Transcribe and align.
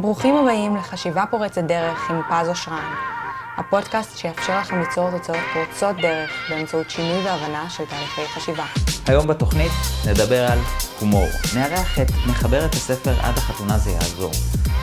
ברוכים 0.00 0.36
הבאים 0.36 0.76
לחשיבה 0.76 1.24
פורצת 1.30 1.62
דרך 1.62 2.10
עם 2.10 2.20
פז 2.30 2.48
אושרן, 2.48 2.94
הפודקאסט 3.56 4.18
שיאפשר 4.18 4.58
לכם 4.58 4.80
ליצור 4.80 5.10
תוצאות 5.10 5.38
פורצות 5.52 5.96
דרך 5.96 6.30
באמצעות 6.50 6.90
שינוי 6.90 7.26
והבנה 7.26 7.70
של 7.70 7.84
תהליכי 7.84 8.26
חשיבה. 8.34 8.64
היום 9.06 9.26
בתוכנית 9.26 9.72
נדבר 10.08 10.52
על 10.52 10.58
הומור. 11.00 11.26
נארח 11.54 11.98
את 11.98 12.06
מחברת 12.26 12.74
הספר 12.74 13.14
עד 13.20 13.38
החתונה 13.38 13.78
זה 13.78 13.90
יעזור. 13.90 14.32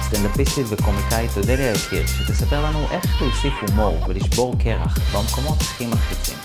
סטנדאפיסטית 0.02 0.66
וקומיקאית 0.70 1.32
אודליה 1.38 1.72
יקיר, 1.72 2.08
שתספר 2.08 2.66
לנו 2.66 2.86
איך 2.92 3.22
להוסיף 3.22 3.54
הומור 3.62 3.98
ולשבור 4.08 4.56
קרח 4.60 4.98
במקומות 5.16 5.62
הכי 5.62 5.86
מלחיצים. 5.86 6.38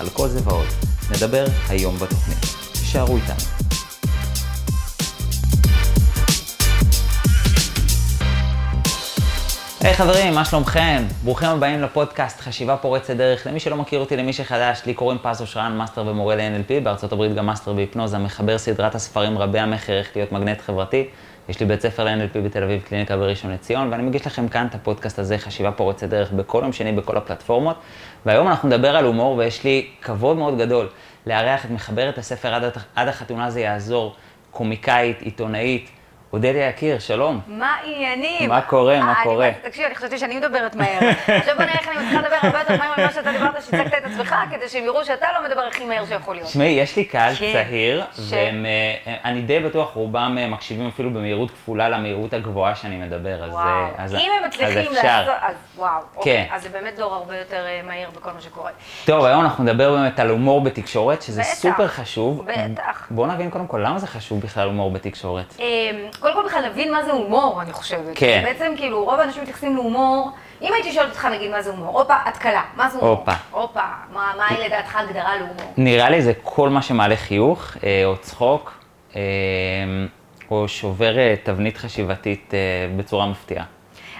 על 0.00 0.08
כל 0.08 0.28
זה 0.28 0.40
ועוד, 0.44 0.66
נדבר 1.10 1.44
היום 1.68 1.96
בתוכנית. 1.96 2.38
תישארו 2.72 3.16
איתנו. 3.16 3.63
היי 9.84 9.92
היי, 9.92 9.96
חברים, 9.96 10.34
מה 10.34 10.44
שלומכם? 10.44 11.02
ברוכים 11.24 11.48
הבאים 11.48 11.82
לפודקאסט 11.82 12.40
חשיבה 12.40 12.76
פורצת 12.76 13.16
דרך. 13.16 13.46
למי 13.46 13.60
שלא 13.60 13.76
מכיר 13.76 14.00
אותי, 14.00 14.16
למי 14.16 14.32
שחדש, 14.32 14.82
לי 14.86 14.94
קוראים 14.94 15.18
פז 15.22 15.40
אושרן, 15.40 15.76
מאסטר 15.76 16.06
ומורה 16.06 16.36
ל-NLP, 16.36 16.84
בארצות 16.84 17.12
הברית 17.12 17.34
גם 17.34 17.46
מאסטר 17.46 17.72
בהיפנוזה, 17.72 18.18
מחבר 18.18 18.58
סדרת 18.58 18.94
הספרים 18.94 19.38
רבי 19.38 19.58
המכר, 19.58 19.98
איך 19.98 20.16
להיות 20.16 20.32
מגנט 20.32 20.60
חברתי. 20.60 21.06
יש 21.48 21.60
לי 21.60 21.66
בית 21.66 21.80
ספר 21.80 22.04
ל-NLP 22.04 22.38
בתל 22.44 22.62
אביב, 22.62 22.82
קליניקה 22.82 23.16
בראשון 23.16 23.52
לציון, 23.52 23.92
ואני 23.92 24.02
מגיש 24.02 24.26
לכם 24.26 24.48
כאן 24.48 24.66
את 24.66 24.74
הפודקאסט 24.74 25.18
הזה, 25.18 25.38
חשיבה 25.38 25.72
פורצת 25.72 26.08
דרך, 26.08 26.32
בכל 26.32 26.60
יום 26.62 26.72
שני 26.72 26.92
בכל 26.92 27.16
הפלטפורמות. 27.16 27.76
והיום 28.26 28.48
אנחנו 28.48 28.68
נדבר 28.68 28.96
על 28.96 29.04
הומור, 29.04 29.36
ויש 29.36 29.64
לי 29.64 29.86
כבוד 30.02 30.36
מאוד 30.36 30.58
גדול 30.58 30.88
לארח 31.26 31.64
את 31.64 31.70
מחברת 31.70 32.18
הספר 32.18 32.54
עד, 32.54 32.62
עד 32.94 33.08
החתונה 33.08 33.50
זה 33.50 33.60
יעזור, 33.60 34.14
קומיקאית, 34.50 35.22
עיתונאית, 35.22 35.90
אודליה 36.34 36.68
יקיר, 36.68 36.98
שלום. 36.98 37.40
מה 37.46 37.74
העניינים? 37.82 38.48
מה 38.48 38.60
קורה, 38.60 39.00
מה 39.00 39.14
קורה? 39.22 39.50
תקשיב, 39.62 39.84
אני 39.84 39.94
חשבתי 39.94 40.18
שאני 40.18 40.36
מדברת 40.36 40.74
מהר. 40.74 40.98
עכשיו 41.26 41.56
בוא 41.56 41.64
נראה 41.64 41.78
איך 41.78 41.88
אני 41.88 41.96
מצליחה 41.96 42.20
לדבר 42.20 42.36
הרבה 42.42 42.58
יותר 42.58 42.76
מהר 42.76 42.92
ממה 42.98 43.12
שאתה 43.12 43.32
דיברת, 43.32 43.62
שהצגת 43.62 43.94
את 43.94 44.04
עצמך, 44.04 44.34
כדי 44.50 44.68
שהם 44.68 44.84
יראו 44.84 45.04
שאתה 45.04 45.26
לא 45.38 45.48
מדבר 45.48 45.60
הכי 45.60 45.84
מהר 45.84 46.06
שיכול 46.06 46.34
להיות. 46.34 46.48
תשמעי, 46.48 46.68
יש 46.68 46.96
לי 46.96 47.04
קהל 47.04 47.34
כן, 47.34 47.52
צעיר, 47.52 48.04
ואני 49.24 49.42
די 49.42 49.60
בטוח, 49.60 49.92
רובם 49.94 50.36
אה, 50.40 50.46
מקשיבים 50.48 50.88
אפילו 50.88 51.10
במהירות 51.10 51.50
כפולה 51.50 51.88
למהירות 51.88 52.32
הגבוהה 52.32 52.74
שאני 52.74 52.96
מדבר, 52.96 53.44
אז 53.98 54.14
אם 54.14 54.30
הם 54.38 54.48
מצליחים 54.48 54.92
לעשות, 54.92 55.34
אז 55.40 55.54
וואו. 55.76 56.00
אוקיי, 56.16 56.46
כן. 56.48 56.54
אז 56.54 56.62
זה 56.62 56.68
באמת 56.68 56.96
דור 56.96 57.14
הרבה 57.14 57.38
יותר 57.38 57.66
אה, 57.66 57.80
מהיר 57.86 58.08
בכל 58.16 58.30
מה 58.34 58.40
שקורה. 58.40 58.70
טוב, 59.04 59.24
היום 59.24 59.40
אנחנו 59.40 59.64
נדבר 59.64 59.94
באמת 59.94 60.20
על 60.20 60.30
הומור 60.30 60.60
בתקשורת, 60.60 61.22
שזה 61.22 61.42
סופר 61.42 61.88
חשוב. 61.88 62.46
בטח. 62.46 63.06
בואו 63.10 63.26
נבין 63.26 63.50
קודם 63.50 63.66
כל, 63.66 63.80
למה 63.84 63.98
זה 63.98 64.06
חשוב 64.06 64.40
בכלל 64.40 64.66
הומור 64.66 64.90
בתקשורת? 64.90 65.54
קודם 66.24 66.36
כל 66.36 66.46
בכלל 66.46 66.60
להבין 66.60 66.92
מה 66.92 67.04
זה 67.04 67.12
הומור, 67.12 67.62
אני 67.62 67.72
חושבת. 67.72 68.12
כן. 68.14 68.42
בעצם 68.44 68.72
כאילו, 68.76 69.04
רוב 69.04 69.20
האנשים 69.20 69.42
מתייחסים 69.42 69.76
להומור, 69.76 70.30
אם 70.62 70.72
הייתי 70.72 70.92
שואלת 70.92 71.10
אותך 71.10 71.24
נגיד 71.24 71.50
מה 71.50 71.62
זה 71.62 71.70
הומור, 71.70 72.00
הופה, 72.00 72.14
התקלה, 72.24 72.62
מה 72.76 72.88
זה 72.90 72.98
הומור? 72.98 73.16
הופה. 73.16 73.32
הופה, 73.50 73.80
מה 74.12 74.46
היא 74.48 74.58
לדעתך 74.66 74.96
הגדרה 74.96 75.36
להומור? 75.36 75.72
נראה 75.76 76.10
לי 76.10 76.22
זה 76.22 76.32
כל 76.42 76.68
מה 76.68 76.82
שמעלה 76.82 77.16
חיוך, 77.16 77.76
אה, 77.84 78.02
או 78.04 78.16
צחוק, 78.16 78.72
אה, 79.16 79.20
או 80.50 80.68
שובר 80.68 81.18
אה, 81.18 81.34
תבנית 81.42 81.76
חשיבתית 81.76 82.54
בצורה 82.96 83.26
מפתיעה. 83.26 83.64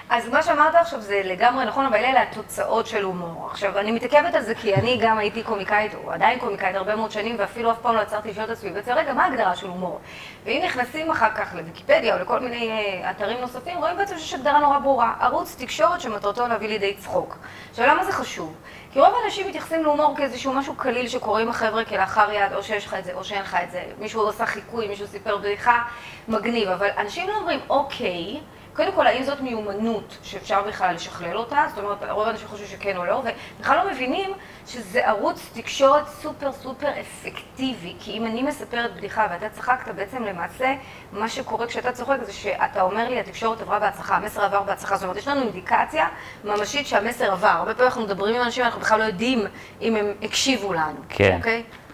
אז 0.09 0.29
מה 0.29 0.43
שאמרת 0.43 0.75
עכשיו 0.75 1.01
זה 1.01 1.21
לגמרי 1.25 1.65
נכון, 1.65 1.85
אבל 1.85 1.95
אלה 1.95 2.21
התוצאות 2.21 2.87
של 2.87 3.03
הומור. 3.03 3.47
עכשיו, 3.51 3.79
אני 3.79 3.91
מתעכבת 3.91 4.35
על 4.35 4.41
זה 4.41 4.55
כי 4.55 4.75
אני 4.75 4.97
גם 5.01 5.17
הייתי 5.17 5.43
קומיקאית, 5.43 5.91
או 5.95 6.11
עדיין 6.11 6.39
קומיקאית 6.39 6.75
הרבה 6.75 6.95
מאוד 6.95 7.11
שנים, 7.11 7.35
ואפילו 7.39 7.71
אף 7.71 7.79
פעם 7.81 7.95
לא 7.95 7.99
עצרתי 7.99 8.29
לשאול 8.29 8.45
את 8.45 8.49
עצמי, 8.49 8.69
בעצם, 8.69 8.91
רגע, 8.91 9.13
מה 9.13 9.23
ההגדרה 9.23 9.55
של 9.55 9.67
הומור? 9.67 9.99
ואם 10.45 10.61
נכנסים 10.65 11.11
אחר 11.11 11.29
כך 11.35 11.53
לוויקיפדיה 11.55 12.15
או 12.15 12.21
לכל 12.21 12.39
מיני 12.39 12.71
אה, 12.71 13.11
אתרים 13.11 13.41
נוספים, 13.41 13.77
רואים 13.77 13.97
בעצם 13.97 14.17
שיש 14.17 14.33
הגדרה 14.33 14.59
נורא 14.59 14.79
ברורה. 14.79 15.13
ערוץ 15.19 15.55
תקשורת 15.59 16.01
שמטרתו 16.01 16.47
להביא 16.47 16.67
לידי 16.67 16.93
צחוק. 16.93 17.37
עכשיו, 17.69 17.87
למה 17.87 18.03
זה 18.03 18.11
חשוב? 18.11 18.55
כי 18.91 18.99
רוב 18.99 19.13
האנשים 19.21 19.47
מתייחסים 19.47 19.83
להומור 19.83 20.17
כאיזשהו 20.17 20.53
משהו 20.53 20.75
קליל 20.75 21.07
שקורה 21.07 21.41
עם 21.41 21.49
החבר'ה 21.49 21.85
כלאחר 21.85 22.31
יד, 22.31 22.53
או 22.53 22.63
שיש 22.63 22.85
לך 22.85 22.93
את 22.93 23.05
זה, 23.05 23.13
או 23.13 23.23
שאין 23.23 23.41
לך 23.41 23.57
את 23.63 23.71
זה. 23.71 23.83
מישהו 23.99 24.21
עושה 24.21 24.45
חיקוי, 24.45 24.87
מישהו 24.87 25.07
סיפר 25.07 25.37
בדיחה, 25.37 25.83
מגניב. 26.27 26.69
אבל 26.69 26.89
אנשים 26.97 27.27
לא 27.27 27.35
אומרים, 27.35 27.59
אוקיי, 27.69 28.39
קודם 28.75 28.91
כל, 28.91 29.07
האם 29.07 29.23
זאת 29.23 29.41
מיומנות 29.41 30.17
שאפשר 30.23 30.61
בכלל 30.61 30.95
לשכלל 30.95 31.37
אותה? 31.37 31.65
זאת 31.69 31.83
אומרת, 31.83 31.97
רוב 32.09 32.27
האנשים 32.27 32.47
חושבים 32.47 32.67
שכן 32.67 32.97
או 32.97 33.05
לא, 33.05 33.23
ובכלל 33.57 33.77
לא 33.77 33.91
מבינים 33.91 34.33
שזה 34.67 35.07
ערוץ 35.07 35.49
תקשורת 35.53 36.07
סופר 36.07 36.51
סופר 36.51 36.89
אפקטיבי. 37.01 37.95
כי 37.99 38.11
אם 38.11 38.25
אני 38.25 38.43
מספרת 38.43 38.95
בדיחה 38.95 39.27
ואתה 39.31 39.49
צחקת, 39.49 39.95
בעצם 39.95 40.23
למעשה, 40.23 40.73
מה 41.11 41.29
שקורה 41.29 41.67
כשאתה 41.67 41.91
צוחק 41.91 42.17
זה 42.25 42.33
שאתה 42.33 42.81
אומר 42.81 43.09
לי, 43.09 43.19
התקשורת 43.19 43.61
עברה 43.61 43.79
בהצלחה, 43.79 44.15
המסר 44.15 44.43
עבר 44.43 44.61
בהצלחה. 44.61 44.95
זאת 44.95 45.03
אומרת, 45.03 45.17
יש 45.17 45.27
לנו 45.27 45.41
אינדיקציה 45.41 46.07
ממשית 46.43 46.87
שהמסר 46.87 47.31
עבר. 47.31 47.47
הרבה 47.47 47.73
פעמים 47.73 47.87
אנחנו 47.87 48.01
מדברים 48.01 48.35
עם 48.35 48.41
אנשים, 48.41 48.65
אנחנו 48.65 48.81
בכלל 48.81 48.99
לא 48.99 49.03
יודעים 49.03 49.45
אם 49.81 49.95
הם 49.95 50.13
הקשיבו 50.21 50.73
לנו. 50.73 50.99
כן. 51.09 51.35
אוקיי? 51.37 51.63
אה, 51.67 51.84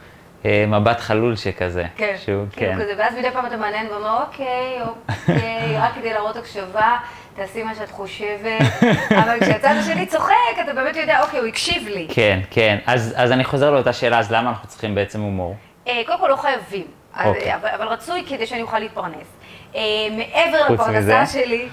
מבט 0.45 0.99
חלול 0.99 1.35
שכזה. 1.35 1.85
כן, 1.95 2.15
שהוא, 2.25 2.45
כאילו 2.51 2.73
כן. 2.73 2.81
כזה, 2.81 2.93
ואז 2.97 3.13
מדי 3.17 3.31
פעם 3.31 3.45
אתה 3.45 3.57
מעניין 3.57 3.87
ואומר, 3.87 4.21
אוקיי, 4.21 4.79
אוקיי, 4.87 5.77
רק 5.77 5.91
כדי 5.95 6.13
להראות 6.13 6.35
הקשבה, 6.35 6.97
תעשי 7.35 7.63
מה 7.63 7.75
שאת 7.75 7.91
חושבת, 7.91 8.61
אבל 9.23 9.39
כשהצד 9.39 9.75
השני 9.79 10.05
צוחק, 10.05 10.33
אתה 10.63 10.73
באמת 10.73 10.95
יודע, 10.95 11.21
אוקיי, 11.21 11.39
הוא 11.39 11.47
הקשיב 11.47 11.87
לי. 11.87 12.07
כן, 12.09 12.39
כן, 12.49 12.77
אז, 12.85 13.13
אז 13.17 13.31
אני 13.31 13.43
חוזר 13.43 13.71
לאותה 13.71 13.93
שאלה, 13.93 14.19
אז 14.19 14.31
למה 14.31 14.49
אנחנו 14.49 14.67
צריכים 14.67 14.95
בעצם 14.95 15.21
הומור? 15.21 15.55
אה, 15.87 16.01
קודם 16.05 16.19
כל 16.19 16.27
לא 16.27 16.35
חייבים, 16.35 16.85
אוקיי. 17.25 17.55
אבל, 17.55 17.69
אבל 17.69 17.87
רצוי 17.87 18.23
כדי 18.27 18.45
שאני 18.45 18.61
אוכל 18.61 18.79
להתפרנס. 18.79 19.27
אה, 19.75 19.81
מעבר 20.11 20.73
לפרנסה 20.73 21.25
שלי, 21.25 21.63
אה, 21.63 21.67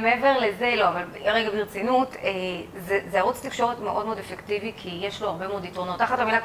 מעבר 0.00 0.38
לזה, 0.38 0.74
לא, 0.76 0.88
אבל 0.88 1.04
רגע 1.24 1.50
ברצינות, 1.50 2.16
אה, 2.22 2.30
זה, 2.78 3.00
זה 3.10 3.18
ערוץ 3.18 3.46
תקשורת 3.46 3.78
מאוד 3.78 4.06
מאוד 4.06 4.18
אפקטיבי, 4.18 4.72
כי 4.76 4.98
יש 5.02 5.22
לו 5.22 5.28
הרבה 5.28 5.48
מאוד 5.48 5.64
יתרונות. 5.64 5.98
תחת 5.98 6.18
המילה 6.18 6.38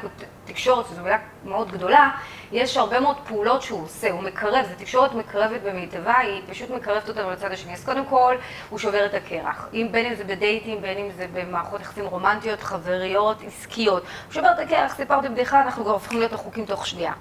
תקשורת, 0.46 0.86
שזו 0.86 1.02
מילה 1.02 1.18
מאוד 1.46 1.72
גדולה, 1.72 2.10
יש 2.52 2.78
הרבה 2.78 3.00
מאוד 3.00 3.16
פעולות 3.28 3.62
שהוא 3.62 3.84
עושה, 3.84 4.12
הוא 4.12 4.24
מקרב, 4.24 4.66
זו 4.66 4.76
תקשורת 4.78 5.14
מקרבת 5.14 5.62
במיטבה, 5.62 6.18
היא 6.18 6.42
פשוט 6.50 6.70
מקרבת 6.70 7.10
אותנו 7.10 7.32
לצד 7.32 7.52
השני. 7.52 7.74
אז 7.74 7.86
קודם 7.86 8.06
כל, 8.06 8.36
הוא 8.70 8.80
שובר 8.80 9.06
את 9.06 9.14
הקרח. 9.14 9.70
אם 9.74 9.88
בין 9.92 10.06
אם 10.06 10.16
זה 10.16 10.24
בדייטים, 10.24 10.82
בין 10.82 10.98
אם 10.98 11.12
זה 11.12 11.28
במערכות 11.34 11.82
יחסים 11.82 12.06
רומנטיות, 12.06 12.62
חבריות, 12.62 13.38
עסקיות. 13.48 14.04
הוא 14.26 14.34
שובר 14.34 14.52
את 14.52 14.60
הקרח, 14.60 14.96
סיפרתי 14.96 15.30
בדיחה, 15.30 15.62
אנחנו 15.62 15.84
כבר 15.84 15.94
הופכים 15.94 16.20
להיות 16.20 16.34
רחוקים 16.34 16.66
תוך 16.66 16.88
שנייה. 16.88 17.14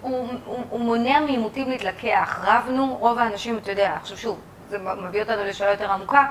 הוא, 0.00 0.28
הוא, 0.44 0.64
הוא 0.70 0.80
מונע 0.80 1.20
מעימותים 1.20 1.70
להתלקח. 1.70 2.40
רבנו, 2.44 2.96
רוב 3.00 3.18
האנשים, 3.18 3.58
אתה 3.58 3.70
יודע, 3.70 3.96
עכשיו 4.00 4.16
שוב, 4.16 4.29
זה 4.70 4.78
מביא 4.78 5.22
אותנו 5.22 5.44
לשאלה 5.44 5.70
יותר 5.70 5.92
עמוקה, 5.92 6.26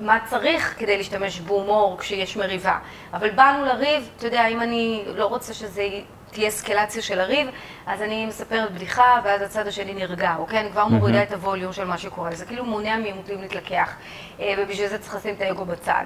מה 0.00 0.18
צריך 0.24 0.74
כדי 0.78 0.96
להשתמש 0.96 1.40
בהומור 1.40 1.98
כשיש 1.98 2.36
מריבה. 2.36 2.78
אבל 3.12 3.30
באנו 3.30 3.64
לריב, 3.64 4.10
אתה 4.16 4.26
יודע, 4.26 4.46
אם 4.46 4.62
אני 4.62 5.04
לא 5.14 5.26
רוצה 5.26 5.54
שזה 5.54 5.88
תהיה 6.30 6.48
אסקלציה 6.48 7.02
של 7.02 7.20
הריב, 7.20 7.48
אז 7.86 8.02
אני 8.02 8.26
מספרת 8.26 8.72
בדיחה, 8.72 9.20
ואז 9.24 9.42
הצד 9.42 9.66
השני 9.66 9.94
נרגע, 9.94 10.34
אוקיי? 10.38 10.60
אני 10.60 10.70
כבר 10.70 10.86
מורידה 10.86 11.22
את 11.22 11.32
הווליום 11.32 11.72
של 11.72 11.84
מה 11.84 11.98
שקורה. 11.98 12.34
זה 12.34 12.46
כאילו 12.46 12.64
מונע 12.64 12.96
מעימותים 12.96 13.40
להתלקח, 13.40 13.94
אה, 14.40 14.54
ובשביל 14.58 14.88
זה 14.88 14.98
צריך 14.98 15.14
לשים 15.14 15.34
את 15.34 15.40
האגו 15.40 15.64
בצד. 15.64 16.04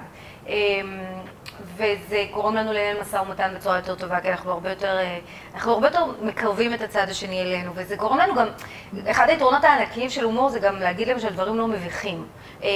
וזה 1.75 2.25
גורם 2.31 2.55
לנו 2.55 2.73
לנהל 2.73 3.01
משא 3.01 3.15
ומתן 3.15 3.53
בצורה 3.55 3.75
יותר 3.75 3.95
טובה, 3.95 4.19
כי 4.19 4.31
אנחנו 4.31 4.51
הרבה 4.51 4.69
יותר, 4.69 4.97
אה, 4.97 5.19
אנחנו 5.55 5.73
הרבה 5.73 5.87
יותר 5.87 6.05
מקרבים 6.21 6.73
את 6.73 6.81
הצד 6.81 7.09
השני 7.09 7.41
אלינו, 7.41 7.71
וזה 7.75 7.95
גורם 7.95 8.17
לנו 8.17 8.35
גם, 8.35 8.47
אחד 9.11 9.29
היתרונות 9.29 9.63
הענקיים 9.63 10.09
של 10.09 10.23
הומור 10.23 10.49
זה 10.49 10.59
גם 10.59 10.75
להגיד 10.75 11.07
להם 11.07 11.19
שהדברים 11.19 11.57
לא 11.57 11.67
מביכים. 11.67 12.25
אה, 12.63 12.69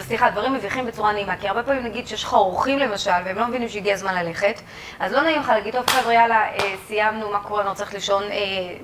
סליחה, 0.00 0.30
דברים 0.30 0.54
מביכים 0.54 0.86
בצורה 0.86 1.12
נעימה, 1.12 1.36
כי 1.36 1.48
הרבה 1.48 1.62
פעמים 1.62 1.84
נגיד 1.84 2.08
שיש 2.08 2.24
לך 2.24 2.34
אורחים 2.34 2.78
למשל, 2.78 3.10
והם 3.24 3.36
לא 3.36 3.46
מבינים 3.46 3.68
שהגיע 3.68 3.94
הזמן 3.94 4.14
ללכת, 4.14 4.60
אז 5.00 5.12
לא 5.12 5.22
נעים 5.22 5.40
לך 5.40 5.48
להגיד, 5.48 5.74
טוב 5.74 5.86
חבר'ה, 5.86 6.14
יאללה, 6.14 6.42
אה, 6.42 6.74
סיימנו, 6.86 7.30
מה 7.30 7.38
קורה, 7.38 7.60
אני 7.60 7.68
רוצה 7.68 7.82
ללכת 7.82 7.94
לישון, 7.94 8.22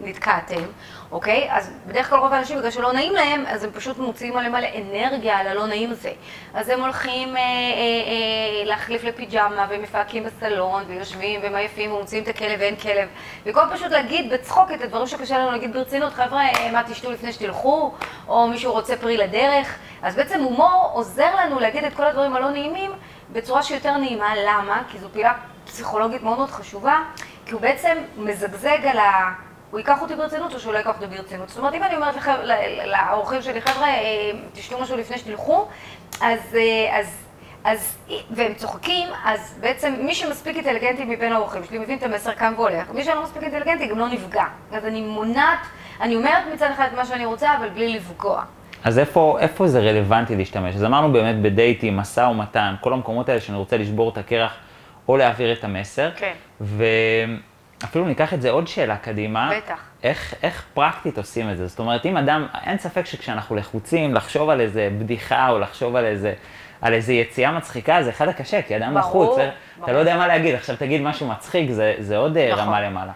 נתקעתם. 0.01 0.63
אוקיי? 1.13 1.49
אז 1.51 1.71
בדרך 1.87 2.11
כלל 2.11 2.19
רוב 2.19 2.33
האנשים, 2.33 2.59
בגלל 2.59 2.71
שלא 2.71 2.93
נעים 2.93 3.13
להם, 3.13 3.45
אז 3.47 3.65
הם 3.65 3.71
פשוט 3.71 3.99
מוציאים 3.99 4.37
עליהם 4.37 4.53
מלא 4.53 4.69
אנרגיה 4.77 5.39
על 5.39 5.47
הלא 5.47 5.67
נעים 5.67 5.91
הזה. 5.91 6.13
אז 6.55 6.69
הם 6.69 6.81
הולכים 6.81 7.37
אה, 7.37 7.43
אה, 7.43 7.47
אה, 7.47 8.65
להחליף 8.65 9.05
לפיג'מה, 9.05 9.67
והם 9.71 9.83
מפהקים 9.83 10.25
בסלון, 10.25 10.83
ויושבים, 10.87 11.41
והם 11.43 11.55
עייפים, 11.55 11.93
ומוציאים 11.93 12.25
את 12.25 12.29
הכלב 12.29 12.61
ואין 12.61 12.77
כלב. 12.77 13.09
במקום 13.47 13.65
פשוט 13.73 13.91
להגיד 13.91 14.33
בצחוק 14.33 14.73
את 14.73 14.81
הדברים 14.81 15.07
שקשה 15.07 15.39
לנו 15.39 15.51
להגיד 15.51 15.73
ברצינות, 15.73 16.13
חבר'ה, 16.13 16.43
אה, 16.43 16.73
מה 16.73 16.83
תשתו 16.85 17.11
לפני 17.11 17.33
שתלכו, 17.33 17.95
או 18.29 18.49
מישהו 18.49 18.73
רוצה 18.73 18.97
פרי 18.97 19.17
לדרך. 19.17 19.79
אז 20.03 20.17
בעצם 20.17 20.41
הומור 20.41 20.91
עוזר 20.93 21.37
לנו 21.37 21.61
להגיד 21.61 21.85
את 21.85 21.95
כל 21.95 22.05
הדברים 22.05 22.37
הלא 22.37 22.51
נעימים 22.51 22.91
בצורה 23.33 23.63
שיותר 23.63 23.97
נעימה. 23.97 24.35
למה? 24.37 24.83
כי 24.89 24.99
זו 24.99 25.09
פעילה 25.13 25.35
פסיכולוגית 25.67 26.23
מאוד 26.23 26.39
מאוד 26.39 26.51
חשובה, 26.51 27.03
כי 27.47 27.53
הוא 27.53 27.61
בעצם 27.61 27.99
מזגזג 28.17 28.87
על 28.87 28.99
ה... 28.99 29.48
הוא 29.71 29.79
ייקח 29.79 30.03
אותי 30.03 30.15
ברצינות 30.15 30.55
או 30.55 30.61
שהוא 30.61 30.73
לא 30.73 30.79
ייקח 30.79 30.95
אותי 31.03 31.17
ברצינות. 31.17 31.49
זאת 31.49 31.59
אומרת, 31.59 31.75
אם 31.75 31.83
אני 31.83 31.97
אומרת 31.97 32.15
לאורחים 32.87 33.43
שלי, 33.43 33.61
חבר'ה, 33.61 33.89
אה, 33.89 34.31
תשתו 34.53 34.81
משהו 34.81 34.97
לפני 34.97 35.19
שתלכו, 35.19 35.69
אז, 36.21 36.57
אה, 36.57 36.99
אז, 36.99 37.25
אז, 37.65 37.99
והם 38.31 38.55
צוחקים, 38.55 39.09
אז 39.25 39.59
בעצם 39.61 39.95
מי 40.01 40.15
שמספיק 40.15 40.57
אינטליגנטי 40.57 41.05
מבין 41.05 41.33
האורחים 41.33 41.65
שלי 41.65 41.79
מבין 41.79 41.99
את 41.99 42.03
המסר 42.03 42.35
כאן 42.35 42.55
והולך. 42.57 42.91
מי 42.95 43.05
שלא 43.05 43.23
מספיק 43.23 43.43
אינטליגנטי 43.43 43.87
גם 43.87 43.99
לא 43.99 44.09
נפגע. 44.09 44.45
אז 44.73 44.85
אני 44.85 45.01
מונעת, 45.01 45.59
אני 46.01 46.17
אומרת 46.17 46.45
מצד 46.55 46.71
אחד 46.71 46.89
את 46.93 46.97
מה 46.97 47.07
שאני 47.07 47.25
רוצה, 47.25 47.57
אבל 47.57 47.69
בלי 47.69 47.97
לפגוע. 47.97 48.43
אז 48.85 48.99
איפה, 48.99 49.37
איפה 49.41 49.67
זה 49.67 49.81
רלוונטי 49.81 50.37
להשתמש? 50.37 50.75
אז 50.75 50.85
אמרנו 50.85 51.13
באמת 51.13 51.43
בדייטים, 51.43 51.97
משא 51.97 52.21
ומתן, 52.21 52.75
כל 52.81 52.93
המקומות 52.93 53.29
האלה 53.29 53.41
שאני 53.41 53.59
רוצה 53.59 53.77
לשבור 53.77 54.11
את 54.11 54.19
הקרח 54.19 54.55
או 55.09 55.17
להעביר 55.17 55.53
את 55.53 55.65
המסר. 55.65 56.11
כן. 56.17 56.33
ואפילו 57.83 58.05
ניקח 58.05 58.35
את 58.35 58.43
זה 58.43 58.51
עוד 58.51 58.69
שאלה 58.69 58.97
קדימה. 58.97 59.51
בטח. 59.57 59.81
איך, 60.03 60.35
איך 60.43 60.65
פרקטית 60.75 61.19
עושים 61.19 61.51
את 61.51 61.57
זה? 61.57 61.67
זאת 61.67 61.79
אומרת, 61.79 62.07
אם 62.07 62.17
אדם, 62.17 62.47
אין 62.67 62.79
ספק 62.79 63.07
שכשאנחנו 63.07 63.57
לחוצים, 63.57 64.15
לחשוב 64.15 64.51
על 64.51 64.61
איזה 64.61 64.89
בדיחה 64.99 65.49
או 65.49 65.59
לחשוב 65.59 65.97
על 65.97 66.05
איזה, 66.05 66.35
על 66.81 66.95
איזה 66.95 67.13
יציאה 67.13 67.53
מצחיקה, 67.53 68.03
זה 68.03 68.11
אחד 68.11 68.29
הקשה, 68.29 68.63
כי 68.63 68.77
אדם 68.77 68.95
ברור, 68.95 69.01
לחוץ, 69.01 69.29
ברור. 69.29 69.51
אתה 69.85 69.93
לא 69.93 69.99
יודע 69.99 70.17
מה 70.17 70.27
להגיד, 70.27 70.55
עכשיו 70.55 70.77
תגיד 70.77 71.03
משהו 71.03 71.29
מצחיק, 71.29 71.71
זה, 71.71 71.95
זה 71.99 72.17
עוד 72.17 72.37
אה, 72.37 72.53
נכון. 72.53 72.65
רמה 72.65 72.81
למעלה. 72.81 73.13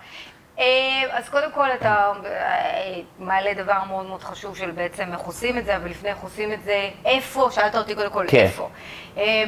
אה, 0.59 1.03
אז 1.11 1.29
קודם 1.29 1.53
כל 1.53 1.69
אתה 1.81 2.13
אה, 2.27 3.01
מעלה 3.19 3.55
דבר 3.55 3.79
מאוד 3.89 4.07
מאוד 4.07 4.23
חשוב 4.23 4.57
של 4.57 4.71
בעצם 4.71 5.13
איך 5.13 5.21
עושים 5.21 5.59
את 5.59 5.65
זה, 5.65 5.77
אבל 5.77 5.91
לפני 5.91 6.09
איך 6.09 6.19
עושים 6.19 6.53
את 6.53 6.63
זה, 6.63 6.91
איפה? 7.05 7.49
שאלת 7.51 7.75
אותי 7.75 7.95
קודם 7.95 8.11
כל 8.11 8.25
כן. 8.29 8.39
איפה. 8.39 8.69
אה, 9.17 9.45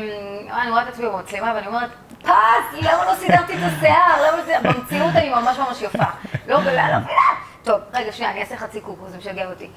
אני 0.62 0.70
רואה 0.70 0.82
את 0.82 0.88
עצמי 0.88 1.06
במצלמה 1.06 1.52
ואני 1.54 1.66
אומרת, 1.66 1.90
פס, 2.22 2.80
למה 2.80 3.04
לא 3.04 3.14
סידרתי 3.14 3.52
את 3.52 3.58
השיער? 3.62 4.32
למה 4.32 4.42
זה, 4.42 4.56
במציאות 4.62 5.16
אני 5.16 5.30
ממש 5.30 5.58
ממש 5.58 5.82
יפה. 5.82 6.04
לא, 6.46 6.64
לא, 6.64 6.72
לא, 6.72 6.82
לא. 6.88 6.96
טוב, 7.64 7.80
רגע, 7.94 8.12
שנייה, 8.12 8.32
אני 8.32 8.40
אעשה 8.40 8.56
חצי 8.56 8.80
קוקו, 8.80 9.08
זה 9.08 9.18
משגע 9.18 9.50
אותי. 9.50 9.68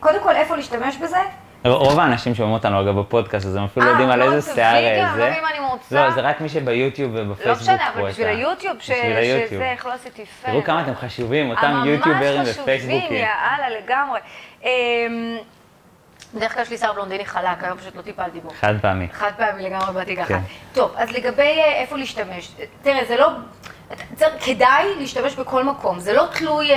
קודם 0.00 0.22
כל, 0.22 0.36
איפה 0.36 0.56
להשתמש 0.56 0.96
בזה? 0.96 1.18
רוב 1.64 2.00
האנשים 2.00 2.34
שומעים 2.34 2.54
אותנו 2.54 2.80
אגב 2.80 2.98
בפודקאסט, 2.98 3.46
אז 3.46 3.56
הם 3.56 3.64
אפילו 3.64 3.86
אה, 3.86 3.90
יודעים 3.90 4.10
על 4.10 4.18
לא, 4.18 4.24
איזה 4.24 4.40
זה 4.40 4.54
שיער 4.54 4.84
אה, 4.84 5.12
זה. 5.14 5.18
לא 5.18 5.48
אני. 5.48 5.58
לא, 5.90 6.10
זה 6.10 6.20
רק 6.20 6.40
מי 6.40 6.48
שביוטיוב 6.48 7.16
לא 7.16 7.22
ובפייסבוק 7.22 7.62
משנה, 7.62 7.88
אבל 7.94 8.08
בשביל 8.08 8.26
היוטיוב. 8.26 8.80
שזה, 8.80 9.70
איך 9.72 9.86
לא 9.86 9.92
עשיתי 9.92 10.24
פר. 10.24 10.50
תראו 10.50 10.64
כמה 10.64 10.82
אתם 10.82 10.94
חשובים, 10.94 11.50
אותם 11.50 11.82
יוטיוברים 11.86 12.40
ממש 12.40 12.58
ופייסבוקים. 12.58 13.00
חשובים, 13.00 13.18
יאללה, 13.18 13.80
לגמרי. 13.80 14.20
אמ, 14.64 14.68
בדרך 16.34 16.54
כלל 16.54 16.62
יש 16.62 16.70
לי 16.70 16.78
שיער 16.78 16.92
בלונדיני 16.92 17.24
חלק, 17.24 17.64
היום 17.64 17.78
פשוט 17.78 17.96
לא 17.96 18.02
טיפלתי 18.02 18.40
בו. 18.40 18.50
חד 18.50 18.74
פעמי. 18.82 19.08
חד 19.12 19.30
פעמי 19.36 19.62
לגמרי 19.62 19.92
באתי 19.94 20.16
ככה. 20.16 20.28
כן. 20.28 20.40
טוב, 20.72 20.94
אז 20.96 21.10
לגבי 21.10 21.42
אה, 21.42 21.80
איפה 21.80 21.96
להשתמש, 21.96 22.52
תראה, 22.82 23.04
זה 23.08 23.16
לא... 23.16 23.28
כדאי 24.44 24.84
להשתמש 24.98 25.34
בכל 25.34 25.64
מקום, 25.64 25.98
זה 25.98 26.12
לא 26.12 26.26
תלוי... 26.38 26.70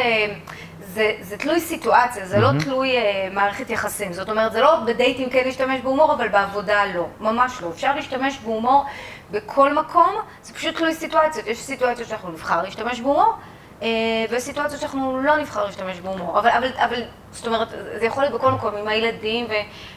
זה, 0.97 1.11
זה 1.21 1.37
תלוי 1.37 1.59
סיטואציה, 1.59 2.25
זה 2.25 2.39
לא 2.39 2.49
תלוי 2.63 2.97
אה, 2.97 3.27
מערכת 3.31 3.69
יחסים. 3.69 4.13
זאת 4.13 4.29
אומרת, 4.29 4.51
זה 4.51 4.61
לא 4.61 4.75
בדייטים 4.85 5.29
כן 5.29 5.41
להשתמש 5.45 5.81
בהומור, 5.81 6.13
אבל 6.13 6.27
בעבודה 6.27 6.85
לא. 6.85 7.07
ממש 7.19 7.61
לא. 7.61 7.69
אפשר 7.69 7.95
להשתמש 7.95 8.39
בהומור 8.39 8.85
בכל 9.31 9.73
מקום, 9.73 10.15
זה 10.43 10.53
פשוט 10.53 10.75
תלוי 10.75 10.93
סיטואציות. 10.93 11.47
יש 11.47 11.59
סיטואציות 11.59 12.09
שאנחנו 12.09 12.31
נבחר 12.31 12.63
להשתמש 12.63 13.01
בהומור, 13.01 13.33
אה, 13.81 13.87
ויש 14.29 14.43
סיטואציות 14.43 14.81
שאנחנו 14.81 15.21
לא 15.21 15.37
נבחר 15.37 15.65
להשתמש 15.65 15.99
בהומור. 15.99 16.39
אבל, 16.39 16.49
אבל, 16.49 16.69
אבל, 16.75 17.01
זאת 17.31 17.47
אומרת, 17.47 17.67
זה 17.99 18.05
יכול 18.05 18.23
להיות 18.23 18.35
בכל 18.35 18.51
מקום, 18.51 18.75
עם 18.75 18.87
הילדים 18.87 19.47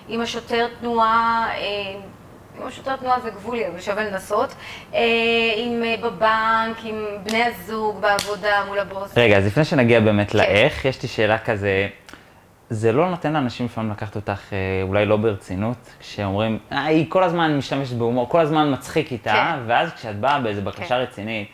ועם 0.08 0.20
השוטר 0.20 0.67
תנועה. 0.81 1.49
אה, 1.55 2.00
עם 2.61 2.69
השוטר 2.69 2.97
תנועה 2.97 3.21
זה 3.21 3.31
גבולי, 3.31 3.69
אבל 3.69 3.81
שווה 3.81 4.05
לנסות. 4.05 4.55
אה, 4.95 5.01
עם 5.57 5.83
אה, 5.83 5.95
בבנק, 6.03 6.77
עם 6.85 7.05
בני 7.23 7.43
הזוג, 7.45 8.01
בעבודה, 8.01 8.65
מול 8.69 8.79
הבוס. 8.79 9.19
רגע, 9.19 9.39
אז 9.39 9.47
לפני 9.47 9.65
שנגיע 9.65 10.01
באמת 10.01 10.31
כן. 10.31 10.39
לאיך, 10.39 10.85
יש 10.85 11.03
לי 11.03 11.09
שאלה 11.09 11.39
כזה, 11.39 11.89
זה 12.71 12.93
לא 12.93 13.11
נותן 13.11 13.33
לאנשים 13.33 13.67
לפעמים 13.67 13.91
לקחת 13.91 14.17
אותך 14.17 14.53
אה, 14.53 14.59
אולי 14.83 15.07
לא 15.07 15.17
ברצינות, 15.17 15.91
כשאומרים, 16.01 16.59
אה, 16.73 16.85
היא 16.85 17.07
כל 17.09 17.23
הזמן 17.23 17.57
משתמשת 17.57 17.97
בהומור, 17.97 18.29
כל 18.29 18.41
הזמן 18.41 18.73
מצחיק 18.73 19.12
איתה, 19.12 19.33
כן. 19.33 19.59
ואז 19.67 19.93
כשאת 19.93 20.21
באה 20.21 20.41
באיזו 20.41 20.62
בקשה 20.62 20.89
כן. 20.89 20.95
רצינית, 20.95 21.49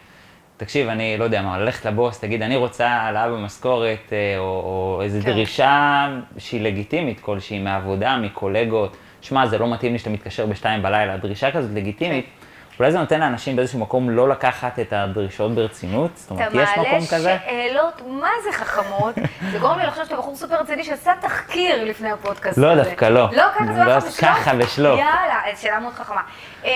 תקשיב, 0.56 0.88
אני 0.88 1.16
לא 1.18 1.24
יודע 1.24 1.42
מה, 1.42 1.58
ללכת 1.58 1.86
לבוס, 1.86 2.18
תגיד, 2.20 2.42
אני 2.42 2.56
רוצה 2.56 2.88
העלאה 2.88 3.28
במשכורת, 3.28 4.12
או, 4.38 4.42
או 4.42 5.00
איזו 5.02 5.18
כן. 5.22 5.32
דרישה 5.32 6.08
שהיא 6.38 6.60
לגיטימית 6.60 7.20
כלשהי, 7.20 7.58
מעבודה, 7.58 8.16
מקולגות, 8.16 8.96
שמע, 9.26 9.46
זה 9.46 9.58
לא 9.58 9.72
מתאים 9.72 9.92
לי 9.92 9.98
שאתה 9.98 10.10
מתקשר 10.10 10.46
בשתיים 10.46 10.82
בלילה, 10.82 11.16
דרישה 11.16 11.50
כזאת 11.50 11.70
לגיטימית. 11.74 12.24
כן. 12.24 12.46
אולי 12.78 12.92
זה 12.92 12.98
נותן 12.98 13.20
לאנשים 13.20 13.56
באיזשהו 13.56 13.78
מקום 13.78 14.10
לא 14.10 14.28
לקחת 14.28 14.78
את 14.78 14.92
הדרישות 14.92 15.54
ברצינות? 15.54 16.10
זאת 16.14 16.30
אומרת, 16.30 16.52
יש 16.54 16.68
מקום 16.78 17.06
כזה? 17.10 17.34
אתה 17.34 17.44
מעלה 17.44 17.68
שאלות, 17.68 18.02
מה 18.06 18.28
זה 18.44 18.52
חכמות? 18.52 19.14
זה 19.52 19.58
גורם 19.58 19.78
לי 19.78 19.86
לחשוב 19.86 20.04
שאתה 20.04 20.16
בחור 20.16 20.36
סופר 20.36 20.60
רציני 20.60 20.84
שעשה 20.84 21.12
תחקיר 21.20 21.84
לפני 21.84 22.10
הפודקאסט 22.10 22.58
לא, 22.58 22.72
הזה. 22.72 22.82
דווקא 22.82 23.04
לא. 23.04 23.28
לא, 23.32 23.44
ככה 23.54 23.64
זה 23.74 23.84
לא, 23.84 23.94
לא 23.94 24.00
ככה, 24.20 24.54
בשלוף. 24.54 24.98
יאללה, 25.00 25.42
שאלה 25.56 25.80
מאוד 25.80 25.94
חכמה. 25.94 26.20
אמ, 26.64 26.70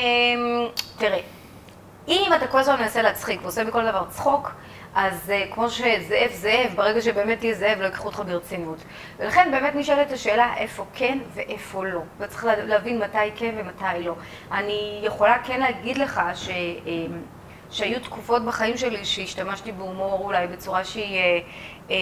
תראה, 0.98 1.18
אם 2.08 2.30
אתה 2.36 2.46
כל 2.46 2.58
הזמן 2.58 2.76
מנסה 2.80 3.02
להצחיק 3.02 3.40
ועושה 3.42 3.64
מכל 3.64 3.86
דבר 3.90 4.04
צחוק, 4.08 4.52
אז 4.94 5.32
uh, 5.32 5.54
כמו 5.54 5.70
שזאב 5.70 6.30
זאב, 6.32 6.72
ברגע 6.74 7.00
שבאמת 7.00 7.38
תהיה 7.38 7.54
זאב, 7.54 7.78
לא 7.80 7.84
ייקחו 7.86 8.06
אותך 8.06 8.22
ברצינות. 8.26 8.78
ולכן 9.18 9.48
באמת 9.52 9.74
נשאלת 9.74 10.12
השאלה 10.12 10.54
איפה 10.56 10.84
כן 10.94 11.18
ואיפה 11.34 11.84
לא. 11.84 12.00
וצריך 12.18 12.44
לה- 12.44 12.64
להבין 12.64 12.98
מתי 12.98 13.18
כן 13.36 13.54
ומתי 13.58 14.02
לא. 14.04 14.14
אני 14.52 15.00
יכולה 15.02 15.36
כן 15.44 15.60
להגיד 15.60 15.98
לך 15.98 16.20
ש... 16.34 16.48
אמ, 16.86 17.22
שהיו 17.72 18.00
תקופות 18.00 18.44
בחיים 18.44 18.76
שלי 18.76 19.04
שהשתמשתי 19.04 19.72
בהומור 19.72 20.20
אולי 20.24 20.46
בצורה 20.46 20.84
שהיא, 20.84 21.18
אה, 21.18 21.38
אה, 21.90 21.96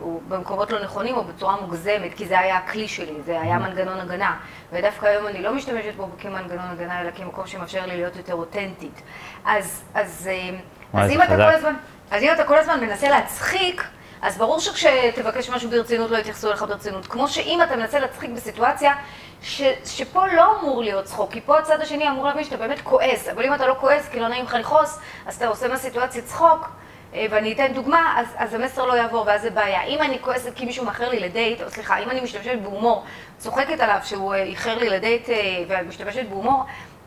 או 0.00 0.20
במקומות 0.28 0.70
לא 0.70 0.84
נכונים 0.84 1.16
או 1.16 1.24
בצורה 1.24 1.60
מוגזמת, 1.60 2.14
כי 2.16 2.26
זה 2.26 2.38
היה 2.38 2.56
הכלי 2.56 2.88
שלי, 2.88 3.12
זה 3.24 3.40
היה 3.40 3.58
מנגנון 3.58 4.00
הגנה. 4.00 4.36
ודווקא 4.72 5.06
היום 5.06 5.26
אני 5.26 5.42
לא 5.42 5.54
משתמשת 5.54 5.94
בו 5.96 6.08
כמנגנון 6.18 6.70
הגנה, 6.70 7.00
אלא 7.00 7.10
כמקום 7.10 7.46
שמאפשר 7.46 7.86
לי 7.86 7.96
להיות 7.96 8.16
יותר 8.16 8.34
אותנטית. 8.34 9.02
אז, 9.44 9.84
אז, 9.94 10.30
אה, 10.32 10.50
וואי, 10.94 11.04
אז 11.04 11.10
אם 11.10 11.22
אתה. 11.22 11.36
כל 11.36 11.42
הזמן, 11.42 11.74
אז 12.14 12.22
אם 12.22 12.32
אתה 12.32 12.44
כל 12.44 12.58
הזמן 12.58 12.80
מנסה 12.80 13.08
להצחיק, 13.08 13.84
אז 14.22 14.38
ברור 14.38 14.60
שכשתבקש 14.60 15.50
משהו 15.50 15.70
ברצינות 15.70 16.10
לא 16.10 16.18
יתייחסו 16.18 16.48
אליך 16.48 16.62
ברצינות. 16.62 17.06
כמו 17.06 17.28
שאם 17.28 17.62
אתה 17.62 17.76
מנסה 17.76 17.98
להצחיק 17.98 18.30
בסיטואציה 18.30 18.94
ש, 19.42 19.62
שפה 19.84 20.26
לא 20.26 20.60
אמור 20.60 20.82
להיות 20.82 21.04
צחוק, 21.04 21.32
כי 21.32 21.40
פה 21.40 21.58
הצד 21.58 21.80
השני 21.80 22.08
אמור 22.08 22.26
להבין 22.26 22.44
שאתה 22.44 22.56
באמת 22.56 22.80
כועס, 22.80 23.28
אבל 23.28 23.44
אם 23.44 23.54
אתה 23.54 23.66
לא 23.66 23.74
כועס 23.80 24.08
כי 24.08 24.20
לא 24.20 24.28
נעים 24.28 24.44
לך 24.44 24.54
לכעוס, 24.54 24.98
אז 25.26 25.36
אתה 25.36 25.46
עושה 25.46 25.68
מהסיטואציה 25.68 26.22
צחוק, 26.22 26.68
אה, 27.14 27.26
ואני 27.30 27.52
אתן 27.52 27.72
דוגמה, 27.72 28.14
אז, 28.20 28.26
אז 28.36 28.54
המסר 28.54 28.86
לא 28.86 28.92
יעבור 28.92 29.24
ואז 29.26 29.42
זה 29.42 29.50
בעיה. 29.50 29.82
אם 29.82 30.02
אני 30.02 30.18
כועסת 30.20 30.54
כי 30.54 30.64
מישהו 30.64 30.84
מאחר 30.84 31.08
לי 31.08 31.20
לדייט, 31.20 31.62
או 31.62 31.70
סליחה, 31.70 31.98
אם 31.98 32.10
אני 32.10 32.20
משתמשת 32.20 32.58
בהומור, 32.62 33.04
צוחקת 33.38 33.80
עליו 33.80 33.98
שהוא 34.04 34.34
אה, 34.34 34.42
איחר 34.42 34.78
לי 34.78 34.88
לדייט 34.88 35.30
אה, 35.30 35.64
ואני 35.68 35.88
משתמשת 35.88 36.26
בהומור, 36.28 36.64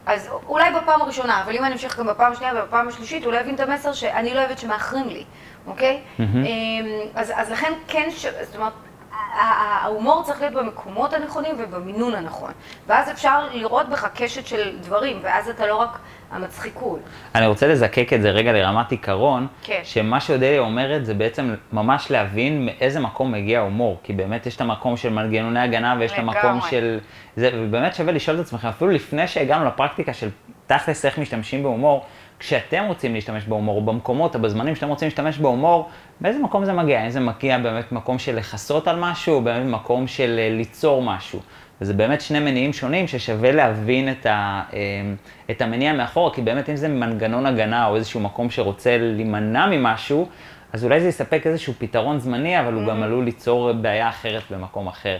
אז 0.07 0.29
אולי 0.47 0.71
בפעם 0.71 1.01
הראשונה, 1.01 1.41
אבל 1.43 1.55
אם 1.55 1.63
אני 1.65 1.73
אמשיך 1.73 1.99
גם 1.99 2.07
בפעם 2.07 2.31
השנייה 2.31 2.53
ובפעם 2.55 2.87
השלישית, 2.87 3.25
הוא 3.25 3.33
לא 3.33 3.37
יבין 3.37 3.55
את 3.55 3.59
המסר 3.59 3.93
שאני 3.93 4.33
לא 4.33 4.39
אוהבת 4.39 4.59
שמאחרים 4.59 5.07
לי, 5.09 5.23
אוקיי? 5.67 6.01
אמ, 6.19 6.25
אז, 7.15 7.33
אז 7.35 7.51
לכן 7.51 7.73
כן, 7.87 8.07
ש... 8.11 8.25
זאת 8.25 8.55
אומרת, 8.55 8.73
ההומור 9.39 10.23
צריך 10.23 10.41
להיות 10.41 10.53
במקומות 10.53 11.13
הנכונים 11.13 11.55
ובמינון 11.57 12.15
הנכון. 12.15 12.51
ואז 12.87 13.11
אפשר 13.11 13.47
לראות 13.51 13.89
בך 13.89 14.07
קשת 14.15 14.47
של 14.47 14.77
דברים, 14.81 15.19
ואז 15.21 15.49
אתה 15.49 15.67
לא 15.67 15.75
רק 15.75 15.97
המצחיקות. 16.31 16.99
אני 17.35 17.47
רוצה 17.47 17.67
לזקק 17.67 18.13
את 18.13 18.21
זה 18.21 18.29
רגע 18.29 18.53
לרמת 18.53 18.91
עיקרון, 18.91 19.47
כן. 19.63 19.81
שמה 19.83 20.19
שאודליה 20.19 20.59
אומרת 20.59 21.05
זה 21.05 21.13
בעצם 21.13 21.55
ממש 21.73 22.11
להבין 22.11 22.65
מאיזה 22.65 22.99
מקום 22.99 23.31
מגיע 23.31 23.59
ההומור, 23.59 23.99
כי 24.03 24.13
באמת 24.13 24.45
יש 24.45 24.55
את 24.55 24.61
המקום 24.61 24.97
של 24.97 25.09
מנגנוני 25.09 25.59
הגנה 25.59 25.95
ויש 25.99 26.11
את 26.11 26.19
המקום. 26.19 26.59
של... 26.69 26.99
זה, 27.35 27.51
ובאמת 27.53 27.95
שווה 27.95 28.13
לשאול 28.13 28.35
את 28.35 28.41
עצמכם, 28.41 28.67
אפילו 28.67 28.91
לפני 28.91 29.27
שהגענו 29.27 29.65
לפרקטיקה 29.65 30.13
של 30.13 30.29
תכלס 30.67 31.05
איך 31.05 31.19
משתמשים 31.19 31.63
בהומור, 31.63 32.05
כשאתם 32.39 32.83
רוצים 32.87 33.13
להשתמש 33.13 33.45
בהומור, 33.45 33.81
במקומות 33.81 34.35
או 34.35 34.41
בזמנים 34.41 34.75
שאתם 34.75 34.89
רוצים 34.89 35.05
להשתמש 35.05 35.37
בהומור, 35.37 35.89
באיזה 36.21 36.39
מקום 36.39 36.65
זה 36.65 36.73
מגיע? 36.73 36.99
האם 36.99 37.09
זה 37.09 37.19
מגיע 37.19 37.57
באמת 37.57 37.91
מקום 37.91 38.19
של 38.19 38.35
לכסות 38.35 38.87
על 38.87 38.99
משהו, 38.99 39.35
או 39.35 39.41
באמת 39.41 39.67
מקום 39.67 40.07
של 40.07 40.39
אה, 40.39 40.49
ליצור 40.49 41.01
משהו? 41.03 41.39
וזה 41.81 41.93
באמת 41.93 42.21
שני 42.21 42.39
מניעים 42.39 42.73
שונים 42.73 43.07
ששווה 43.07 43.51
להבין 43.51 44.11
את, 44.11 44.25
ה, 44.25 44.63
אה, 44.73 44.79
את 45.51 45.61
המניע 45.61 45.93
מאחורה, 45.93 46.33
כי 46.33 46.41
באמת 46.41 46.69
אם 46.69 46.75
זה 46.75 46.87
מנגנון 46.87 47.45
הגנה 47.45 47.87
או 47.87 47.95
איזשהו 47.95 48.19
מקום 48.19 48.49
שרוצה 48.49 48.97
להימנע 48.97 49.65
ממשהו, 49.65 50.29
אז 50.73 50.83
אולי 50.83 51.01
זה 51.01 51.07
יספק 51.07 51.41
איזשהו 51.45 51.73
פתרון 51.77 52.19
זמני, 52.19 52.59
אבל 52.59 52.73
הוא 52.73 52.87
גם 52.87 53.03
עלול 53.03 53.25
ליצור 53.25 53.73
בעיה 53.73 54.09
אחרת 54.09 54.43
במקום 54.51 54.87
אחר. 54.87 55.17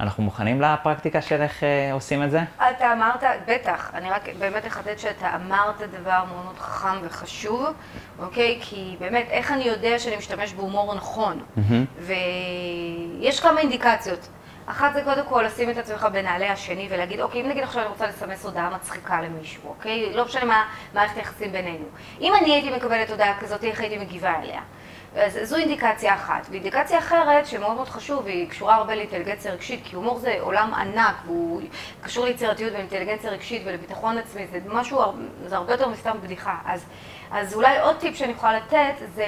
אנחנו 0.00 0.22
מוכנים 0.22 0.60
לפרקטיקה 0.60 1.22
של 1.22 1.42
איך 1.42 1.64
אה, 1.64 1.92
עושים 1.92 2.22
את 2.22 2.30
זה? 2.30 2.40
אתה 2.56 2.92
אמרת, 2.92 3.24
בטח, 3.48 3.90
אני 3.94 4.10
רק 4.10 4.28
באמת 4.38 4.66
אחדד 4.66 4.98
שאתה 4.98 5.36
אמרת 5.36 5.82
דבר 6.00 6.24
מאוד 6.32 6.44
מאוד 6.44 6.58
חכם 6.58 6.98
וחשוב, 7.02 7.66
אוקיי? 8.18 8.58
כי 8.60 8.96
באמת, 9.00 9.26
איך 9.30 9.52
אני 9.52 9.64
יודע 9.64 9.98
שאני 9.98 10.16
משתמש 10.16 10.52
בהומור 10.52 10.94
נכון? 10.94 11.42
ויש 13.20 13.40
כמה 13.40 13.60
אינדיקציות. 13.60 14.28
אחת 14.66 14.92
זה 14.94 15.02
קודם 15.04 15.22
כל 15.28 15.42
לשים 15.46 15.70
את 15.70 15.76
עצמך 15.76 16.06
בנעלי 16.12 16.48
השני 16.48 16.88
ולהגיד, 16.90 17.20
אוקיי, 17.20 17.40
אם 17.40 17.48
נגיד 17.48 17.62
עכשיו 17.62 17.82
אני 17.82 17.90
רוצה 17.90 18.06
לסמס 18.06 18.44
הודעה 18.44 18.70
מצחיקה 18.70 19.20
למישהו, 19.20 19.68
אוקיי? 19.68 20.12
לא 20.14 20.24
משנה 20.24 20.44
מה 20.44 20.64
מערכת 20.94 21.16
היחסים 21.16 21.52
בינינו. 21.52 21.84
אם 22.20 22.32
אני 22.34 22.52
הייתי 22.52 22.76
מקבלת 22.76 23.10
הודעה 23.10 23.40
כזאת, 23.40 23.64
איך 23.64 23.80
הייתי 23.80 23.98
מגיבה 23.98 24.40
אליה? 24.42 24.60
אז 25.16 25.38
זו 25.42 25.56
אינדיקציה 25.56 26.14
אחת. 26.14 26.46
ואינדיקציה 26.50 26.98
אחרת, 26.98 27.46
שמאוד 27.46 27.74
מאוד 27.74 27.88
חשוב, 27.88 28.24
והיא 28.24 28.50
קשורה 28.50 28.74
הרבה 28.74 28.94
לאינטליגנציה 28.94 29.52
רגשית, 29.52 29.80
כי 29.84 29.96
הומור 29.96 30.18
זה 30.18 30.36
עולם 30.40 30.74
ענק, 30.74 31.14
והוא 31.26 31.62
קשור 32.02 32.24
ליצירתיות 32.24 32.72
ולאינטליגנציה 32.72 33.30
רגשית 33.30 33.62
ולביטחון 33.64 34.18
עצמי, 34.18 34.46
זה 34.46 34.58
משהו, 34.66 35.02
זה 35.46 35.56
הרבה 35.56 35.72
יותר 35.72 35.88
מסתם 35.88 36.16
בדיחה. 36.22 36.56
אז, 36.66 36.84
אז 37.30 37.54
אולי 37.54 37.80
עוד 37.80 37.96
טיפ 37.96 38.16
שאני 38.16 38.32
יכולה 38.32 38.56
לתת, 38.56 38.94
זה 39.14 39.26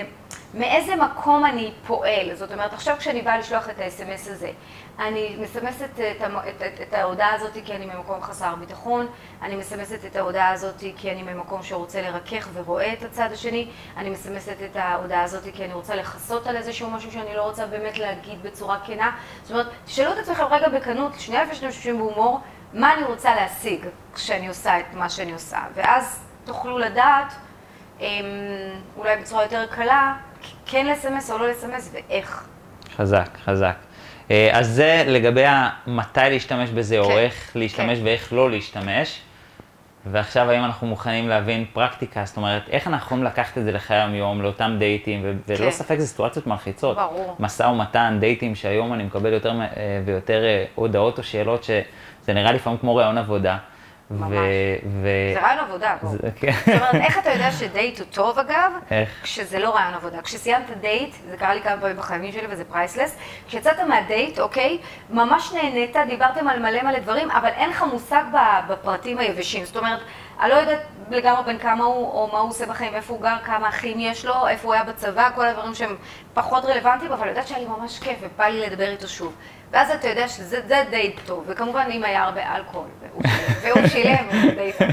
מאיזה 0.55 0.97
מקום 0.97 1.45
אני 1.45 1.73
פועל. 1.87 2.35
זאת 2.35 2.53
אומרת, 2.53 2.73
עכשיו 2.73 2.97
כשאני 2.99 3.23
באה 3.23 3.39
לשלוח 3.39 3.69
את 3.71 3.79
ה-SMS 3.79 4.31
הזה, 4.31 4.51
אני 4.99 5.37
מסמסת 5.41 5.89
את, 5.95 6.01
את, 6.23 6.63
את, 6.63 6.81
את 6.89 6.95
ההודעה 6.95 7.35
הזאת 7.35 7.53
כי 7.65 7.75
אני 7.75 7.87
ממקום 7.87 8.23
חסר 8.23 8.55
ביטחון, 8.55 9.07
אני 9.43 9.57
מסמסת 9.57 10.05
את 10.07 10.17
ההודעה 10.17 10.51
הזאת 10.51 10.85
כי 10.97 11.11
אני 11.11 11.23
ממקום 11.23 11.63
שרוצה 11.63 12.03
לרכך 12.03 12.49
ורואה 12.55 12.93
את 12.93 13.03
הצד 13.03 13.29
השני, 13.33 13.69
אני 13.97 14.11
מסמסת 14.11 14.57
את 14.71 14.77
ההודעה 14.77 15.23
הזאת 15.23 15.43
כי 15.55 15.65
אני 15.65 15.73
רוצה 15.73 15.97
לכסות 15.97 16.47
על 16.47 16.57
איזשהו 16.57 16.91
משהו 16.91 17.13
שאני 17.13 17.35
לא 17.37 17.43
רוצה 17.43 17.67
באמת 17.67 17.99
להגיד 17.99 18.43
בצורה 18.43 18.79
כנה. 18.87 19.11
זאת 19.43 19.51
אומרת, 19.51 19.67
תשאלו 19.85 20.13
את 20.13 20.19
עצמכם 20.19 20.45
רגע 20.45 20.69
בכנות, 20.69 21.13
שנייה 21.19 21.43
לפני 21.43 21.55
שאתם 21.55 21.69
משתמשים 21.69 21.99
בהומור, 21.99 22.41
מה 22.73 22.95
אני 22.95 23.05
רוצה 23.05 23.35
להשיג 23.35 23.87
כשאני 24.15 24.49
עושה 24.49 24.81
את 24.81 24.95
מה 24.95 25.09
שאני 25.09 25.33
עושה. 25.33 25.59
ואז 25.75 26.25
תוכלו 26.45 26.79
לדעת, 26.79 27.33
אמ, 28.01 28.07
אולי 28.97 29.17
בצורה 29.17 29.43
יותר 29.43 29.67
קלה, 29.67 30.15
כן 30.67 30.87
לסמס 30.87 31.31
או 31.31 31.39
לא 31.39 31.49
לסמס 31.49 31.91
ואיך. 31.93 32.45
חזק, 32.97 33.29
חזק. 33.45 33.77
אה, 34.31 34.51
אז 34.53 34.69
זה 34.69 35.05
לגבי 35.07 35.45
מתי 35.87 36.21
להשתמש 36.31 36.71
בזה, 36.71 36.97
כן, 36.97 37.01
או 37.03 37.19
איך 37.19 37.53
להשתמש 37.55 37.99
כן. 37.99 38.05
ואיך 38.05 38.33
לא 38.33 38.51
להשתמש. 38.51 39.21
ועכשיו 40.07 40.51
האם 40.51 40.65
אנחנו 40.65 40.87
מוכנים 40.87 41.29
להבין 41.29 41.65
פרקטיקה, 41.73 42.25
זאת 42.25 42.37
אומרת, 42.37 42.63
איך 42.69 42.87
אנחנו 42.87 43.07
יכולים 43.07 43.25
לקחת 43.25 43.59
את 43.59 43.65
זה 43.65 43.73
לחיי 43.73 43.97
היום-יום, 43.97 44.43
לאותם 44.43 44.77
דייטים, 44.79 45.21
ו- 45.25 45.33
כן. 45.47 45.55
וללא 45.55 45.71
ספק 45.71 45.99
זה 45.99 46.07
סיטואציות 46.07 46.47
מלחיצות. 46.47 46.97
ברור. 46.97 47.37
משא 47.41 47.63
ומתן, 47.63 48.17
דייטים, 48.21 48.55
שהיום 48.55 48.95
אני 48.95 49.05
מקבל 49.05 49.33
יותר 49.33 49.61
אה, 49.61 49.67
ויותר 50.05 50.45
אה, 50.45 50.65
הודעות 50.75 51.19
או 51.19 51.23
שאלות, 51.23 51.65
שזה 51.65 52.35
נראה 52.35 52.53
לפעמים 52.53 52.79
כמו 52.79 52.97
ראיון 52.97 53.19
עבודה. 53.19 53.59
ממש. 54.19 54.31
ו... 55.03 55.09
זה 55.35 55.41
ראיון 55.41 55.65
עבודה, 55.65 55.97
בוא. 56.03 56.11
כן. 56.37 56.53
זאת 56.53 56.69
אומרת, 56.69 56.95
איך 57.07 57.19
אתה 57.19 57.31
יודע 57.31 57.53
שדייט 57.53 57.99
הוא 57.99 58.07
טוב, 58.11 58.39
אגב? 58.39 58.73
איך? 58.91 59.11
כשזה 59.23 59.59
לא 59.59 59.75
ראיון 59.75 59.95
עבודה. 59.95 60.23
כשסיימת 60.23 60.71
דייט, 60.81 61.15
זה 61.31 61.37
קרה 61.37 61.55
לי 61.55 61.61
כמה 61.63 61.81
פעמים 61.81 61.97
בחיים 61.97 62.33
שלי 62.33 62.47
וזה 62.51 62.65
priceless, 62.65 63.17
כשיצאת 63.49 63.81
מהדייט, 63.81 64.39
אוקיי, 64.39 64.79
ממש 65.11 65.53
נהנית, 65.53 65.97
דיברתם 66.09 66.49
על 66.49 66.59
מלא 66.59 66.83
מלא 66.83 66.99
דברים, 66.99 67.31
אבל 67.31 67.49
אין 67.49 67.71
לך 67.71 67.85
מושג 67.93 68.23
בפרטים 68.69 69.19
היבשים. 69.19 69.65
זאת 69.65 69.77
אומרת, 69.77 70.01
אני 70.41 70.51
לא 70.51 70.55
יודעת 70.55 70.81
לגמרי 71.11 71.45
בן 71.45 71.59
כמה 71.59 71.85
הוא, 71.85 72.09
או 72.09 72.29
מה 72.33 72.39
הוא 72.39 72.51
עושה 72.51 72.67
בחיים, 72.67 72.95
איפה 72.95 73.15
הוא 73.15 73.23
גר, 73.23 73.37
כמה 73.45 73.69
אחים 73.69 74.01
יש 74.01 74.25
לו, 74.25 74.49
איפה 74.49 74.67
הוא 74.67 74.75
היה 74.75 74.85
בצבא, 74.85 75.31
כל 75.35 75.47
הדברים 75.47 75.75
שהם 75.75 75.97
פחות 76.35 76.65
רלוונטיים, 76.65 77.13
אבל 77.13 77.21
אני 77.21 77.31
יודעת 77.31 77.47
שהיה 77.47 77.61
לי 77.61 77.67
ממש 77.67 77.99
כיף 77.99 78.19
ובא 78.21 78.45
לי 78.45 78.61
לדבר 78.61 78.89
איתו 78.91 79.09
שוב. 79.09 79.35
ואז 79.75 79.91
אתה 79.91 80.09
יודע 80.09 80.29
שזה 80.29 80.61
די 80.91 81.13
טוב, 81.27 81.45
וכמובן 81.49 81.87
אם 81.91 82.05
היה 82.05 82.25
הרבה 82.25 82.57
אלכוהול, 82.57 82.89
והוא 83.63 83.87
שילם, 83.87 84.27
זה 84.43 84.51
די 84.51 84.71
טוב. 84.79 84.89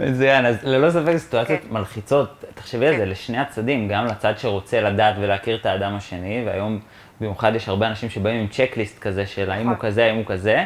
מצוין, 0.00 0.46
אז 0.46 0.64
ללא 0.64 0.90
ספק 0.90 1.16
סיטואציות 1.16 1.60
כן. 1.60 1.68
מלחיצות, 1.70 2.44
תחשבי 2.54 2.86
על 2.86 2.96
זה, 2.96 3.04
כן. 3.04 3.08
לשני 3.08 3.38
הצדדים, 3.38 3.88
גם 3.88 4.06
לצד 4.06 4.38
שרוצה 4.38 4.80
לדעת 4.80 5.14
ולהכיר 5.20 5.56
את 5.56 5.66
האדם 5.66 5.94
השני, 5.94 6.42
והיום 6.46 6.80
במיוחד 7.20 7.54
יש 7.54 7.68
הרבה 7.68 7.86
אנשים 7.86 8.10
שבאים 8.10 8.40
עם 8.40 8.46
צ'קליסט 8.46 8.98
כזה 8.98 9.26
של 9.26 9.50
האם 9.50 9.66
הוא 9.66 9.76
נכון. 9.76 9.88
כזה, 9.88 10.04
האם 10.04 10.16
הוא 10.16 10.24
כזה, 10.26 10.64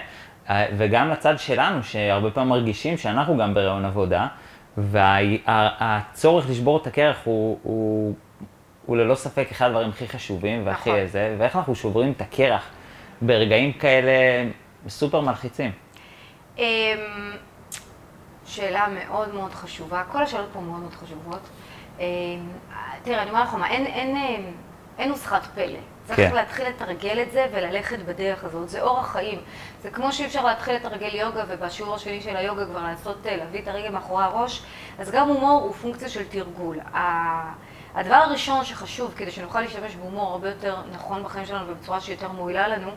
אה, 0.50 0.66
וגם 0.76 1.10
לצד 1.10 1.38
שלנו, 1.38 1.82
שהרבה 1.82 2.30
פעמים 2.30 2.50
מרגישים 2.50 2.96
שאנחנו 2.96 3.36
גם 3.36 3.54
בראיון 3.54 3.84
עבודה, 3.84 4.26
והצורך 4.76 6.50
לשבור 6.50 6.76
את 6.76 6.86
הקרח 6.86 7.16
הוא, 7.24 7.58
הוא 7.62 8.14
הוא 8.86 8.96
ללא 8.96 9.14
ספק 9.14 9.46
אחד 9.50 9.66
הדברים 9.66 9.88
הכי 9.88 10.08
חשובים 10.08 10.66
והכי 10.66 10.90
נכון. 10.90 11.00
איזה, 11.00 11.36
ואיך 11.38 11.56
אנחנו 11.56 11.74
שוברים 11.74 12.12
את 12.12 12.20
הקרח 12.20 12.70
ברגעים 13.22 13.72
כאלה 13.72 14.12
סופר 14.88 15.20
מלחיצים. 15.20 15.72
אמ, 16.58 16.64
שאלה 18.46 18.86
מאוד 18.88 19.34
מאוד 19.34 19.54
חשובה, 19.54 20.02
כל 20.12 20.22
השאלות 20.22 20.48
פה 20.52 20.60
מאוד 20.60 20.80
מאוד 20.80 20.94
חשובות. 20.94 21.40
אמ, 22.00 22.04
תראה, 23.02 23.22
אני 23.22 23.30
אומר 23.30 23.42
לך 23.42 23.54
מה, 23.54 23.70
אין, 23.70 23.86
אין, 23.86 24.16
אין, 24.16 24.52
אין 24.98 25.08
נוסחת 25.08 25.46
פלא. 25.54 25.78
צריך 26.04 26.16
כן. 26.16 26.34
להתחיל 26.34 26.68
לתרגל 26.68 27.22
את 27.22 27.32
זה 27.32 27.46
וללכת 27.52 27.98
בדרך 27.98 28.44
הזאת, 28.44 28.68
זה 28.68 28.82
אורח 28.82 29.12
חיים. 29.12 29.38
זה 29.82 29.90
כמו 29.90 30.12
שאי 30.12 30.26
אפשר 30.26 30.44
להתחיל 30.44 30.74
לתרגל 30.74 31.14
יוגה 31.14 31.44
ובשיעור 31.48 31.94
השני 31.94 32.20
של 32.20 32.36
היוגה 32.36 32.66
כבר 32.66 32.82
לעשות, 32.82 33.26
להביא 33.26 33.62
את 33.62 33.68
הרגל 33.68 33.90
מאחורי 33.90 34.24
הראש, 34.24 34.62
אז 34.98 35.10
גם 35.10 35.28
הומור 35.28 35.62
הוא 35.62 35.72
פונקציה 35.72 36.08
של 36.08 36.28
תרגול. 36.28 36.78
הדבר 37.94 38.14
הראשון 38.14 38.64
שחשוב 38.64 39.14
כדי 39.16 39.30
שנוכל 39.30 39.60
להשתמש 39.60 39.94
בהומור 39.94 40.32
הרבה 40.32 40.48
יותר 40.48 40.76
נכון 40.92 41.22
בחיים 41.22 41.46
שלנו 41.46 41.70
ובצורה 41.70 42.00
שיותר 42.00 42.28
מועילה 42.28 42.68
לנו, 42.68 42.90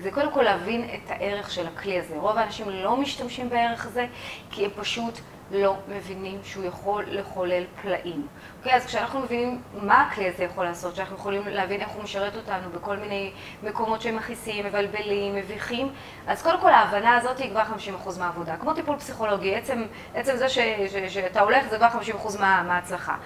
זה 0.00 0.10
קודם 0.10 0.32
כל 0.32 0.42
להבין 0.42 0.88
את 0.94 1.10
הערך 1.10 1.50
של 1.50 1.66
הכלי 1.66 1.98
הזה. 1.98 2.14
רוב 2.18 2.38
האנשים 2.38 2.70
לא 2.70 2.96
משתמשים 2.96 3.48
בערך 3.48 3.86
הזה 3.86 4.06
כי 4.50 4.64
הם 4.64 4.70
פשוט 4.76 5.18
לא 5.50 5.76
מבינים 5.88 6.40
שהוא 6.44 6.64
יכול 6.64 7.04
לחולל 7.08 7.64
פלאים. 7.82 8.26
אוקיי, 8.58 8.74
אז 8.74 8.86
כשאנחנו 8.86 9.20
מבינים 9.20 9.62
מה 9.82 10.02
הכלי 10.02 10.28
הזה 10.28 10.44
יכול 10.44 10.64
לעשות, 10.64 10.96
שאנחנו 10.96 11.16
יכולים 11.16 11.42
להבין 11.46 11.80
איך 11.80 11.88
הוא 11.88 12.02
משרת 12.02 12.36
אותנו 12.36 12.70
בכל 12.70 12.96
מיני 12.96 13.32
מקומות 13.62 14.00
שהם 14.00 14.16
מכעיסים, 14.16 14.66
מבלבלים, 14.66 15.34
מביכים, 15.34 15.92
אז 16.26 16.42
קודם 16.42 16.60
כל 16.60 16.72
ההבנה 16.72 17.16
הזאת 17.16 17.38
היא 17.38 17.50
כבר 17.50 17.62
50% 18.06 18.18
מהעבודה. 18.18 18.56
כמו 18.56 18.74
טיפול 18.74 18.96
פסיכולוגי, 18.96 19.54
עצם, 19.54 19.82
עצם 20.14 20.36
זה 20.36 20.48
ש, 20.48 20.58
ש, 20.58 21.14
שאתה 21.14 21.40
הולך 21.40 21.68
זה 21.70 21.76
כבר 21.76 21.88
50% 21.88 22.40
מה, 22.40 22.62
מההצלחה 22.62 23.16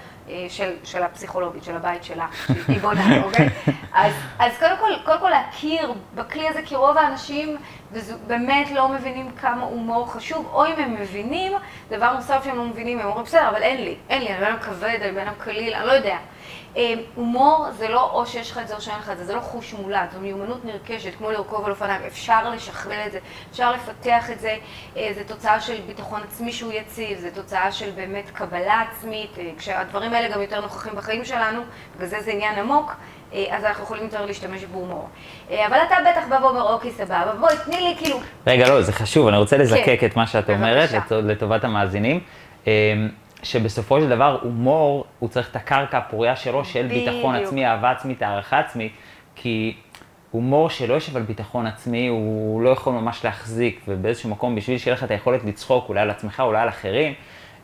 של, 0.49 0.73
של 0.85 1.02
הפסיכולוגית, 1.02 1.64
של 1.64 1.76
הבית 1.76 2.05
שלה, 2.05 2.26
שהיא 2.67 2.79
בונה, 2.81 3.17
אוקיי? 3.25 3.49
אז, 3.93 4.12
אז 4.38 4.52
קודם 4.59 4.76
כל, 4.81 4.91
קודם 5.05 5.21
כל 5.21 5.31
להכיר 5.31 5.95
בכלי 6.14 6.49
הזה, 6.49 6.62
כי 6.62 6.76
רוב 6.76 6.97
האנשים 6.99 7.57
באמת 8.26 8.71
לא 8.71 8.88
מבינים 8.88 9.31
כמה 9.41 9.62
הומור 9.62 10.12
חשוב, 10.12 10.50
או 10.52 10.67
אם 10.67 10.73
הם 10.76 10.95
מבינים, 11.00 11.52
דבר 11.91 12.12
נוסף 12.12 12.45
שהם 12.45 12.57
לא 12.57 12.64
מבינים, 12.64 12.99
הם 12.99 13.07
אומרים, 13.07 13.25
בסדר, 13.25 13.49
אבל 13.49 13.62
אין 13.62 13.85
לי, 13.85 13.97
אין 14.09 14.23
לי, 14.23 14.29
אני 14.29 14.38
בן 14.41 14.47
אדם 14.47 14.59
כבד, 14.59 14.99
אני 15.02 15.12
בן 15.12 15.21
אדם 15.21 15.35
קליל, 15.38 15.75
אני 15.75 15.87
לא 15.87 15.93
יודע. 15.93 16.17
אה, 16.76 16.95
הומור 17.14 17.67
זה 17.79 17.88
לא 17.88 18.11
או 18.11 18.26
שיש 18.26 18.50
לך 18.50 18.59
את 18.59 18.69
זה 18.69 18.75
או 18.75 18.81
שאין 18.81 18.99
לך 18.99 19.11
את 19.11 19.19
זה, 19.19 19.25
זה 19.25 19.35
לא 19.35 19.41
חוש 19.41 19.75
מולד, 19.75 20.09
זו 20.12 20.21
מיומנות 20.21 20.64
נרכשת, 20.64 21.14
כמו 21.19 21.31
לרכוב 21.31 21.64
על 21.64 21.71
אופניים, 21.71 22.02
אפשר 22.07 22.50
לשכלל 22.50 23.07
את 23.07 23.12
זה, 23.12 23.19
אפשר 23.50 23.73
לפתח 23.73 24.31
את 24.31 24.41
זה, 24.41 24.57
אה, 24.97 25.11
זה 25.14 25.25
תוצאה 25.25 25.61
של 25.61 25.81
ביטחון 25.87 26.21
עצמי 26.29 26.52
שהוא 26.52 26.73
יציב, 26.73 27.19
זה 27.19 27.31
תוצאה 27.35 27.73
של 27.73 27.91
באמת 27.91 28.31
קבלה 28.31 28.81
עצמית, 28.81 29.38
אה, 29.38 29.50
כשהדברים 29.59 30.14
האלה 30.14 30.35
גם 30.35 30.43
יותר 30.43 30.61
נוכחים 30.61 30.93
בחיים 30.97 31.25
שלנו, 31.25 31.61
בגלל 31.97 32.09
זה 32.09 32.21
זה 32.21 32.31
עניין 32.31 32.59
עמוק. 32.59 32.93
אז 33.50 33.64
אנחנו 33.64 33.85
יכולים 33.85 34.05
יותר 34.05 34.26
להשתמש 34.26 34.64
בהומור. 34.64 35.09
אבל 35.49 35.79
אתה 35.87 35.95
בטח 36.11 36.23
בא 36.29 36.38
ואומר, 36.43 36.62
אוקיי, 36.62 36.91
סבבה, 36.91 37.33
בואי, 37.41 37.55
תני 37.64 37.81
לי 37.81 37.95
כאילו... 37.99 38.21
רגע, 38.47 38.69
לא, 38.69 38.83
זה 38.83 38.93
חשוב, 38.93 39.29
אני 39.29 39.37
רוצה 39.37 39.57
לזקק 39.57 40.00
כן. 40.00 40.07
את 40.07 40.17
מה 40.17 40.26
שאת 40.26 40.50
אומרת 40.50 40.91
לטובת 41.11 41.64
המאזינים. 41.64 42.21
שבסופו 43.42 44.00
של 44.00 44.08
דבר 44.08 44.38
הומור, 44.42 45.04
הוא 45.18 45.28
צריך 45.28 45.50
את 45.50 45.56
הקרקע 45.56 45.99
הפוריה 45.99 46.37
שלו 46.37 46.64
של 46.64 46.87
בדיוק. 46.87 47.08
ביטחון 47.08 47.34
עצמי, 47.34 47.66
אהבה 47.66 47.90
עצמית, 47.90 48.22
הערכה 48.22 48.58
עצמית, 48.58 48.92
כי 49.34 49.76
הומור 50.30 50.70
שלא 50.70 50.94
יושב 50.94 51.16
על 51.16 51.22
ביטחון 51.22 51.66
עצמי, 51.66 52.06
הוא 52.06 52.62
לא 52.62 52.70
יכול 52.70 52.92
ממש 52.92 53.25
להחזיק, 53.25 53.80
ובאיזשהו 53.88 54.30
מקום, 54.30 54.54
בשביל 54.54 54.78
שיהיה 54.78 54.94
לך 54.94 55.04
את 55.04 55.11
היכולת 55.11 55.44
לצחוק, 55.44 55.88
אולי 55.88 56.00
על 56.00 56.11
עצמך, 56.11 56.42
אולי 56.46 56.61
על 56.61 56.68
אחרים, 56.68 57.14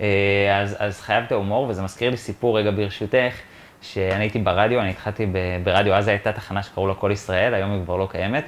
אה, 0.01 0.61
אז, 0.63 0.77
אז 0.79 1.01
חייב 1.01 1.25
את 1.25 1.33
ההומור, 1.33 1.69
וזה 1.69 1.83
מזכיר 1.83 2.11
לי 2.11 2.17
סיפור 2.17 2.59
רגע 2.59 2.71
ברשותך. 2.71 3.35
שאני 3.83 4.25
הייתי 4.25 4.39
ברדיו, 4.39 4.81
אני 4.81 4.91
התחלתי 4.91 5.27
ברדיו, 5.63 5.95
אז 5.95 6.09
הייתה 6.09 6.33
תחנה 6.33 6.63
שקראו 6.63 6.87
לה 6.87 6.95
כל 6.95 7.11
ישראל, 7.13 7.55
היום 7.55 7.73
היא 7.73 7.83
כבר 7.85 7.97
לא 7.97 8.09
קיימת. 8.11 8.45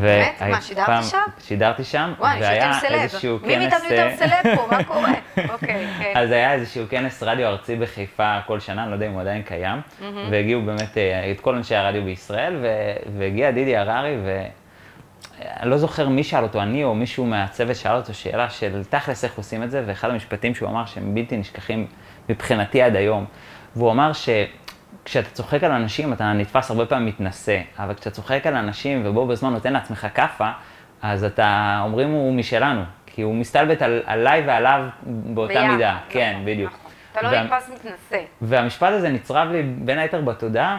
באמת? 0.00 0.42
מה, 0.50 0.60
שידרת 0.62 1.04
שם? 1.04 1.18
שידרתי 1.38 1.84
שם, 1.84 2.12
והיה 2.20 2.80
איזשהו 2.84 3.38
כנס... 3.38 3.48
מי 3.48 3.56
מאיתנו 3.56 3.84
יותר 3.90 4.08
סלב 4.16 4.56
פה? 4.56 4.66
מה 4.70 4.84
קורה? 4.94 5.12
אוקיי, 5.48 5.86
כן. 5.98 6.12
אז 6.14 6.30
היה 6.30 6.52
איזשהו 6.52 6.84
כנס 6.90 7.22
רדיו 7.22 7.46
ארצי 7.46 7.76
בחיפה 7.76 8.38
כל 8.46 8.60
שנה, 8.60 8.82
אני 8.82 8.90
לא 8.90 8.94
יודע 8.94 9.06
אם 9.06 9.12
הוא 9.12 9.20
עדיין 9.20 9.42
קיים, 9.42 9.80
והגיעו 10.30 10.62
באמת 10.62 10.98
אה, 10.98 11.30
את 11.30 11.40
כל 11.40 11.54
אנשי 11.54 11.74
הרדיו 11.74 12.04
בישראל, 12.04 12.56
והגיע 13.18 13.50
דידי 13.50 13.76
הררי, 13.76 14.16
ואני 14.24 15.70
לא 15.70 15.76
זוכר 15.76 16.08
מי 16.08 16.24
שאל 16.24 16.42
אותו, 16.42 16.62
אני 16.62 16.84
או 16.84 16.94
מישהו 16.94 17.26
מהצוות 17.26 17.76
שאל 17.76 17.96
אותו 17.96 18.14
שאלה 18.14 18.50
של 18.50 18.84
תכלס 18.84 19.24
איך 19.24 19.36
עושים 19.36 19.62
את 19.62 19.70
זה, 19.70 19.82
ואחד 19.86 20.10
המשפטים 20.10 20.54
שהוא 20.54 20.68
אמר 20.70 20.86
שהם 20.86 21.14
בלתי 21.14 21.36
נשכחים 21.36 21.86
מבחינתי 22.28 22.82
עד 22.82 22.96
היום. 22.96 23.24
והוא 23.76 23.90
אמר 23.90 24.12
שכשאתה 24.12 25.30
צוחק 25.30 25.64
על 25.64 25.72
אנשים, 25.72 26.12
אתה 26.12 26.32
נתפס 26.32 26.70
הרבה 26.70 26.86
פעמים 26.86 27.06
מתנשא, 27.06 27.60
אבל 27.78 27.94
כשאתה 27.94 28.10
צוחק 28.10 28.46
על 28.46 28.56
אנשים 28.56 29.02
ובו 29.04 29.26
בזמן 29.26 29.52
נותן 29.52 29.72
לעצמך 29.72 30.06
כאפה, 30.14 30.50
אז 31.02 31.24
אתה, 31.24 31.80
אומרים 31.82 32.10
הוא 32.10 32.34
משלנו, 32.34 32.82
כי 33.06 33.22
הוא 33.22 33.34
מסתלבט 33.34 33.82
על, 33.82 34.02
עליי 34.06 34.42
ועליו 34.46 34.88
באותה 35.02 35.52
ביחד, 35.52 35.66
מידה. 35.66 35.92
נכון, 35.92 36.12
כן, 36.12 36.40
בדיוק. 36.44 36.72
נכון. 36.72 36.90
אתה 37.12 37.22
לא 37.22 37.28
וה... 37.28 37.42
נתפס 37.42 37.70
מתנשא. 37.74 38.24
והמשפט 38.42 38.92
הזה 38.92 39.08
נצרב 39.08 39.48
לי 39.50 39.62
בין 39.62 39.98
היתר 39.98 40.20
בתודעה, 40.20 40.78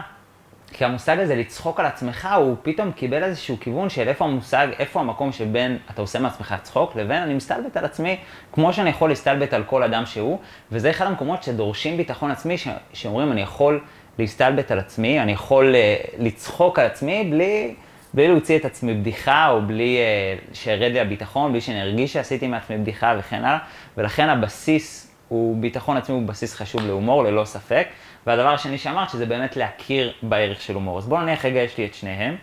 כי 0.72 0.84
המושג 0.84 1.18
הזה 1.18 1.36
לצחוק 1.36 1.80
על 1.80 1.86
עצמך, 1.86 2.28
הוא 2.36 2.56
פתאום 2.62 2.92
קיבל 2.92 3.24
איזשהו 3.24 3.56
כיוון 3.60 3.88
של 3.88 4.08
איפה 4.08 4.24
המושג, 4.24 4.68
איפה 4.78 5.00
המקום 5.00 5.32
שבין 5.32 5.78
אתה 5.90 6.02
עושה 6.02 6.18
מעצמך 6.18 6.54
צחוק, 6.62 6.96
לבין 6.96 7.22
אני 7.22 7.34
מסתלבט 7.34 7.76
על 7.76 7.84
עצמי, 7.84 8.16
כמו 8.52 8.72
שאני 8.72 8.90
יכול 8.90 9.08
להסתלבט 9.08 9.54
על 9.54 9.64
כל 9.64 9.82
אדם 9.82 10.06
שהוא, 10.06 10.38
וזה 10.72 10.90
אחד 10.90 11.06
המקומות 11.06 11.42
שדורשים 11.42 11.96
ביטחון 11.96 12.30
עצמי, 12.30 12.58
ש, 12.58 12.68
שאומרים 12.92 13.32
אני 13.32 13.40
יכול 13.40 13.80
להסתלבט 14.18 14.70
על 14.70 14.78
עצמי, 14.78 15.20
אני 15.20 15.32
יכול 15.32 15.74
uh, 15.74 16.14
לצחוק 16.18 16.78
על 16.78 16.86
עצמי 16.86 17.28
בלי, 17.30 17.74
בלי 18.14 18.28
להוציא 18.28 18.58
את 18.58 18.64
עצמי 18.64 18.94
בדיחה, 18.94 19.50
או 19.50 19.62
בלי 19.62 19.98
uh, 19.98 20.54
שירד 20.54 20.92
לי 20.92 21.00
הביטחון, 21.00 21.52
בלי 21.52 21.60
שאני 21.60 21.82
ארגיש 21.82 22.12
שעשיתי 22.12 22.46
מעצמי 22.46 22.78
בדיחה 22.78 23.14
וכן 23.18 23.44
הלאה, 23.44 23.58
ולכן 23.96 24.28
הבסיס 24.28 25.12
הוא, 25.28 25.56
ביטחון 25.56 25.96
עצמי 25.96 26.14
הוא 26.14 26.26
בסיס 26.26 26.54
חשוב 26.54 26.86
להומור, 26.86 27.24
ללא 27.24 27.44
ספק. 27.44 27.86
והדבר 28.26 28.48
השני 28.48 28.78
שאמרת, 28.78 29.10
שזה 29.10 29.26
באמת 29.26 29.56
להכיר 29.56 30.12
בערך 30.22 30.60
של 30.60 30.74
הומור. 30.74 30.98
אז 30.98 31.08
בואו 31.08 31.20
נניח 31.20 31.44
רגע, 31.44 31.60
יש 31.60 31.78
לי 31.78 31.86
את 31.86 31.94
שניהם. 31.94 32.36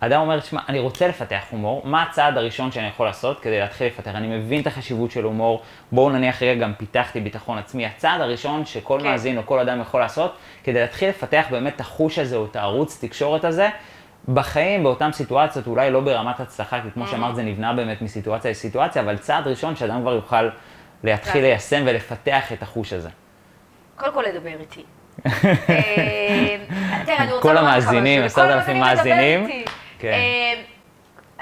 אדם 0.00 0.20
אומר, 0.20 0.40
שמע, 0.40 0.60
אני 0.68 0.78
רוצה 0.78 1.08
לפתח 1.08 1.42
הומור, 1.50 1.82
מה 1.84 2.02
הצעד 2.02 2.38
הראשון 2.38 2.72
שאני 2.72 2.88
יכול 2.88 3.06
לעשות 3.06 3.40
כדי 3.40 3.60
להתחיל 3.60 3.86
לפתח? 3.86 4.10
אני 4.14 4.38
מבין 4.38 4.60
את 4.60 4.66
החשיבות 4.66 5.10
של 5.10 5.24
הומור, 5.24 5.62
בואו 5.92 6.10
נניח 6.10 6.42
רגע, 6.42 6.60
גם 6.60 6.74
פיתחתי 6.74 7.20
ביטחון 7.20 7.58
עצמי. 7.58 7.86
הצעד 7.86 8.20
הראשון 8.20 8.66
שכל 8.66 8.98
כן. 9.00 9.06
מאזין 9.06 9.38
או 9.38 9.46
כל 9.46 9.58
אדם 9.58 9.80
יכול 9.80 10.00
לעשות, 10.00 10.36
כדי 10.64 10.80
להתחיל 10.80 11.08
לפתח 11.08 11.46
באמת 11.50 11.74
את 11.76 11.80
החוש 11.80 12.18
הזה 12.18 12.36
או 12.36 12.44
את 12.44 12.56
הערוץ 12.56 13.04
תקשורת 13.04 13.44
הזה, 13.44 13.68
בחיים, 14.28 14.82
באותן 14.82 15.12
סיטואציות, 15.12 15.66
אולי 15.66 15.90
לא 15.90 16.00
ברמת 16.00 16.40
הצלחה, 16.40 16.80
כי 16.82 16.90
כמו. 16.90 17.06
שאמרת, 17.06 17.36
זה 17.36 17.42
נבנה 17.42 17.72
באמת 17.72 18.02
מסיטואציה 18.02 18.50
לסיטואציה, 18.50 19.02
אבל 19.02 19.16
צעד 19.16 19.46
ראשון 19.46 19.76
שאדם 19.76 20.00
כבר 20.00 20.14
יוכל 20.14 20.48
להתחיל 21.04 21.42
ליישם 21.42 21.82
ולפתח 21.86 22.52
את 22.52 22.62
החוש 22.62 22.92
הזה. 22.92 23.08
קודם 23.96 24.14
כל 24.14 24.24
לדבר 24.28 24.60
איתי. 24.60 24.84
אה, 25.26 26.56
כל 27.40 27.56
המאזינים, 27.56 28.22
עשרת 28.22 28.50
אלפים 28.50 28.80
מאזינים. 28.80 29.64
כן. 29.98 30.12
אה, 30.12 30.62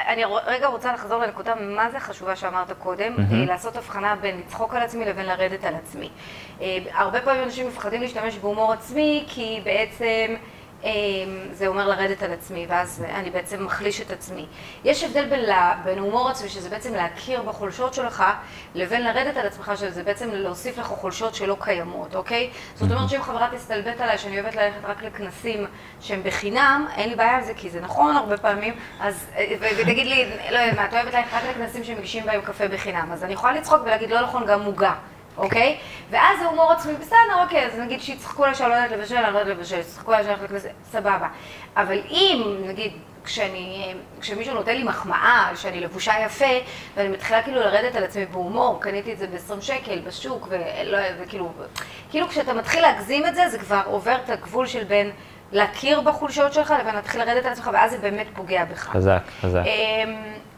אני 0.08 0.22
רגע 0.46 0.66
רוצה 0.66 0.92
לחזור 0.92 1.22
לנקודה 1.22 1.54
מה 1.60 1.90
זה 1.90 2.00
חשובה 2.00 2.36
שאמרת 2.36 2.72
קודם, 2.78 3.14
mm-hmm. 3.16 3.34
לעשות 3.48 3.76
הבחנה 3.76 4.16
בין 4.20 4.38
לצחוק 4.38 4.74
על 4.74 4.82
עצמי 4.82 5.04
לבין 5.04 5.26
לרדת 5.26 5.64
על 5.64 5.74
עצמי. 5.74 6.08
הרבה 6.94 7.20
פעמים 7.20 7.42
אנשים 7.42 7.68
מפחדים 7.68 8.00
להשתמש 8.00 8.36
בהומור 8.36 8.72
עצמי, 8.72 9.24
כי 9.28 9.60
בעצם 9.64 10.34
זה 11.52 11.66
אומר 11.66 11.88
לרדת 11.88 12.22
על 12.22 12.32
עצמי, 12.32 12.66
ואז 12.68 13.04
אני 13.14 13.30
בעצם 13.30 13.64
מחליש 13.64 14.00
את 14.00 14.10
עצמי. 14.10 14.46
יש 14.84 15.04
הבדל 15.04 15.28
בין, 15.28 15.40
לה, 15.40 15.74
בין 15.84 15.98
הומור 15.98 16.30
עצמי, 16.30 16.48
שזה 16.48 16.68
בעצם 16.68 16.94
להכיר 16.94 17.42
בחולשות 17.42 17.94
שלך, 17.94 18.24
לבין 18.74 19.04
לרדת 19.04 19.36
על 19.36 19.46
עצמך, 19.46 19.72
שזה 19.76 20.02
בעצם 20.02 20.30
להוסיף 20.32 20.78
לך 20.78 20.86
חולשות 20.86 21.34
שלא 21.34 21.56
קיימות, 21.60 22.16
אוקיי? 22.16 22.50
זאת 22.74 22.90
אומרת 22.90 23.08
שאם 23.08 23.22
חברה 23.22 23.48
תסתלבט 23.56 24.00
עליי 24.00 24.18
שאני 24.18 24.40
אוהבת 24.40 24.54
ללכת 24.54 24.84
רק 24.84 25.02
לכנסים 25.02 25.66
שהם 26.00 26.22
בחינם, 26.24 26.86
אין 26.96 27.08
לי 27.08 27.16
בעיה 27.16 27.36
עם 27.36 27.44
זה, 27.44 27.54
כי 27.54 27.70
זה 27.70 27.80
נכון 27.80 28.16
הרבה 28.16 28.36
פעמים, 28.36 28.74
אז, 29.00 29.26
ותגיד 29.60 30.06
לי, 30.06 30.30
לא 30.50 30.58
יודעת 30.58 30.76
מה, 30.78 30.84
את 30.84 30.92
אוהבת 30.92 31.14
ללכת 31.14 31.34
רק 31.34 31.42
לכנסים 31.50 31.84
שמגישים 31.84 32.24
בהם 32.24 32.40
קפה 32.40 32.68
בחינם, 32.68 33.08
אז 33.12 33.24
אני 33.24 33.32
יכולה 33.32 33.52
לצחוק 33.52 33.80
ולהגיד, 33.84 34.10
לא 34.10 34.20
נכון, 34.20 34.46
גם 34.46 34.62
עוגה. 34.62 34.94
אוקיי? 35.36 35.78
ואז 36.10 36.38
זה 36.38 36.46
הומור 36.46 36.72
עצמי, 36.72 36.92
בסדר, 37.00 37.42
אוקיי, 37.42 37.66
אז 37.66 37.78
נגיד 37.78 38.00
שיצחקו 38.00 38.46
לה 38.46 38.54
שאני 38.54 38.70
לא 38.70 38.74
יודעת 38.74 38.90
לבשל, 38.90 39.16
אני 39.16 39.34
לא 39.34 39.38
יודעת 39.38 39.56
לבשל, 39.56 39.78
יצחקו 39.78 40.10
לה 40.10 40.22
שאני 40.22 40.34
הולכת 40.34 40.50
לזה, 40.50 40.70
סבבה. 40.90 41.28
אבל 41.76 41.98
אם, 42.10 42.56
נגיד, 42.66 42.92
כשאני, 43.24 43.94
כשמישהו 44.20 44.54
נותן 44.54 44.76
לי 44.76 44.84
מחמאה 44.84 45.50
שאני 45.56 45.80
לבושה 45.80 46.12
יפה, 46.24 46.44
ואני 46.96 47.08
מתחילה 47.08 47.42
כאילו 47.42 47.60
לרדת 47.60 47.96
על 47.96 48.04
עצמי 48.04 48.26
בהומור, 48.26 48.80
קניתי 48.80 49.12
את 49.12 49.18
זה 49.18 49.26
ב-20 49.26 49.60
שקל 49.60 49.98
בשוק, 50.06 50.48
ולא, 50.50 50.98
וכאילו, 51.20 51.52
כאילו 52.10 52.28
כשאתה 52.28 52.52
מתחיל 52.52 52.82
להגזים 52.82 53.26
את 53.26 53.34
זה, 53.34 53.48
זה 53.48 53.58
כבר 53.58 53.80
עובר 53.84 54.16
את 54.24 54.30
הגבול 54.30 54.66
של 54.66 54.84
בין 54.84 55.10
להכיר 55.52 56.00
בחולשות 56.00 56.52
שלך 56.52 56.74
לבין 56.80 56.94
להתחיל 56.94 57.24
לרדת 57.24 57.44
על 57.44 57.52
עצמך, 57.52 57.70
ואז 57.72 57.90
זה 57.90 57.98
באמת 57.98 58.26
פוגע 58.34 58.64
בך. 58.64 58.78
חזק, 58.78 59.22
חזק. 59.40 59.62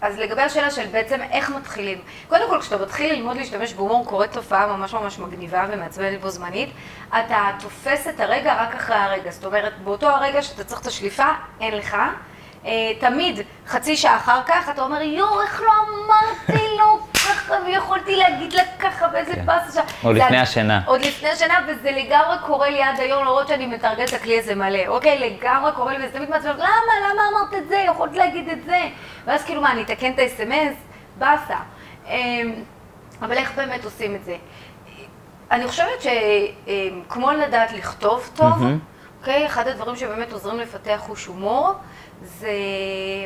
אז 0.05 0.19
לגבי 0.19 0.43
השאלה 0.43 0.71
של 0.71 0.87
בעצם 0.87 1.21
איך 1.31 1.51
מתחילים, 1.51 1.99
קודם 2.29 2.49
כל 2.49 2.61
כשאתה 2.61 2.83
מתחיל 2.83 3.13
ללמוד 3.13 3.37
להשתמש 3.37 3.73
בהומור 3.73 4.07
קורית 4.07 4.33
תופעה 4.33 4.67
ממש 4.67 4.95
ממש 4.95 5.19
מגניבה 5.19 5.67
ומעצבנת 5.69 6.21
בו 6.21 6.31
זמנית, 6.31 6.71
אתה 7.09 7.51
תופס 7.61 8.09
את 8.09 8.21
הרגע 8.21 8.55
רק 8.63 8.75
אחרי 8.75 8.97
הרגע, 8.97 9.31
זאת 9.31 9.45
אומרת 9.45 9.73
באותו 9.85 10.09
הרגע 10.09 10.43
שאתה 10.43 10.65
צריך 10.65 10.81
את 10.81 10.87
השליפה, 10.87 11.29
אין 11.61 11.77
לך. 11.77 11.97
אה, 12.67 12.93
תמיד 13.01 13.41
חצי 13.67 13.97
שעה 13.97 14.17
אחר 14.17 14.41
כך 14.47 14.69
אתה 14.69 14.83
אומר, 14.83 15.01
יואו, 15.03 15.43
איך 15.43 15.63
לא 15.63 15.73
אמרתי 15.89 16.65
לו 16.79 17.14
ככה, 17.45 17.55
ויכולתי 17.67 18.17
להגיד 18.17 18.53
לה 18.53 18.63
ככה, 18.79 19.07
ואיזה 19.13 19.35
כן. 19.35 19.47
באסה 19.47 19.73
שם. 19.73 20.07
עוד 20.07 20.17
לפני 20.17 20.39
השינה. 20.39 20.81
עוד 20.87 21.01
לפני 21.01 21.29
השינה, 21.29 21.55
וזה 21.69 21.91
לגמרי 21.91 22.37
קורה 22.47 22.71
לי 22.71 22.83
עד 22.83 23.01
היום, 23.01 23.23
למרות 23.23 23.49
שאני 23.49 23.67
מתרגלת 23.67 24.09
את 24.09 24.15
הכלי 24.15 24.39
הזה 24.39 24.55
מלא. 24.55 24.87
אוקיי, 24.87 25.19
לגמרי 25.19 25.73
קורה 25.73 25.99
לי, 25.99 26.05
וזה 26.07 26.13
תמיד 26.17 26.31
מעצבן, 26.31 26.57
למה, 26.57 27.11
למה 27.11 27.23
אמרת 27.33 27.63
את 27.63 27.69
זה? 27.69 27.77
יכולת 27.77 28.17
להגיד 28.17 28.49
את 28.49 28.65
זה. 28.65 28.81
ואז 29.25 29.45
כאילו, 29.45 29.61
מה, 29.61 29.73
אני 29.73 29.83
אתקן 29.83 30.13
את 30.13 30.19
ה-SMS? 30.19 30.75
באסה. 31.19 31.57
אמ, 32.09 32.53
אבל 33.23 33.33
איך 33.37 33.53
באמת 33.57 33.85
עושים 33.85 34.15
את 34.15 34.25
זה? 34.25 34.37
אני 35.51 35.69
חושבת 35.69 36.03
שכמו 36.03 37.31
לדעת 37.33 37.73
לכתוב 37.73 38.31
טוב, 38.37 38.63
אוקיי, 39.21 39.47
אחד 39.47 39.69
הדברים 39.69 39.97
שבאמת 39.97 40.33
עוזרים 40.33 40.59
לפתח 40.61 40.97
חוש 41.07 41.27
הומור, 41.27 41.73
זה 42.23 42.49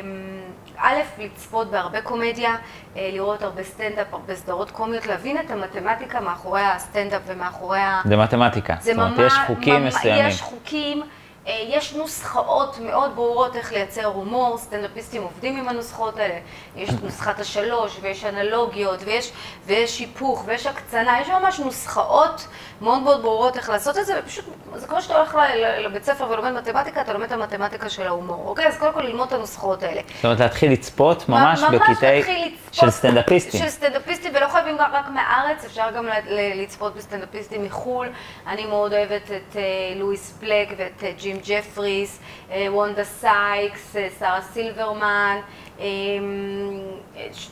אמ, 0.03 0.38
א', 0.81 0.99
לצפות 1.17 1.71
בהרבה 1.71 2.01
קומדיה, 2.01 2.55
אה, 2.97 3.09
לראות 3.13 3.41
הרבה 3.41 3.63
סטנדאפ, 3.63 4.13
הרבה 4.13 4.35
סדרות 4.35 4.71
קומיות, 4.71 5.05
להבין 5.05 5.37
את 5.39 5.51
המתמטיקה 5.51 6.19
מאחורי 6.19 6.61
הסטנדאפ 6.61 7.21
ומאחורי 7.25 7.79
ה... 7.79 8.01
זה 8.05 8.17
מתמטיקה. 8.17 8.75
זה. 8.81 8.93
זאת 8.93 9.01
אומרת, 9.01 9.19
יש 9.27 9.33
חוקים 9.47 9.85
מסוימים. 9.85 10.27
יש 10.27 10.41
חוקים. 10.41 11.03
אה, 11.47 11.53
יש 11.67 11.93
נוסחאות 11.93 12.79
מאוד 12.79 13.15
ברורות 13.15 13.55
איך 13.55 13.73
לייצר 13.73 14.05
הומור, 14.05 14.57
סטנדאפיסטים 14.57 15.21
עובדים 15.21 15.57
עם 15.57 15.69
הנוסחאות 15.69 16.17
האלה. 16.17 16.39
יש 16.75 16.89
נוסחת 17.03 17.39
השלוש, 17.39 17.97
ויש 18.01 18.25
אנלוגיות, 18.25 18.99
ויש, 19.05 19.31
ויש 19.65 19.99
היפוך, 19.99 20.43
ויש 20.45 20.67
הקצנה, 20.67 21.21
יש 21.21 21.29
ממש 21.29 21.59
נוסחאות 21.59 22.47
מאוד 22.81 23.01
מאוד 23.01 23.21
ברורות 23.21 23.57
איך 23.57 23.69
לעשות 23.69 23.97
את 23.97 24.05
זה, 24.05 24.19
ופשוט, 24.19 24.45
זה 24.75 24.87
כמו 24.87 25.01
שאתה 25.01 25.17
הולך 25.17 25.37
לבית 25.79 26.03
ספר 26.03 26.29
ולומד 26.29 26.51
מתמטיקה, 26.51 27.01
אתה 27.01 27.13
לומד 27.13 27.25
את 27.25 27.31
המתמטיקה 27.31 27.89
של 27.89 28.07
ההומור, 28.07 28.47
אוקיי? 28.47 28.67
אז 28.67 28.77
קודם 28.77 28.93
כל 28.93 29.01
ללמוד 29.01 29.27
את 29.27 29.33
הנוסחאות 29.33 29.83
האלה. 29.83 30.01
זאת 30.15 30.25
אומרת, 30.25 30.39
להתחיל 30.39 30.71
לצפות 30.71 31.29
ממש 31.29 31.61
בקטעי 31.71 32.55
של 32.71 32.89
סטנדאפיסטים. 32.89 33.61
של 33.61 33.69
סטנדאפיסטים, 33.69 34.31
ולא 34.35 34.47
חייבים 34.47 34.77
רק 34.79 35.05
מהארץ, 35.13 35.65
אפשר 35.65 35.91
גם 35.95 36.07
לצפות 36.55 36.95
בסטנדאפיסטים 36.95 37.63
מחו"ל. 37.63 38.07
אני 38.47 38.65
מאוד 38.65 38.93
אוהבת 38.93 39.31
את 39.31 39.55
אה, 39.55 39.61
לואיס 39.95 40.37
בלק 40.39 40.69
ואת 40.77 41.03
אה, 41.03 41.11
ג'ים 41.17 41.39
ג'פריס, 41.45 42.19
אה, 42.51 42.67
וונדה 42.69 43.03
סייקס, 43.03 43.95
שרה 44.19 44.41
סילברמן, 44.41 45.37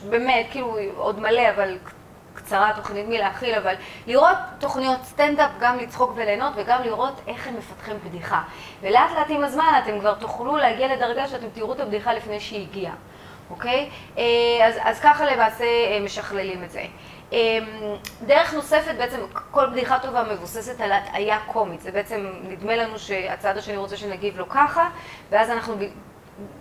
באמת, 0.08 0.46
כאילו, 0.50 0.76
עוד 0.96 1.20
מלא, 1.20 1.50
אבל 1.56 1.76
קצרה 2.48 2.72
התוכנית 2.76 3.08
מלהכיל, 3.08 3.54
אבל 3.54 3.74
לראות 4.06 4.36
תוכניות 4.58 5.04
סטנדאפ, 5.04 5.50
גם 5.60 5.78
לצחוק 5.78 6.12
וליהנות 6.16 6.52
וגם 6.56 6.82
לראות 6.82 7.20
איך 7.26 7.46
הם 7.46 7.56
מפתחים 7.56 7.96
בדיחה. 8.04 8.42
ולאט 8.80 9.10
לאט 9.16 9.26
עם 9.30 9.44
הזמן 9.44 9.80
אתם 9.84 10.00
כבר 10.00 10.14
תוכלו 10.14 10.56
להגיע 10.56 10.96
לדרגה 10.96 11.28
שאתם 11.28 11.46
תראו 11.52 11.72
את 11.72 11.80
הבדיחה 11.80 12.12
לפני 12.12 12.40
שהיא 12.40 12.66
הגיעה, 12.70 12.94
אוקיי? 13.50 13.90
אה, 14.18 14.24
אז, 14.66 14.74
אז 14.82 15.00
ככה 15.00 15.26
למעשה 15.26 15.64
אה, 15.64 16.00
משכללים 16.04 16.64
את 16.64 16.70
זה. 16.70 16.84
אה, 17.32 17.58
דרך 18.26 18.54
נוספת, 18.54 18.94
בעצם 18.98 19.20
כל 19.50 19.66
בדיחה 19.66 19.98
טובה 19.98 20.22
מבוססת 20.32 20.80
על 20.80 20.92
הטעיה 20.92 21.38
קומית. 21.46 21.80
זה 21.80 21.92
בעצם, 21.92 22.32
נדמה 22.42 22.76
לנו 22.76 22.98
שהצד 22.98 23.58
השני 23.58 23.76
רוצה 23.76 23.96
שנגיב 23.96 24.38
לו 24.38 24.48
ככה, 24.48 24.88
ואז 25.30 25.50
אנחנו 25.50 25.74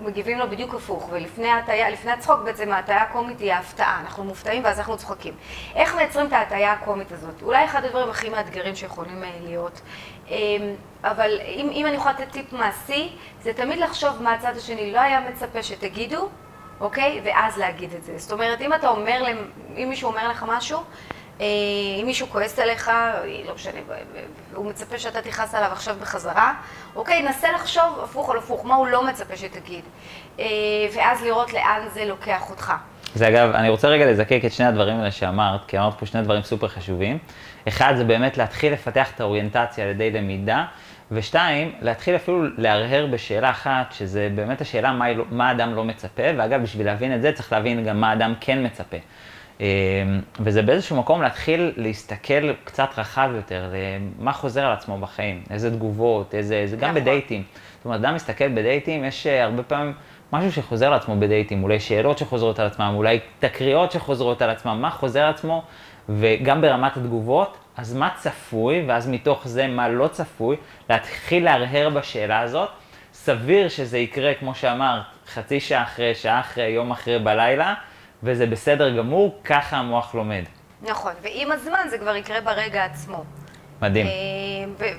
מגיבים 0.01 0.39
לו 0.39 0.49
בדיוק 0.49 0.73
הפוך, 0.73 1.09
ולפני 1.11 1.47
לפני 1.91 2.11
הצחוק 2.11 2.39
בעצם 2.45 2.71
ההטיה 2.71 3.01
הקומית 3.01 3.39
היא 3.39 3.53
ההפתעה, 3.53 3.99
אנחנו 4.01 4.23
מופתעים 4.23 4.63
ואז 4.63 4.79
אנחנו 4.79 4.97
צוחקים. 4.97 5.33
איך 5.75 5.95
מייצרים 5.95 6.27
את 6.27 6.33
ההטיה 6.33 6.73
הקומית 6.73 7.11
הזאת? 7.11 7.41
אולי 7.41 7.65
אחד 7.65 7.85
הדברים 7.85 8.09
הכי 8.09 8.29
מאתגרים 8.29 8.75
שיכולים 8.75 9.23
אה, 9.23 9.29
להיות, 9.43 9.81
אמ, 10.29 10.35
אבל 11.03 11.39
אם, 11.45 11.69
אם 11.71 11.85
אני 11.85 11.95
יכולה 11.95 12.13
לתת 12.13 12.31
טיפ 12.31 12.53
מעשי, 12.53 13.15
זה 13.41 13.53
תמיד 13.53 13.79
לחשוב 13.79 14.23
מה 14.23 14.33
הצד 14.33 14.57
השני 14.57 14.91
לא 14.91 14.99
היה 14.99 15.19
מצפה 15.19 15.63
שתגידו, 15.63 16.29
אוקיי? 16.79 17.21
ואז 17.23 17.57
להגיד 17.57 17.93
את 17.93 18.03
זה. 18.03 18.17
זאת 18.17 18.31
אומרת, 18.31 18.61
אם 18.61 18.73
אתה 18.73 18.89
אומר, 18.89 19.23
אם 19.77 19.89
מישהו 19.89 20.09
אומר 20.09 20.29
לך 20.29 20.45
משהו, 20.47 20.79
אם 21.39 22.03
מישהו 22.05 22.27
כועס 22.27 22.59
עליך, 22.59 22.91
לא 23.47 23.55
משנה, 23.55 23.79
הוא 24.53 24.65
מצפה 24.65 24.99
שאתה 24.99 25.21
תכעס 25.21 25.55
עליו 25.55 25.69
עכשיו 25.71 25.95
בחזרה, 26.01 26.53
אוקיי, 26.95 27.23
נסה 27.23 27.51
לחשוב 27.51 27.99
הפוך 28.03 28.29
על 28.29 28.37
הפוך, 28.37 28.65
מה 28.65 28.75
הוא 28.75 28.87
לא 28.87 29.07
מצפה 29.07 29.35
שתגיד, 29.35 29.83
אה, 30.39 30.45
ואז 30.95 31.23
לראות 31.23 31.53
לאן 31.53 31.81
זה 31.93 32.05
לוקח 32.05 32.49
אותך. 32.49 32.73
זה 33.15 33.27
אגב, 33.27 33.51
אני 33.55 33.69
רוצה 33.69 33.87
רגע 33.87 34.11
לזקק 34.11 34.41
את 34.45 34.51
שני 34.51 34.65
הדברים 34.65 34.97
האלה 34.97 35.11
שאמרת, 35.11 35.61
כי 35.67 35.79
אמרת 35.79 35.99
פה 35.99 36.05
שני 36.05 36.21
דברים 36.21 36.43
סופר 36.43 36.67
חשובים. 36.67 37.17
אחד, 37.67 37.93
זה 37.97 38.03
באמת 38.03 38.37
להתחיל 38.37 38.73
לפתח 38.73 39.11
את 39.15 39.21
האוריינטציה 39.21 39.83
על 39.85 39.89
ידי 39.89 40.11
למידה, 40.11 40.65
ושתיים, 41.11 41.71
להתחיל 41.81 42.15
אפילו 42.15 42.43
להרהר 42.57 43.07
בשאלה 43.11 43.49
אחת, 43.49 43.93
שזה 43.97 44.29
באמת 44.35 44.61
השאלה 44.61 44.91
מה, 44.91 45.13
לא, 45.13 45.23
מה 45.29 45.49
האדם 45.49 45.75
לא 45.75 45.83
מצפה, 45.83 46.23
ואגב, 46.37 46.61
בשביל 46.61 46.85
להבין 46.85 47.15
את 47.15 47.21
זה 47.21 47.31
צריך 47.31 47.51
להבין 47.51 47.85
גם 47.85 48.01
מה 48.01 48.09
האדם 48.09 48.33
כן 48.39 48.65
מצפה. 48.65 48.97
אמ, 49.59 49.65
וזה 50.39 50.61
באיזשהו 50.61 50.95
מקום 50.95 51.21
להתחיל 51.21 51.71
להסתכל 51.77 52.53
קצת 52.63 52.89
רחב 52.97 53.29
יותר, 53.35 53.73
מה 54.19 54.33
חוזר 54.33 54.65
על 54.65 54.73
עצמו 54.73 54.97
בחיים, 54.97 55.43
איזה 55.49 55.71
תגובות, 55.71 56.35
איזה, 56.35 56.55
איזה 56.55 56.75
גם 56.75 56.89
נכון. 56.89 57.01
בדייטים. 57.01 57.43
זאת 57.77 57.85
אומרת, 57.85 57.99
אדם 57.99 58.15
מסתכל 58.15 58.47
בדייטים, 58.47 59.03
יש 59.03 59.27
אה, 59.27 59.43
הרבה 59.43 59.63
פעמים 59.63 59.93
משהו 60.33 60.51
שחוזר 60.51 60.87
על 60.87 60.93
עצמו 60.93 61.15
בדייטים, 61.19 61.63
אולי 61.63 61.79
שאלות 61.79 62.17
שחוזרות 62.17 62.59
על 62.59 62.67
עצמם, 62.67 62.93
אולי 62.95 63.19
תקריות 63.39 63.91
שחוזרות 63.91 64.41
על 64.41 64.49
עצמם, 64.49 64.77
מה 64.81 64.89
חוזר 64.89 65.21
על 65.21 65.29
עצמו, 65.29 65.63
וגם 66.09 66.61
ברמת 66.61 66.97
התגובות, 66.97 67.57
אז 67.77 67.95
מה 67.95 68.09
צפוי, 68.15 68.83
ואז 68.87 69.09
מתוך 69.09 69.47
זה 69.47 69.67
מה 69.67 69.89
לא 69.89 70.07
צפוי, 70.07 70.55
להתחיל 70.89 71.43
להרהר 71.43 71.89
בשאלה 71.89 72.39
הזאת. 72.39 72.69
סביר 73.13 73.69
שזה 73.69 73.97
יקרה, 73.97 74.33
כמו 74.33 74.55
שאמרת, 74.55 75.01
חצי 75.27 75.59
שעה 75.59 75.83
אחרי, 75.83 76.15
שעה 76.15 76.39
אחרי, 76.39 76.63
יום 76.63 76.91
אחרי, 76.91 77.19
בלילה. 77.19 77.73
וזה 78.23 78.45
בסדר 78.45 78.97
גמור, 78.97 79.39
ככה 79.43 79.77
המוח 79.77 80.15
לומד. 80.15 80.43
נכון, 80.81 81.13
ועם 81.21 81.51
הזמן 81.51 81.87
זה 81.89 81.97
כבר 81.97 82.15
יקרה 82.15 82.41
ברגע 82.41 82.85
עצמו. 82.85 83.23
מדהים. 83.81 84.07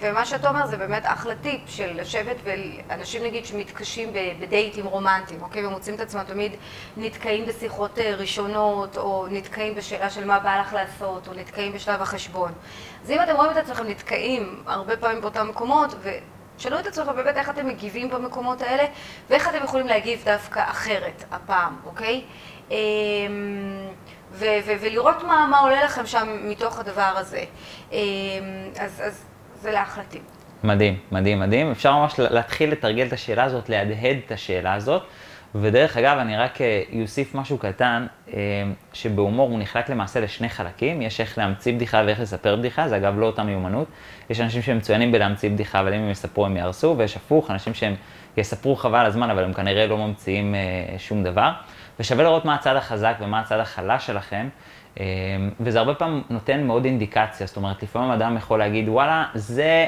ומה 0.00 0.24
שאתה 0.24 0.48
אומר 0.48 0.66
זה 0.66 0.76
באמת 0.76 1.02
אחלה 1.04 1.34
טיפ 1.34 1.60
של 1.66 2.00
לשבת 2.00 2.36
ואנשים 2.44 3.24
נגיד 3.24 3.46
שמתקשים 3.46 4.12
בדייטים 4.40 4.86
רומנטיים, 4.86 5.42
אוקיי? 5.42 5.66
ומוצאים 5.66 5.94
את 5.94 6.00
עצמם 6.00 6.22
תמיד 6.26 6.52
נתקעים 6.96 7.46
בשיחות 7.46 7.98
ראשונות, 7.98 8.96
או 8.96 9.26
נתקעים 9.30 9.74
בשאלה 9.74 10.10
של 10.10 10.24
מה 10.24 10.38
בא 10.38 10.60
לך 10.60 10.72
לעשות, 10.72 11.28
או 11.28 11.34
נתקעים 11.34 11.72
בשלב 11.72 12.02
החשבון. 12.02 12.52
אז 13.04 13.10
אם 13.10 13.22
אתם 13.22 13.36
רואים 13.36 13.50
את 13.52 13.56
עצמכם 13.56 13.86
נתקעים 13.86 14.62
הרבה 14.66 14.96
פעמים 14.96 15.20
באותם 15.20 15.48
מקומות, 15.48 15.94
ושאלו 16.58 16.78
את 16.78 16.86
עצמכם 16.86 17.16
באמת 17.16 17.36
איך 17.36 17.50
אתם 17.50 17.66
מגיבים 17.66 18.10
במקומות 18.10 18.62
האלה, 18.62 18.84
ואיך 19.30 19.48
אתם 19.48 19.64
יכולים 19.64 19.86
להגיב 19.86 20.22
דווקא 20.24 20.60
אחרת 20.70 21.24
הפעם, 21.30 21.76
אוקיי? 21.84 22.22
ולראות 24.80 25.22
מה, 25.22 25.46
מה 25.50 25.58
עולה 25.58 25.84
לכם 25.84 26.06
שם 26.06 26.28
מתוך 26.42 26.78
הדבר 26.78 27.12
הזה. 27.16 27.44
אז, 28.78 29.02
אז 29.06 29.24
זה 29.60 29.70
להחלטים. 29.70 30.22
מדהים, 30.64 30.98
מדהים, 31.12 31.40
מדהים. 31.40 31.70
אפשר 31.70 31.96
ממש 31.96 32.14
להתחיל 32.18 32.72
לתרגל 32.72 33.06
את 33.06 33.12
השאלה 33.12 33.44
הזאת, 33.44 33.68
להדהד 33.68 34.16
את 34.26 34.32
השאלה 34.32 34.74
הזאת. 34.74 35.02
ודרך 35.54 35.96
אגב, 35.96 36.18
אני 36.18 36.36
רק 36.36 36.58
אוסיף 37.02 37.34
משהו 37.34 37.58
קטן, 37.58 38.06
שבהומור 38.92 39.50
הוא 39.50 39.58
נחלק 39.58 39.90
למעשה 39.90 40.20
לשני 40.20 40.48
חלקים, 40.48 41.02
יש 41.02 41.20
איך 41.20 41.38
להמציא 41.38 41.74
בדיחה 41.74 42.02
ואיך 42.06 42.20
לספר 42.20 42.56
בדיחה, 42.56 42.88
זה 42.88 42.96
אגב 42.96 43.18
לא 43.18 43.26
אותה 43.26 43.42
מיומנות. 43.42 43.88
יש 44.30 44.40
אנשים 44.40 44.62
שהם 44.62 44.76
מצוינים 44.76 45.12
בלהמציא 45.12 45.50
בדיחה, 45.50 45.80
אבל 45.80 45.94
אם 45.94 46.00
הם 46.00 46.10
יספרו 46.10 46.46
הם 46.46 46.56
יהרסו, 46.56 46.94
ויש 46.98 47.16
הפוך, 47.16 47.50
אנשים 47.50 47.74
שהם 47.74 47.94
יספרו 48.36 48.76
חבל 48.76 49.06
הזמן, 49.06 49.30
אבל 49.30 49.44
הם 49.44 49.52
כנראה 49.52 49.86
לא 49.86 49.98
ממציאים 49.98 50.54
שום 50.98 51.24
דבר. 51.24 51.50
ושווה 52.00 52.24
לראות 52.24 52.44
מה 52.44 52.54
הצד 52.54 52.76
החזק 52.76 53.14
ומה 53.20 53.40
הצד 53.40 53.60
החלש 53.60 54.06
שלכם, 54.06 54.48
וזה 55.60 55.78
הרבה 55.78 55.94
פעמים 55.94 56.22
נותן 56.30 56.66
מאוד 56.66 56.84
אינדיקציה, 56.84 57.46
זאת 57.46 57.56
אומרת, 57.56 57.82
לפעמים 57.82 58.10
אדם 58.10 58.36
יכול 58.36 58.58
להגיד, 58.58 58.88
וואלה, 58.88 59.24
זה... 59.34 59.86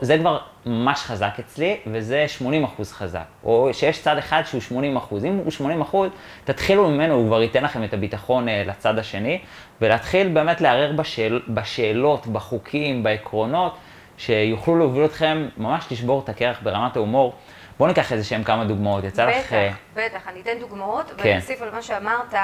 זה 0.00 0.18
כבר 0.18 0.38
ממש 0.66 1.00
חזק 1.00 1.32
אצלי, 1.40 1.76
וזה 1.86 2.28
80 2.28 2.64
אחוז 2.64 2.92
חזק. 2.92 3.24
או 3.44 3.68
שיש 3.72 4.02
צד 4.02 4.18
אחד 4.18 4.42
שהוא 4.46 4.60
80 4.60 4.96
אחוז. 4.96 5.24
אם 5.24 5.36
הוא 5.36 5.50
80 5.50 5.80
אחוז, 5.80 6.10
תתחילו 6.44 6.90
ממנו, 6.90 7.14
הוא 7.14 7.26
כבר 7.26 7.42
ייתן 7.42 7.64
לכם 7.64 7.84
את 7.84 7.94
הביטחון 7.94 8.48
לצד 8.48 8.98
השני, 8.98 9.40
ולהתחיל 9.80 10.28
באמת 10.28 10.60
לערער 10.60 10.92
בשאל, 10.92 11.42
בשאלות, 11.48 12.26
בחוקים, 12.26 13.02
בעקרונות, 13.02 13.76
שיוכלו 14.18 14.78
להוביל 14.78 15.04
אתכם 15.04 15.48
ממש 15.56 15.86
לשבור 15.90 16.20
את 16.24 16.28
הקרח 16.28 16.60
ברמת 16.62 16.96
ההומור. 16.96 17.34
בואו 17.78 17.88
ניקח 17.88 18.12
איזה 18.12 18.24
שהם 18.24 18.44
כמה 18.44 18.64
דוגמאות. 18.64 19.04
יצא 19.04 19.26
בטח, 19.26 19.36
לך... 19.38 19.52
בטח, 19.52 19.76
בטח. 19.94 20.28
אני 20.28 20.40
אתן 20.40 20.58
דוגמאות, 20.60 21.10
כן. 21.10 21.14
ואני 21.18 21.36
אוסיף 21.36 21.62
על 21.62 21.70
מה 21.70 21.82
שאמרת, 21.82 22.34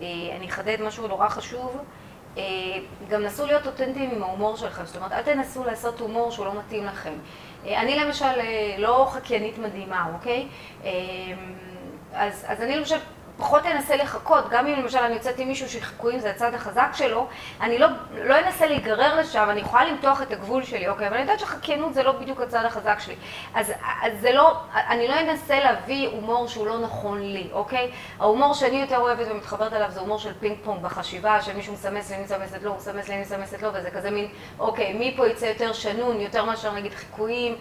אני 0.00 0.46
אחדד 0.48 0.76
משהו 0.86 1.08
נורא 1.08 1.28
חשוב. 1.28 1.78
גם 3.08 3.22
נסו 3.22 3.46
להיות 3.46 3.66
אותנטיים 3.66 4.10
עם 4.10 4.22
ההומור 4.22 4.56
שלכם, 4.56 4.84
זאת 4.84 4.96
אומרת, 4.96 5.12
אל 5.12 5.22
תנסו 5.22 5.64
לעשות 5.64 6.00
הומור 6.00 6.30
שהוא 6.30 6.46
לא 6.46 6.58
מתאים 6.58 6.84
לכם. 6.84 7.12
אני 7.64 7.96
למשל 7.96 8.40
לא 8.78 9.08
חקיינית 9.10 9.58
מדהימה, 9.58 10.06
אוקיי? 10.14 10.48
אז, 12.12 12.44
אז 12.48 12.60
אני 12.60 12.76
למשל 12.76 12.96
פחות 13.38 13.66
אנסה 13.66 13.96
לחכות, 13.96 14.48
גם 14.50 14.66
אם 14.66 14.72
למשל 14.82 14.98
אני 14.98 15.14
יוצאת 15.14 15.38
עם 15.38 15.48
מישהו 15.48 15.68
שחיקויים 15.68 16.18
זה 16.18 16.30
הצד 16.30 16.54
החזק 16.54 16.88
שלו, 16.92 17.26
אני 17.60 17.78
לא, 17.78 17.86
לא 18.24 18.38
אנסה 18.38 18.66
להיגרר 18.66 19.20
לשם, 19.20 19.46
אני 19.50 19.60
יכולה 19.60 19.84
למתוח 19.84 20.22
את 20.22 20.32
הגבול 20.32 20.64
שלי, 20.64 20.88
אוקיי? 20.88 21.06
אבל 21.06 21.14
אני 21.14 21.22
יודעת 21.22 21.40
שחקיינות 21.40 21.94
זה 21.94 22.02
לא 22.02 22.12
בדיוק 22.12 22.40
הצד 22.40 22.64
החזק 22.64 23.00
שלי. 23.00 23.14
אז, 23.54 23.72
אז 24.02 24.12
זה 24.20 24.32
לא, 24.32 24.56
אני 24.74 25.08
לא 25.08 25.20
אנסה 25.20 25.60
להביא 25.60 26.08
הומור 26.08 26.48
שהוא 26.48 26.66
לא 26.66 26.78
נכון 26.78 27.22
לי, 27.22 27.48
אוקיי? 27.52 27.90
ההומור 28.20 28.54
שאני 28.54 28.80
יותר 28.80 28.98
אוהבת 28.98 29.26
ומתחברת 29.30 29.72
אליו 29.72 29.90
זה 29.90 30.00
הומור 30.00 30.18
של 30.18 30.32
פינג 30.40 30.56
פונג 30.64 30.82
בחשיבה, 30.82 31.42
שמישהו 31.42 31.72
מסמס 31.72 32.10
לי, 32.10 32.16
אני 32.16 32.24
מסמסת 32.24 32.62
לו, 32.62 32.70
הוא 32.70 32.78
מסמס 32.78 33.08
לי, 33.08 33.14
אני 33.14 33.22
מסמסת 33.22 33.62
לו, 33.62 33.68
וזה 33.74 33.90
כזה 33.90 34.10
מין, 34.10 34.28
אוקיי, 34.58 34.92
מי 34.92 35.14
פה 35.16 35.28
יצא 35.28 35.46
יותר 35.46 35.72
שנון, 35.72 36.20
יותר 36.20 36.44
מאשר 36.44 36.72
נגיד 36.72 36.92
חיקויים. 36.92 37.56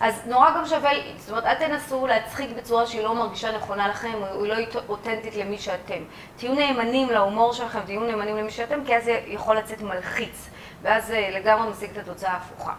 אז 0.00 0.20
נורא 0.26 0.50
גם 0.56 0.66
שווה, 0.66 0.90
זאת 1.16 1.30
אומרת, 1.30 1.44
אל 1.44 1.54
תנסו 1.54 2.06
להצחיק 2.06 2.50
בצורה 2.56 2.86
שהיא 2.86 3.02
לא 3.02 3.14
מרגישה 3.14 3.56
נכונה 3.56 3.88
לכם, 3.88 4.12
או 4.34 4.44
היא 4.44 4.52
לא 4.52 4.80
אותנטית 4.88 5.36
למי 5.36 5.58
שאתם. 5.58 6.02
תהיו 6.36 6.54
נאמנים 6.54 7.10
להומור 7.10 7.52
שלכם, 7.52 7.78
תהיו 7.84 8.00
נאמנים 8.00 8.36
למי 8.36 8.50
שאתם, 8.50 8.84
כי 8.86 8.96
אז 8.96 9.04
זה 9.04 9.20
יכול 9.26 9.56
לצאת 9.56 9.82
מלחיץ, 9.82 10.50
ואז 10.82 11.12
לגמרי 11.34 11.70
משיג 11.70 11.90
את 11.90 11.96
התוצאה 11.96 12.32
ההפוכה. 12.32 12.72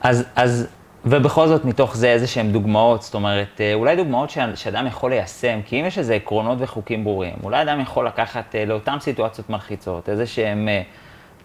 אז, 0.00 0.24
אז, 0.36 0.68
ובכל 1.04 1.46
זאת 1.48 1.64
מתוך 1.64 1.96
זה 1.96 2.08
איזה 2.08 2.26
שהן 2.26 2.52
דוגמאות, 2.52 3.02
זאת 3.02 3.14
אומרת, 3.14 3.60
אולי 3.74 3.96
דוגמאות 3.96 4.30
שאדם 4.54 4.86
יכול 4.86 5.10
ליישם, 5.10 5.60
כי 5.66 5.80
אם 5.80 5.86
יש 5.86 5.98
איזה 5.98 6.14
עקרונות 6.14 6.58
וחוקים 6.60 7.04
ברורים, 7.04 7.34
אולי 7.42 7.62
אדם 7.62 7.80
יכול 7.80 8.06
לקחת 8.06 8.54
לאותן 8.66 9.00
סיטואציות 9.00 9.50
מלחיצות, 9.50 10.08
איזה 10.08 10.26
שהם 10.26 10.68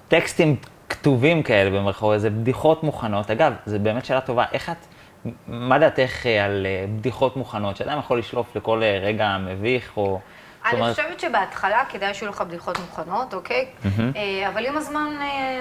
טקסטים 0.08 0.56
כתובים 0.90 1.44
כאלה 1.44 1.70
במרכאות, 1.70 2.14
איזה 2.14 2.30
בדיחות 2.30 2.84
מוכנות. 2.84 3.32
אגב, 3.32 3.54
זו 3.66 3.80
באמת 3.80 4.06
שאלה 4.06 4.22
טובה, 4.22 4.46
איך 4.52 4.70
את, 4.70 4.88
מה 5.48 5.80
דעתך 5.80 6.26
על 6.26 6.66
בדיחות 6.96 7.38
מוכנות, 7.38 7.78
שאדם 7.78 8.00
יכול 8.00 8.20
לשלוף 8.20 8.56
לכל 8.56 8.82
רגע 9.02 9.38
מביך, 9.38 9.98
או... 9.98 10.20
אני 10.66 10.80
אומרת... 10.80 10.96
חושבת 10.96 11.20
שבהתחלה 11.20 11.84
כדאי 11.90 12.14
שיהיו 12.14 12.32
לך 12.32 12.42
בדיחות 12.42 12.80
מוכנות, 12.80 13.34
אוקיי? 13.34 13.66
Mm-hmm. 13.84 14.18
אבל 14.48 14.66
עם 14.66 14.78
הזמן 14.78 15.10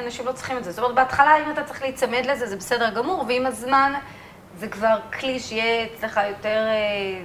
אנשים 0.05 0.27
לא 0.27 0.33
צריכים 0.33 0.59
את 0.59 0.65
זה. 0.65 0.71
זאת 0.73 0.79
אומרת, 0.79 0.95
בהתחלה 0.95 1.37
אם 1.47 1.51
אתה 1.51 1.63
צריך 1.65 1.83
להיצמד 1.83 2.27
לזה, 2.27 2.47
זה 2.47 2.57
בסדר 2.57 2.91
גמור, 2.91 3.25
ועם 3.29 3.47
הזמן 3.47 3.93
זה 4.57 4.69
כבר 4.69 4.99
כלי 5.21 5.41
שיהיה 5.41 5.87
אצלך 5.87 6.21
יותר 6.29 6.67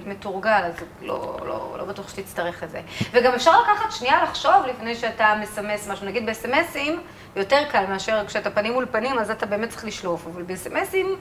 מתורגל, 0.06 0.50
אז 0.64 0.74
לא, 1.02 1.36
לא, 1.46 1.74
לא 1.78 1.84
בטוח 1.84 2.08
שתצטרך 2.08 2.62
את 2.62 2.70
זה. 2.70 2.80
וגם 3.12 3.32
אפשר 3.32 3.60
לקחת 3.60 3.92
שנייה 3.92 4.22
לחשוב 4.22 4.66
לפני 4.66 4.94
שאתה 4.94 5.34
מסמס 5.40 5.88
משהו. 5.88 6.06
נגיד 6.06 6.26
בסמסים, 6.26 7.00
יותר 7.36 7.64
קל 7.70 7.86
מאשר 7.88 8.26
כשאתה 8.26 8.50
פנים 8.50 8.72
מול 8.72 8.86
פנים, 8.90 9.18
אז 9.18 9.30
אתה 9.30 9.46
באמת 9.46 9.68
צריך 9.68 9.84
לשלוף, 9.84 10.26
אבל 10.26 10.42
בסמסים... 10.42 11.16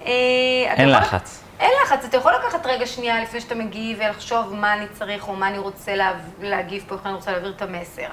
אין 0.00 0.90
לחץ. 0.90 1.44
אין 1.60 1.70
לחץ, 1.84 2.04
אתה 2.04 2.16
יכול 2.16 2.32
לקחת 2.32 2.66
רגע 2.66 2.86
שנייה 2.86 3.22
לפני 3.22 3.40
שאתה 3.40 3.54
מגיב 3.54 3.98
ולחשוב 4.00 4.54
מה 4.54 4.74
אני 4.74 4.86
צריך 4.92 5.28
או 5.28 5.36
מה 5.36 5.48
אני 5.48 5.58
רוצה 5.58 5.94
לה, 5.96 6.12
להגיב 6.40 6.84
פה, 6.88 6.94
איך 6.94 7.06
אני 7.06 7.14
רוצה 7.14 7.32
להעביר 7.32 7.52
את 7.56 7.62
המסר. 7.62 8.06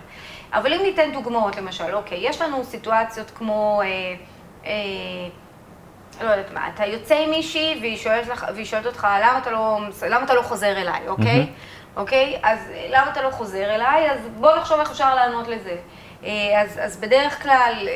אבל 0.53 0.73
אם 0.73 0.81
ניתן 0.81 1.11
דוגמאות, 1.13 1.55
למשל, 1.55 1.95
אוקיי, 1.95 2.17
יש 2.21 2.41
לנו 2.41 2.63
סיטואציות 2.63 3.31
כמו, 3.35 3.81
אה, 3.81 3.87
אה, 4.65 4.71
לא 6.23 6.29
יודעת 6.29 6.51
מה, 6.51 6.69
אתה 6.75 6.86
יוצא 6.86 7.15
עם 7.15 7.29
מישהי 7.29 7.77
והיא 7.81 7.97
שואלת, 7.97 8.27
לך, 8.27 8.45
והיא 8.53 8.65
שואלת 8.65 8.86
אותך, 8.86 9.07
למה 9.21 9.38
אתה 9.38 9.51
לא, 9.51 9.79
למה 10.10 10.25
אתה 10.25 10.34
לא 10.34 10.41
חוזר 10.41 10.77
אליי, 10.77 11.07
אוקיי? 11.07 11.41
Mm-hmm. 11.41 11.99
אוקיי? 11.99 12.39
אז 12.43 12.60
למה 12.89 13.12
אתה 13.12 13.21
לא 13.21 13.31
חוזר 13.31 13.75
אליי? 13.75 14.12
אז 14.12 14.19
בוא 14.39 14.55
נחשוב 14.55 14.79
איך 14.79 14.91
אפשר 14.91 15.15
לענות 15.15 15.47
לזה. 15.47 15.75
אז, 16.57 16.79
אז 16.84 16.97
בדרך 16.97 17.43
כלל, 17.43 17.88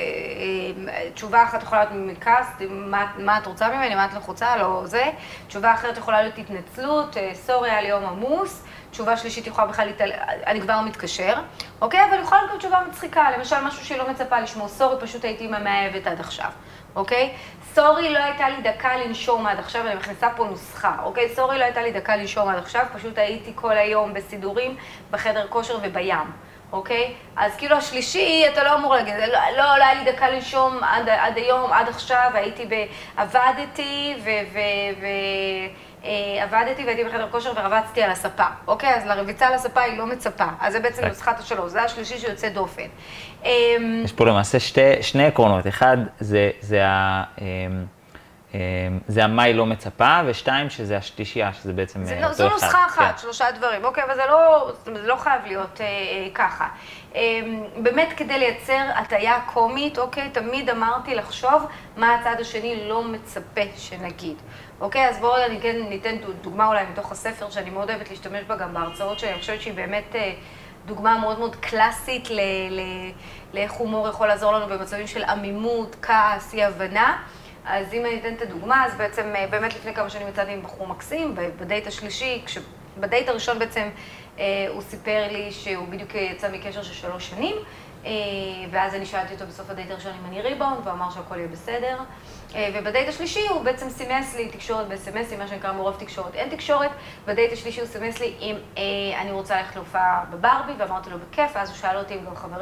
תשובה 1.13 1.43
אחת 1.43 1.63
יכולה 1.63 1.83
להיות 1.83 2.17
מכעס, 2.17 2.47
מה, 2.69 3.05
מה 3.17 3.38
את 3.38 3.45
רוצה 3.45 3.69
ממני, 3.69 3.95
מה 3.95 4.05
את 4.05 4.13
לחוצה, 4.13 4.57
לא 4.57 4.81
זה. 4.85 5.03
תשובה 5.47 5.73
אחרת 5.73 5.97
יכולה 5.97 6.21
להיות 6.21 6.38
התנצלות, 6.38 7.17
סורי, 7.33 7.69
היה 7.69 7.81
לי 7.81 7.88
יום 7.88 8.05
עמוס. 8.05 8.63
תשובה 8.91 9.17
שלישית 9.17 9.47
יכולה 9.47 9.67
בכלל 9.67 9.85
להתעל... 9.85 10.11
אני 10.47 10.61
כבר 10.61 10.81
מתקשר, 10.81 11.33
אוקיי? 11.81 11.99
אבל 12.09 12.19
יכולה 12.19 12.41
להיות 12.41 12.59
תשובה 12.59 12.79
מצחיקה, 12.89 13.31
למשל 13.38 13.61
משהו 13.61 13.85
שהיא 13.85 13.97
לא 13.97 14.09
מצפה 14.09 14.39
לשמוע, 14.39 14.67
סורי, 14.67 14.95
פשוט 15.01 15.23
הייתי 15.23 15.47
ממאהבת 15.47 16.07
עד 16.07 16.19
עכשיו, 16.19 16.49
אוקיי? 16.95 17.33
סורי, 17.75 18.09
לא 18.09 18.19
הייתה 18.19 18.49
לי 18.49 18.61
דקה 18.61 18.97
לנשום 18.97 19.47
עד 19.47 19.59
עכשיו, 19.59 19.88
אני 19.88 19.95
מכניסה 19.95 20.29
פה 20.35 20.45
נוסחה, 20.45 20.95
אוקיי? 21.03 21.29
סורי, 21.35 21.59
לא 21.59 21.63
הייתה 21.63 21.81
לי 21.81 21.91
דקה 21.91 22.15
לנשום 22.15 22.49
עד 22.49 22.57
עכשיו, 22.57 22.85
פשוט 22.93 23.17
הייתי 23.17 23.51
כל 23.55 23.77
היום 23.77 24.13
בסידורים, 24.13 24.75
בחדר 25.11 25.47
כושר 25.47 25.77
ובים. 25.81 26.17
אוקיי? 26.71 27.13
אז 27.35 27.55
כאילו 27.55 27.75
השלישי, 27.75 28.45
אתה 28.53 28.63
לא 28.63 28.75
אמור 28.75 28.95
להגיד, 28.95 29.13
לא, 29.15 29.25
לא, 29.27 29.77
לא 29.77 29.83
היה 29.83 30.03
לי 30.03 30.11
דקה 30.11 30.29
לנשום 30.29 30.83
עד, 30.83 31.09
עד 31.09 31.38
היום, 31.38 31.73
עד 31.73 31.88
עכשיו, 31.88 32.31
הייתי 32.33 32.65
ב... 32.65 32.73
עבדתי 33.17 34.15
ו... 34.23 34.29
ו, 34.53 34.59
ו 35.01 35.05
עבדתי 36.41 36.85
והייתי 36.85 37.03
בחדר 37.03 37.27
כושר 37.31 37.51
ורבצתי 37.55 38.03
על 38.03 38.11
הספה, 38.11 38.45
אוקיי? 38.67 38.95
אז 38.95 39.05
לרביצה 39.05 39.47
על 39.47 39.53
הספה 39.53 39.81
היא 39.81 39.97
לא 39.97 40.05
מצפה, 40.05 40.47
אז 40.59 40.73
זה 40.73 40.79
בעצם 40.79 41.05
נוסחת 41.05 41.39
השלוש, 41.39 41.71
זה 41.71 41.81
השלישי 41.81 42.17
שיוצא 42.17 42.49
דופן. 42.49 42.87
יש 44.03 44.13
פה 44.15 44.25
למעשה 44.25 44.59
שתי, 44.59 45.03
שני 45.03 45.25
עקרונות, 45.25 45.67
אחד 45.67 45.97
זה, 46.19 46.51
זה 46.61 46.85
ה... 46.85 47.23
זה 49.07 49.23
המה 49.23 49.43
היא 49.43 49.55
לא 49.55 49.65
מצפה, 49.65 50.21
ושתיים, 50.25 50.69
שזה 50.69 50.97
השלישייה, 50.97 51.53
שזה 51.53 51.73
בעצם 51.73 52.03
זה, 52.03 52.15
אותו 52.15 52.33
זו 52.33 52.47
אחד. 52.47 52.57
זו 52.57 52.65
נוסחה 52.65 52.85
אחת, 52.85 53.15
כן. 53.15 53.21
שלושה 53.21 53.51
דברים, 53.51 53.85
אוקיי, 53.85 54.03
אבל 54.03 54.15
זה 54.15 54.21
לא, 54.29 54.71
זה 54.85 55.07
לא 55.07 55.15
חייב 55.15 55.41
להיות 55.45 55.81
אה, 55.81 55.85
אה, 55.85 56.27
ככה. 56.33 56.67
אה, 57.15 57.39
באמת 57.77 58.13
כדי 58.17 58.39
לייצר 58.39 58.81
הטיה 58.95 59.39
קומית, 59.45 59.97
אוקיי, 59.97 60.29
תמיד 60.29 60.69
אמרתי 60.69 61.15
לחשוב 61.15 61.67
מה 61.97 62.15
הצד 62.15 62.35
השני 62.41 62.87
לא 62.89 63.03
מצפה 63.03 63.61
שנגיד. 63.77 64.37
אוקיי, 64.79 65.09
אז 65.09 65.17
בואו 65.19 65.47
ניתן, 65.49 65.75
ניתן 65.89 66.15
דוגמה 66.41 66.67
אולי 66.67 66.85
מתוך 66.91 67.11
הספר, 67.11 67.49
שאני 67.49 67.69
מאוד 67.69 67.89
אוהבת 67.89 68.09
להשתמש 68.09 68.43
בה 68.43 68.55
גם 68.55 68.73
בהרצאות 68.73 69.19
שלי, 69.19 69.31
אני 69.31 69.39
חושבת 69.39 69.61
שהיא 69.61 69.73
באמת 69.73 70.15
אה, 70.15 70.33
דוגמה 70.85 71.17
מאוד 71.17 71.39
מאוד 71.39 71.55
קלאסית 71.55 72.29
לאיך 73.53 73.71
הומור 73.71 74.07
יכול 74.07 74.27
לעזור 74.27 74.51
לנו 74.51 74.67
במצבים 74.67 75.07
של 75.07 75.23
עמימות, 75.23 75.95
כעס, 76.01 76.53
אי 76.53 76.63
הבנה. 76.63 77.23
אז 77.65 77.93
אם 77.93 78.05
אני 78.05 78.19
אתן 78.19 78.33
את 78.33 78.41
הדוגמה, 78.41 78.85
אז 78.85 78.95
בעצם 78.95 79.33
באמת 79.49 79.75
לפני 79.75 79.93
כמה 79.93 80.09
שנים 80.09 80.27
יצאתי 80.27 80.51
עם 80.51 80.61
בחור 80.61 80.88
מקסים, 80.88 81.35
בדייט 81.35 81.88
השלישי, 81.88 82.43
בדייט 82.99 83.29
הראשון 83.29 83.59
בעצם 83.59 83.89
הוא 84.69 84.81
סיפר 84.81 85.27
לי 85.31 85.51
שהוא 85.51 85.88
בדיוק 85.88 86.15
יצא 86.15 86.51
מקשר 86.51 86.83
של 86.83 86.93
שלוש 86.93 87.29
שנים, 87.29 87.55
ואז 88.71 88.95
אני 88.95 89.05
שאלתי 89.05 89.33
אותו 89.33 89.45
בסוף 89.47 89.69
הדייט 89.69 89.91
הראשון 89.91 90.11
אם 90.21 90.29
אני 90.29 90.41
ריבאונד, 90.41 90.77
והוא 90.83 90.91
אמר 90.91 91.09
שהכל 91.11 91.38
יהיה 91.38 91.47
בסדר. 91.47 91.97
ובדייט 92.73 93.09
השלישי 93.09 93.47
הוא 93.47 93.63
בעצם 93.63 93.89
סימס 93.89 94.35
לי 94.35 94.49
תקשורת 94.49 94.87
בסמסים, 94.87 95.39
מה 95.39 95.47
שנקרא 95.47 95.73
מעורב 95.73 95.95
תקשורת. 95.99 96.35
אין 96.35 96.49
תקשורת, 96.49 96.91
בדייט 97.25 97.53
השלישי 97.53 97.79
הוא 97.79 97.87
סימס 97.87 98.19
לי 98.19 98.33
אם 98.39 98.55
אני 99.21 99.31
רוצה 99.31 99.55
ללכת 99.55 99.75
להופעה 99.75 100.23
בברבי, 100.29 100.73
ואמרתי 100.77 101.09
לו 101.09 101.17
בכיף, 101.19 101.51
ואז 101.55 101.69
הוא 101.69 101.77
שאל 101.77 101.97
אותי 101.97 102.13
אם 102.13 102.25
גם, 102.25 102.35
חבר, 102.35 102.61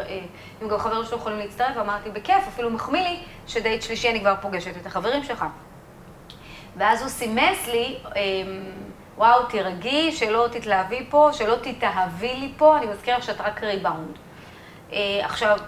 אם 0.62 0.68
גם 0.68 0.78
חברים 0.78 1.06
שלו 1.06 1.18
יכולים 1.18 1.40
להצטרף, 1.40 1.78
ואמרתי 1.78 2.10
בכיף, 2.10 2.48
אפילו 2.48 2.70
מחמיא 2.70 3.02
לי, 3.04 3.20
שדייט 3.48 3.82
שלישי 3.82 4.10
אני 4.10 4.20
כבר 4.20 4.36
פוגשת 4.42 4.78
את 4.82 4.86
החברים 4.86 5.24
שלך. 5.24 5.46
ואז 6.78 7.02
הוא 7.02 7.10
סימס 7.10 7.68
לי, 7.68 7.98
וואו, 9.18 9.44
תירגעי, 9.44 10.12
שלא 10.12 10.48
תתלהבי 10.52 11.06
פה, 11.10 11.30
שלא 11.34 11.56
תתאהבי 11.56 12.36
לי 12.36 12.54
פה, 12.58 12.78
אני 12.78 12.86
מזכירה 12.86 13.22
שאת 13.22 13.42
רק 13.42 13.64
ריבאונד. 13.64 14.18
עכשיו, 15.22 15.60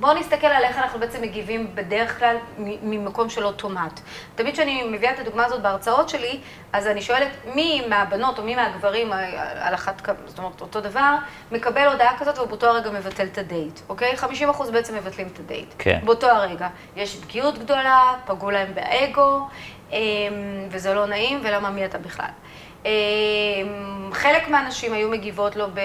בואו 0.00 0.14
נסתכל 0.14 0.46
על 0.46 0.64
איך 0.64 0.78
אנחנו 0.78 1.00
בעצם 1.00 1.22
מגיבים 1.22 1.74
בדרך 1.74 2.18
כלל 2.18 2.36
ממקום 2.58 3.30
של 3.30 3.44
אוטומט. 3.44 4.00
תמיד 4.34 4.54
כשאני 4.54 4.82
מביאה 4.82 5.12
את 5.12 5.18
הדוגמה 5.18 5.44
הזאת 5.44 5.62
בהרצאות 5.62 6.08
שלי, 6.08 6.40
אז 6.72 6.86
אני 6.86 7.02
שואלת 7.02 7.28
מי 7.54 7.82
מהבנות 7.88 8.38
או 8.38 8.44
מי 8.44 8.56
מהגברים 8.56 9.12
על 9.60 9.74
אחת, 9.74 10.02
זאת 10.26 10.38
אומרת, 10.38 10.60
אותו 10.60 10.80
דבר, 10.80 11.16
מקבל 11.52 11.86
הודעה 11.86 12.18
כזאת 12.18 12.38
ובאותו 12.38 12.66
הרגע 12.66 12.90
מבטל 12.90 13.26
את 13.26 13.38
הדייט, 13.38 13.80
אוקיי? 13.88 14.14
50% 14.16 14.70
בעצם 14.72 14.94
מבטלים 14.94 15.28
את 15.32 15.38
הדייט. 15.38 15.74
כן. 15.78 16.00
באותו 16.04 16.26
הרגע. 16.26 16.68
יש 16.96 17.16
פגיעות 17.16 17.58
גדולה, 17.58 18.14
פגעו 18.26 18.50
להם 18.50 18.74
באגו, 18.74 19.48
וזה 20.70 20.94
לא 20.94 21.06
נעים, 21.06 21.40
ולמה 21.42 21.70
מי 21.70 21.84
אתה 21.84 21.98
בכלל. 21.98 22.30
חלק 24.12 24.48
מהנשים 24.48 24.92
היו 24.92 25.08
מגיבות 25.08 25.56
לו 25.56 25.66
ב... 25.74 25.80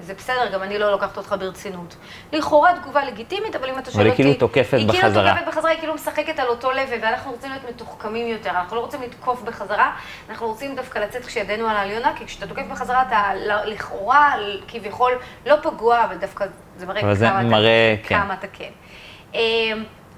זה 0.00 0.14
בסדר, 0.14 0.52
גם 0.52 0.62
אני 0.62 0.78
לא 0.78 0.90
לוקחת 0.90 1.16
אותך 1.16 1.34
ברצינות. 1.38 1.96
לכאורה 2.32 2.70
תגובה 2.82 3.04
לגיטימית, 3.04 3.56
אבל 3.56 3.68
אם 3.68 3.78
אתה 3.78 3.90
שואל 3.90 4.08
אותי... 4.08 4.22
אבל 4.22 4.28
היא 4.28 4.38
כאילו 4.38 4.48
תוקפת 4.48 4.78
בחזרה. 4.86 4.92
היא 4.92 5.00
כאילו 5.00 5.34
תוקפת 5.34 5.48
בחזרה, 5.48 5.70
היא 5.70 5.78
כאילו 5.78 5.94
משחקת 5.94 6.38
על 6.38 6.46
אותו 6.46 6.70
לב, 6.70 6.88
ואנחנו 7.02 7.30
רוצים 7.32 7.50
להיות 7.50 7.64
מתוחכמים 7.68 8.28
יותר, 8.28 8.50
אנחנו 8.50 8.76
לא 8.76 8.80
רוצים 8.80 9.02
לתקוף 9.02 9.42
בחזרה, 9.42 9.92
אנחנו 10.30 10.46
רוצים 10.46 10.76
דווקא 10.76 10.98
לצאת 10.98 11.26
כשידנו 11.26 11.68
על 11.68 11.76
העליונה, 11.76 12.12
כי 12.16 12.26
כשאתה 12.26 12.46
תוקף 12.46 12.62
בחזרה 12.70 13.02
אתה 13.02 13.22
לכאורה, 13.64 14.34
כביכול, 14.68 15.12
לא 15.46 15.56
פגוע, 15.62 16.04
אבל 16.04 16.16
דווקא 16.16 16.46
זה 16.76 16.86
מראה 16.86 17.00
כמה, 17.00 17.14
זה 17.14 17.30
מראה, 17.30 17.94
אתה, 18.00 18.08
כן. 18.08 18.18
כמה 18.18 18.34
אתה 18.34 18.46
כן. 18.52 18.70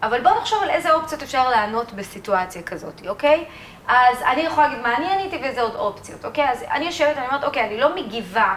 אבל 0.03 0.21
בואו 0.21 0.41
נחשוב 0.41 0.63
על 0.63 0.71
איזה 0.71 0.93
אופציות 0.93 1.23
אפשר 1.23 1.51
לענות 1.51 1.93
בסיטואציה 1.93 2.63
כזאת, 2.63 3.07
אוקיי? 3.09 3.45
אז 3.91 4.23
אני 4.23 4.41
יכולה 4.41 4.69
להגיד 4.69 4.83
מה 4.83 4.97
אני 4.97 5.13
עניתי 5.13 5.37
ואיזה 5.43 5.63
עוד 5.63 5.75
אופציות, 5.75 6.25
אוקיי? 6.25 6.51
אז 6.51 6.65
אני 6.71 6.85
יושבת, 6.85 7.17
אני 7.17 7.27
אומרת, 7.27 7.45
אוקיי, 7.45 7.65
אני 7.67 7.81
לא 7.81 7.97
מגיבה, 7.97 8.55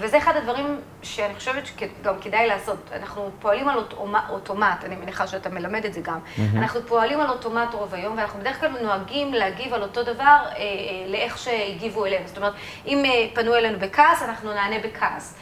וזה 0.00 0.18
אחד 0.18 0.36
הדברים 0.36 0.80
שאני 1.02 1.34
חושבת 1.34 1.66
שגם 1.66 2.20
כדאי 2.20 2.46
לעשות. 2.46 2.90
אנחנו 2.92 3.30
פועלים 3.40 3.68
על 3.68 3.78
אוטומט, 4.28 4.84
אני 4.84 4.96
מניחה 4.96 5.26
שאתה 5.26 5.48
מלמד 5.48 5.84
את 5.84 5.94
זה 5.94 6.00
גם. 6.00 6.18
Mm-hmm. 6.18 6.40
אנחנו 6.56 6.80
פועלים 6.86 7.20
על 7.20 7.30
אוטומט 7.30 7.74
רוב 7.74 7.94
היום, 7.94 8.16
ואנחנו 8.16 8.40
בדרך 8.40 8.60
כלל 8.60 8.70
נוהגים 8.82 9.34
להגיב 9.34 9.74
על 9.74 9.82
אותו 9.82 10.02
דבר 10.02 10.38
לאיך 11.08 11.38
שהגיבו 11.38 12.06
אלינו. 12.06 12.26
זאת 12.26 12.36
אומרת, 12.36 12.52
אם 12.86 13.02
פנו 13.34 13.54
אלינו 13.54 13.78
בכעס, 13.78 14.22
אנחנו 14.22 14.54
נענה 14.54 14.76
בכעס. 14.78 15.38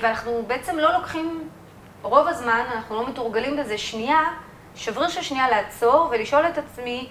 ואנחנו 0.00 0.44
בעצם 0.46 0.78
לא 0.78 0.92
לוקחים, 0.92 1.48
רוב 2.02 2.28
הזמן 2.28 2.64
אנחנו 2.74 2.96
לא 2.96 3.08
מתורגלים 3.08 3.56
בזה 3.56 3.78
שנייה, 3.78 4.22
שבריר 4.74 5.08
של 5.08 5.22
שנייה 5.22 5.50
לעצור 5.50 6.08
ולשאול 6.10 6.46
את 6.46 6.58
עצמי, 6.58 7.08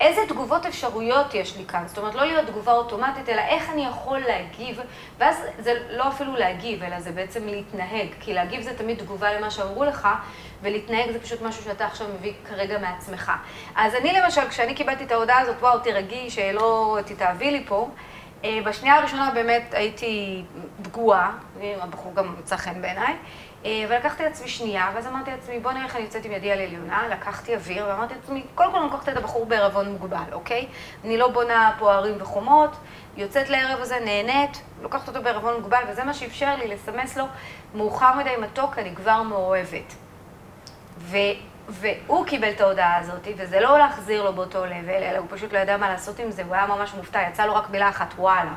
איזה 0.00 0.20
תגובות 0.28 0.66
אפשרויות 0.66 1.34
יש 1.34 1.56
לי 1.56 1.64
כאן? 1.64 1.82
זאת 1.86 1.98
אומרת, 1.98 2.14
לא 2.14 2.24
להיות 2.24 2.46
תגובה 2.46 2.72
אוטומטית, 2.72 3.28
אלא 3.28 3.40
איך 3.40 3.70
אני 3.70 3.86
יכול 3.86 4.18
להגיב, 4.18 4.80
ואז 5.18 5.42
זה 5.58 5.72
לא 5.90 6.08
אפילו 6.08 6.36
להגיב, 6.36 6.82
אלא 6.82 7.00
זה 7.00 7.12
בעצם 7.12 7.46
להתנהג, 7.46 8.08
כי 8.20 8.34
להגיב 8.34 8.62
זה 8.62 8.78
תמיד 8.78 8.98
תגובה 8.98 9.32
למה 9.32 9.50
שאמרו 9.50 9.84
לך, 9.84 10.08
ולהתנהג 10.62 11.10
זה 11.10 11.20
פשוט 11.20 11.42
משהו 11.42 11.64
שאתה 11.64 11.86
עכשיו 11.86 12.06
מביא 12.18 12.32
כרגע 12.48 12.78
מעצמך. 12.78 13.32
אז 13.76 13.94
אני 13.94 14.12
למשל, 14.12 14.48
כשאני 14.48 14.74
קיבלתי 14.74 15.04
את 15.04 15.12
ההודעה 15.12 15.40
הזאת, 15.40 15.56
וואו, 15.60 15.78
תירגעי, 15.78 16.30
שלא 16.30 16.98
תתאהבי 17.06 17.50
לי 17.50 17.64
פה, 17.66 17.88
בשנייה 18.64 18.94
הראשונה 18.94 19.30
באמת 19.34 19.74
הייתי 19.74 20.44
פגועה, 20.82 21.32
הבחור 21.80 22.14
גם 22.14 22.34
מצא 22.38 22.56
חן 22.56 22.82
בעיניי, 22.82 23.14
ולקחתי 23.64 24.22
לעצמי 24.22 24.48
שנייה, 24.48 24.90
ואז 24.94 25.06
אמרתי 25.06 25.30
לעצמי, 25.30 25.60
בוא 25.60 25.72
נראה 25.72 25.84
איך 25.84 25.96
אני 25.96 26.04
יוצאת 26.04 26.24
עם 26.24 26.32
ידי 26.32 26.52
על 26.52 26.60
עליונה, 26.60 27.08
לקחתי 27.08 27.54
אוויר, 27.54 27.84
ואמרתי 27.88 28.14
לעצמי, 28.14 28.44
קודם 28.54 28.70
כל 28.70 28.78
אני 28.78 28.86
לוקחת 28.86 29.08
את 29.08 29.16
הבחור 29.16 29.46
בערבון 29.46 29.88
מוגבל, 29.88 30.32
אוקיי? 30.32 30.66
אני 31.04 31.18
לא 31.18 31.28
בונה 31.28 31.72
פה 31.78 31.94
ערים 31.94 32.14
וחומות, 32.18 32.76
יוצאת 33.16 33.48
לערב 33.48 33.80
הזה, 33.80 33.98
נהנית, 34.04 34.62
לוקחת 34.82 35.08
אותו 35.08 35.22
בערבון 35.22 35.54
מוגבל, 35.54 35.82
וזה 35.88 36.04
מה 36.04 36.14
שאפשר 36.14 36.56
לי 36.56 36.68
לסמס 36.68 37.16
לו, 37.16 37.24
מאוחר 37.74 38.16
מדי 38.18 38.36
מתוק, 38.38 38.78
אני 38.78 38.94
כבר 38.94 39.22
מאוהבת. 39.22 39.94
ו... 40.98 41.16
והוא 41.68 42.26
קיבל 42.26 42.50
את 42.50 42.60
ההודעה 42.60 42.96
הזאת, 42.96 43.28
וזה 43.36 43.60
לא 43.60 43.78
להחזיר 43.78 44.22
לו 44.22 44.32
באותו 44.32 44.64
level, 44.64 45.02
אלא 45.02 45.18
הוא 45.18 45.26
פשוט 45.30 45.52
לא 45.52 45.58
ידע 45.58 45.76
מה 45.76 45.88
לעשות 45.88 46.18
עם 46.18 46.30
זה, 46.30 46.42
הוא 46.42 46.54
היה 46.54 46.66
ממש 46.66 46.94
מופתע, 46.94 47.22
יצא 47.28 47.46
לו 47.46 47.54
רק 47.54 47.70
מילה 47.70 47.88
אחת, 47.88 48.14
וואלה. 48.16 48.54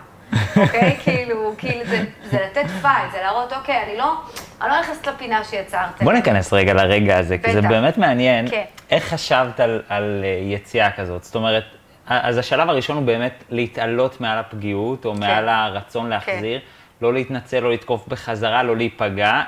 אוקיי? 0.58 0.98
כאילו, 1.04 1.54
כאילו 1.58 1.86
זה, 1.86 2.04
זה 2.24 2.40
לתת 2.46 2.70
fight, 2.82 3.12
זה 3.12 3.18
להראות, 3.22 3.54
אוקיי, 3.54 3.84
אני 3.84 3.98
לא, 3.98 4.14
אני 4.62 4.70
לא 4.70 4.80
נכנסת 4.80 5.08
לפינה 5.08 5.44
שיצרתם. 5.44 6.06
בוא 6.06 6.14
ניכנס 6.14 6.54
רגע 6.54 6.74
לרגע 6.74 7.18
הזה, 7.18 7.38
בטח. 7.38 7.48
כי 7.48 7.54
זה 7.54 7.62
באמת 7.62 7.98
מעניין. 7.98 8.50
כן. 8.50 8.64
איך 8.92 9.04
חשבת 9.14 9.60
על, 9.60 9.82
על 9.90 10.22
אה, 10.24 10.54
יציאה 10.54 10.92
כזאת? 10.92 11.24
זאת 11.24 11.36
אומרת, 11.36 11.64
אז 12.08 12.38
השלב 12.38 12.70
הראשון 12.70 12.98
הוא 12.98 13.06
באמת 13.06 13.44
להתעלות 13.50 14.22
מעל 14.22 14.38
הפגיעות, 14.38 15.06
או 15.06 15.14
כן. 15.14 15.20
מעל 15.20 15.50
הרצון 15.50 16.10
להחזיר. 16.10 16.60
כן. 16.60 16.66
לא 17.02 17.14
להתנצל, 17.14 17.60
לא 17.60 17.72
לתקוף 17.72 18.08
בחזרה, 18.08 18.64
לא 18.64 18.78
להיפגע, 18.78 19.42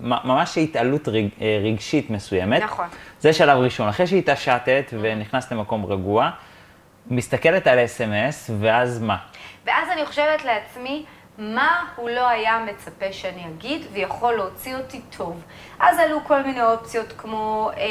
ממש 0.00 0.58
התעלות 0.58 1.08
רג, 1.08 1.26
אה, 1.40 1.60
רגשית 1.64 2.10
מסוימת. 2.10 2.62
נכון. 2.62 2.86
זה 3.20 3.32
שלב 3.32 3.58
ראשון. 3.58 3.88
אחרי 3.88 4.06
שהתעשתת 4.06 4.94
ונכנסת 5.00 5.52
למקום 5.52 5.86
רגוע, 5.86 6.30
מסתכלת 7.10 7.66
על 7.66 7.84
אס.אם.אס, 7.84 8.50
ואז 8.60 9.02
מה? 9.02 9.16
ואז 9.66 9.88
אני 9.92 10.06
חושבת 10.06 10.44
לעצמי, 10.44 11.04
מה 11.38 11.84
הוא 11.96 12.10
לא 12.10 12.28
היה 12.28 12.58
מצפה 12.58 13.12
שאני 13.12 13.46
אגיד 13.46 13.86
ויכול 13.92 14.34
להוציא 14.34 14.76
אותי 14.76 15.00
טוב. 15.16 15.42
אז 15.80 15.98
עלו 15.98 16.24
כל 16.24 16.42
מיני 16.42 16.62
אופציות 16.62 17.12
כמו, 17.18 17.70
אה, 17.76 17.82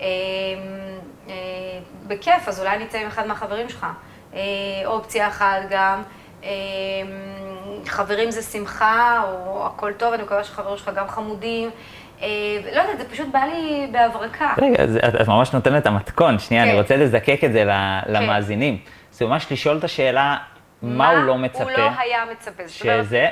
אה, 0.00 0.06
אה, 1.28 1.34
בכיף, 2.06 2.48
אז 2.48 2.60
אולי 2.60 2.78
נצא 2.78 2.98
עם 2.98 3.06
אחד 3.06 3.26
מהחברים 3.26 3.68
שלך. 3.68 3.86
אה, 4.34 4.40
אופציה 4.84 5.28
אחת 5.28 5.62
גם, 5.70 6.02
אה, 6.44 6.50
חברים 7.86 8.30
זה 8.30 8.42
שמחה, 8.42 9.22
או 9.24 9.66
הכל 9.66 9.92
טוב, 9.92 10.12
אני 10.12 10.22
מקווה 10.22 10.44
שחברים 10.44 10.76
שלך 10.76 10.90
גם 10.94 11.08
חמודים. 11.08 11.70
אה, 12.22 12.28
לא 12.74 12.80
יודעת, 12.80 12.98
זה 12.98 13.08
פשוט 13.08 13.26
בא 13.32 13.38
לי 13.38 13.86
בהברקה. 13.92 14.54
רגע, 14.62 14.84
את 15.22 15.28
ממש 15.28 15.52
נותנת 15.52 15.82
את 15.82 15.86
המתכון. 15.86 16.38
שנייה, 16.38 16.62
אני 16.62 16.72
כן. 16.72 16.78
רוצה 16.78 16.96
לזקק 16.96 17.40
את 17.44 17.52
זה 17.52 17.64
כן. 17.64 18.12
למאזינים. 18.12 18.78
זה 19.12 19.26
ממש 19.26 19.46
לשאול 19.52 19.78
את 19.78 19.84
השאלה, 19.84 20.36
מה 20.82 21.10
הוא 21.10 21.24
לא 21.24 21.38
מצפה. 21.38 21.62
הוא 21.62 21.70
לא 21.70 21.90
היה 21.98 22.24
מצפה. 22.32 22.68
שזה, 22.68 23.28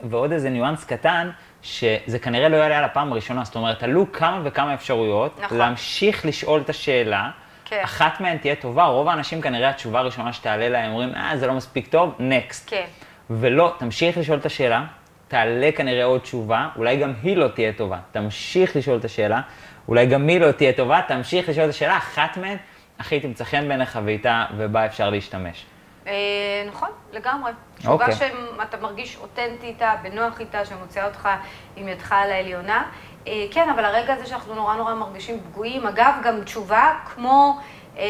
ועוד 0.00 0.32
איזה 0.32 0.50
ניואנס 0.50 0.84
קטן, 0.84 1.30
שזה 1.62 2.18
כנראה 2.22 2.48
לא 2.48 2.56
יעלה 2.56 2.78
על 2.78 2.84
הפעם 2.84 3.12
הראשונה. 3.12 3.44
זאת 3.44 3.56
אומרת, 3.56 3.82
עלו 3.82 4.12
כמה 4.12 4.40
וכמה 4.44 4.74
אפשרויות, 4.74 5.40
נכון. 5.40 5.58
להמשיך 5.58 6.26
לשאול 6.26 6.60
את 6.60 6.68
השאלה. 6.68 7.30
כן. 7.64 7.80
אחת 7.84 8.20
מהן 8.20 8.38
תהיה 8.38 8.54
טובה, 8.54 8.84
רוב 8.84 9.08
האנשים 9.08 9.40
כנראה 9.40 9.68
התשובה 9.68 9.98
הראשונה 9.98 10.32
שתעלה 10.32 10.68
להם, 10.68 10.90
אומרים, 10.90 11.14
אה, 11.14 11.36
זה 11.36 11.46
לא 11.46 11.52
מספיק 11.52 11.88
טוב, 11.88 12.14
נקסט. 12.18 12.70
כן. 12.70 12.84
ולא, 13.30 13.74
תמשיך 13.78 14.18
לשאול 14.18 14.38
את 14.38 14.46
השאלה, 14.46 14.84
תעלה 15.28 15.70
כנראה 15.76 16.04
עוד 16.04 16.20
תשובה, 16.20 16.68
אולי 16.76 16.96
גם 16.96 17.12
היא 17.22 17.36
לא 17.36 17.48
תהיה 17.48 17.72
טובה. 17.72 17.98
תמשיך 18.12 18.76
לשאול 18.76 18.98
את 18.98 19.04
השאלה, 19.04 19.40
אולי 19.88 20.06
גם 20.06 20.28
היא 20.28 20.40
לא 20.40 20.52
תהיה 20.52 20.72
טובה, 20.72 21.00
תמשיך 21.08 21.48
לשאול 21.48 21.64
את 21.64 21.70
השאלה, 21.70 21.96
אחת 21.96 22.36
מהן 22.36 22.56
הכי 22.98 23.20
תמצא 23.20 23.44
חן 23.44 23.68
בעיניך 23.68 23.98
ואיתה, 24.04 24.44
ובה 24.56 24.86
אפשר 24.86 25.10
להשתמש. 25.10 25.66
אה, 26.06 26.12
נכון, 26.68 26.88
לגמרי. 27.12 27.52
תשובה 27.78 27.92
אוקיי. 28.06 28.14
שאתה 28.14 28.76
מרגיש 28.76 29.16
אותנטי 29.16 29.66
איתה, 29.66 29.94
בנוח 30.02 30.40
איתה, 30.40 30.64
שמוציאה 30.64 31.06
אותך 31.06 31.28
עם 31.76 31.88
ידך 31.88 32.12
על 32.12 32.32
העליונה. 32.32 32.90
אה, 33.26 33.46
כן, 33.50 33.68
אבל 33.70 33.84
הרגע 33.84 34.14
הזה 34.14 34.26
שאנחנו 34.26 34.54
נורא 34.54 34.76
נורא 34.76 34.94
מרגישים 34.94 35.40
פגועים, 35.40 35.86
אגב, 35.86 36.14
גם 36.24 36.44
תשובה 36.44 36.98
כמו, 37.14 37.58
אה, 37.98 38.04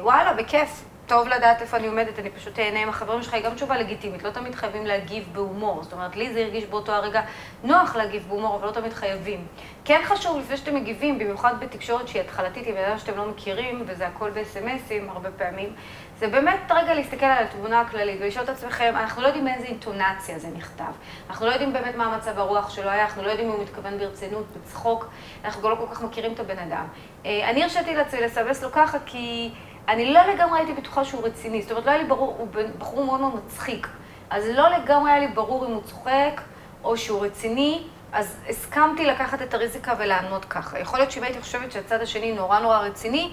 וואלה, 0.00 0.32
בכיף, 0.32 0.84
טוב 1.06 1.28
לדעת 1.28 1.62
איפה 1.62 1.76
אני 1.76 1.86
עומדת, 1.86 2.18
אני 2.18 2.30
פשוט 2.30 2.58
אהנה 2.58 2.82
עם 2.82 2.88
החברים 2.88 3.22
שלך, 3.22 3.34
היא 3.34 3.44
גם 3.44 3.54
תשובה 3.54 3.78
לגיטימית, 3.78 4.22
לא 4.22 4.30
תמיד 4.30 4.54
חייבים 4.54 4.86
להגיב 4.86 5.28
בהומור. 5.32 5.82
זאת 5.82 5.92
אומרת, 5.92 6.16
לי 6.16 6.32
זה 6.32 6.40
הרגיש 6.40 6.64
באותו 6.64 6.92
הרגע 6.92 7.22
נוח 7.64 7.96
להגיב 7.96 8.26
בהומור, 8.28 8.56
אבל 8.56 8.66
לא 8.66 8.72
תמיד 8.72 8.92
חייבים. 8.92 9.46
כן 9.84 10.00
חשוב, 10.04 10.38
לפני 10.38 10.56
שאתם 10.56 10.74
מגיבים, 10.74 11.18
במיוחד 11.18 11.54
בתקשורת 11.60 12.08
שהיא 12.08 12.22
התחלתית, 12.22 12.66
עם 12.66 12.76
אדם 12.76 12.98
שאתם 12.98 13.16
לא 13.16 13.28
מכירים, 13.28 13.82
וזה 13.86 14.06
הכל 14.06 14.30
בסמסים 14.30 15.10
הרבה 15.10 15.30
פעמים, 15.30 15.74
זה 16.18 16.28
באמת 16.28 16.60
רגע 16.70 16.94
להסתכל 16.94 17.26
על 17.26 17.44
התמונה 17.44 17.80
הכללית 17.80 18.20
ולשאול 18.20 18.44
את 18.44 18.48
עצמכם, 18.48 18.94
אנחנו 18.96 19.22
לא 19.22 19.26
יודעים 19.26 19.44
מאיזה 19.44 19.66
אינטונציה 19.66 20.38
זה 20.38 20.48
נכתב. 20.56 20.92
אנחנו 21.30 21.46
לא 21.46 21.50
יודעים 21.50 21.72
באמת 21.72 21.96
מה 21.96 22.04
המצב 22.04 22.38
הרוח 22.38 22.70
שלו 22.70 22.90
היה, 22.90 23.04
אנחנו 23.04 23.22
לא 23.22 23.30
יודעים 23.30 23.48
אם 23.48 23.54
הוא 23.54 23.62
מתכוון 23.62 23.98
ברצינות, 23.98 24.44
בצחוק, 24.56 25.08
אנחנו 25.44 25.70
לא 25.70 25.74
כל 25.74 25.94
כך 25.94 26.02
מכירים 26.02 26.32
את 26.32 26.40
הבן 26.40 26.58
אדם. 26.58 26.84
אה, 27.26 27.50
אני 27.50 27.62
הרשיתי 27.62 27.94
לעצמי 27.94 28.20
לסבס 28.20 28.62
לו 28.62 28.72
ככה 28.72 28.98
כי... 29.06 29.50
אני 29.88 30.12
לא 30.12 30.20
לגמרי 30.22 30.58
הייתי 30.58 30.72
בטוחה 30.72 31.04
שהוא 31.04 31.24
רציני, 31.24 31.62
זאת 31.62 31.70
אומרת, 31.70 31.86
לא 31.86 31.90
היה 31.90 32.02
לי 32.02 32.08
ברור, 32.08 32.36
הוא 32.38 32.48
בחור 32.78 33.04
מאוד 33.04 33.20
מאוד 33.20 33.34
מצחיק, 33.34 33.88
אז 34.30 34.44
לא 34.54 34.68
לגמרי 34.68 35.10
היה 35.10 35.20
לי 35.20 35.28
ברור 35.28 35.66
אם 35.66 35.70
הוא 35.72 35.82
צוחק 35.82 36.40
או 36.84 36.96
שהוא 36.96 37.24
רציני, 37.24 37.82
אז 38.12 38.36
הסכמתי 38.48 39.06
לקחת 39.06 39.42
את 39.42 39.54
הריזיקה 39.54 39.94
ולענות 39.98 40.44
ככה. 40.44 40.78
יכול 40.78 40.98
להיות 40.98 41.10
שאם 41.10 41.22
הייתי 41.22 41.40
חושבת 41.40 41.72
שהצד 41.72 42.00
השני 42.00 42.32
נורא 42.32 42.58
נורא 42.58 42.78
רציני, 42.78 43.30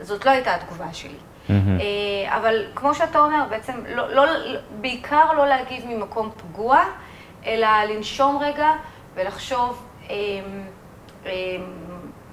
זאת 0.00 0.26
לא 0.26 0.30
הייתה 0.30 0.54
התגובה 0.54 0.92
שלי. 0.92 1.14
Mm-hmm. 1.48 1.52
אבל 2.26 2.64
כמו 2.74 2.94
שאתה 2.94 3.18
אומר, 3.18 3.44
בעצם, 3.50 3.72
לא, 3.88 4.14
לא, 4.14 4.24
בעיקר 4.80 5.32
לא 5.32 5.46
להגיב 5.46 5.84
ממקום 5.86 6.30
פגוע, 6.36 6.84
אלא 7.46 7.68
לנשום 7.88 8.38
רגע 8.38 8.70
ולחשוב 9.14 9.82
אמ, 10.10 10.14
אמ, 11.26 11.30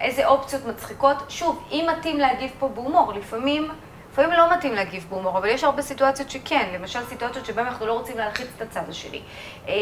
איזה 0.02 0.28
אופציות 0.28 0.66
מצחיקות. 0.66 1.18
שוב, 1.30 1.68
אם 1.72 1.88
מתאים 1.98 2.18
להגיב 2.18 2.52
פה 2.60 2.68
בהומור, 2.68 3.14
לפעמים... 3.14 3.72
לפעמים 4.12 4.32
לא 4.32 4.54
מתאים 4.54 4.74
להגיב 4.74 5.06
בהומור, 5.10 5.38
אבל 5.38 5.48
יש 5.48 5.64
הרבה 5.64 5.82
סיטואציות 5.82 6.30
שכן, 6.30 6.70
למשל 6.74 7.00
סיטואציות 7.06 7.46
שבהן 7.46 7.66
אנחנו 7.66 7.86
לא 7.86 7.94
רוצים 7.94 8.18
להלחיץ 8.18 8.48
את 8.58 8.62
הצד 8.62 8.90
השני. 8.90 9.22
אה, 9.68 9.74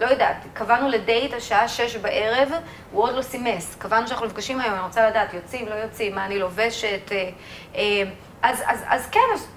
לא 0.00 0.06
יודעת, 0.06 0.36
קבענו 0.52 0.88
לדייט 0.88 1.34
השעה 1.34 1.68
שש 1.68 1.96
בערב, 1.96 2.50
הוא 2.92 3.02
עוד 3.02 3.14
לא 3.14 3.22
סימס. 3.22 3.74
קבענו 3.78 4.08
שאנחנו 4.08 4.26
נפגשים 4.26 4.60
היום, 4.60 4.74
אני 4.74 4.82
רוצה 4.82 5.08
לדעת, 5.08 5.34
יוצאים, 5.34 5.68
לא 5.68 5.74
יוצאים, 5.74 6.14
מה 6.14 6.26
אני 6.26 6.38
לובשת. 6.38 7.12
אה, 7.12 7.30
אה, 7.74 8.02
אז, 8.42 8.62
אז, 8.66 8.84
אז 8.86 9.08
כן, 9.10 9.20
אז 9.34 9.48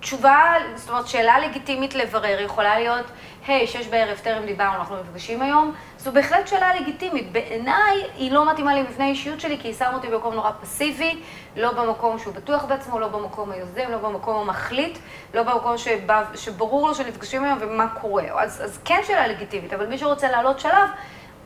תשובה, 0.00 0.54
זאת 0.74 0.88
אומרת, 0.88 1.08
שאלה 1.08 1.38
לגיטימית 1.38 1.94
לברר 1.94 2.40
יכולה 2.40 2.78
להיות, 2.78 3.06
היי, 3.46 3.66
שש 3.66 3.86
בערב, 3.86 4.18
טרם 4.18 4.46
דיברנו, 4.46 4.74
אנחנו 4.74 4.96
מפגשים 4.96 5.42
היום. 5.42 5.74
זו 6.02 6.12
בהחלט 6.12 6.48
שאלה 6.48 6.74
לגיטימית. 6.74 7.32
בעיניי 7.32 8.02
היא 8.14 8.32
לא 8.32 8.50
מתאימה 8.50 8.74
למבנה 8.74 9.04
האישיות 9.04 9.40
שלי, 9.40 9.58
כי 9.58 9.68
היא 9.68 9.74
שמה 9.74 9.94
אותי 9.94 10.08
במקום 10.08 10.34
נורא 10.34 10.50
פסיבי, 10.60 11.22
לא 11.56 11.72
במקום 11.72 12.18
שהוא 12.18 12.34
בטוח 12.34 12.64
בעצמו, 12.64 12.98
לא 12.98 13.08
במקום 13.08 13.50
היוזם, 13.50 13.90
לא 13.90 13.98
במקום 13.98 14.36
המחליט, 14.36 14.98
לא 15.34 15.42
במקום 15.42 15.78
שבא, 15.78 16.24
שברור 16.34 16.88
לו 16.88 16.94
שנפגשים 16.94 17.44
היום 17.44 17.58
ומה 17.60 17.88
קורה. 18.00 18.24
אז, 18.42 18.64
אז 18.64 18.80
כן 18.84 19.00
שאלה 19.06 19.26
לגיטימית, 19.26 19.72
אבל 19.72 19.86
מי 19.86 19.98
שרוצה 19.98 20.30
לעלות 20.30 20.60
שלב, 20.60 20.88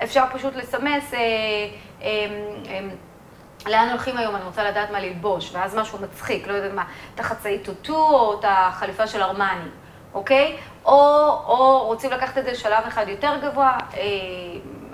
אפשר 0.02 0.24
פשוט 0.32 0.56
לסמס, 0.56 1.14
אה, 1.14 1.18
אה, 2.02 2.08
אה, 2.68 2.80
לאן 3.66 3.88
הולכים 3.88 4.16
היום, 4.16 4.36
אני 4.36 4.44
רוצה 4.44 4.64
לדעת 4.64 4.90
מה 4.90 5.00
ללבוש, 5.00 5.50
ואז 5.54 5.76
משהו 5.76 5.98
מצחיק, 6.02 6.46
לא 6.46 6.52
יודעת 6.52 6.72
מה, 6.72 6.84
את 7.14 7.20
החצאי 7.20 7.58
טוטו 7.58 7.96
או 7.96 8.40
את 8.40 8.44
החליפה 8.48 9.06
של 9.06 9.22
ארמני, 9.22 9.68
אוקיי? 10.14 10.56
או, 10.86 11.28
או 11.46 11.86
רוצים 11.86 12.10
לקחת 12.10 12.38
את 12.38 12.44
זה 12.44 12.52
לשלב 12.52 12.84
אחד 12.88 13.08
יותר 13.08 13.32
גבוה, 13.42 13.78
אה, 13.96 14.00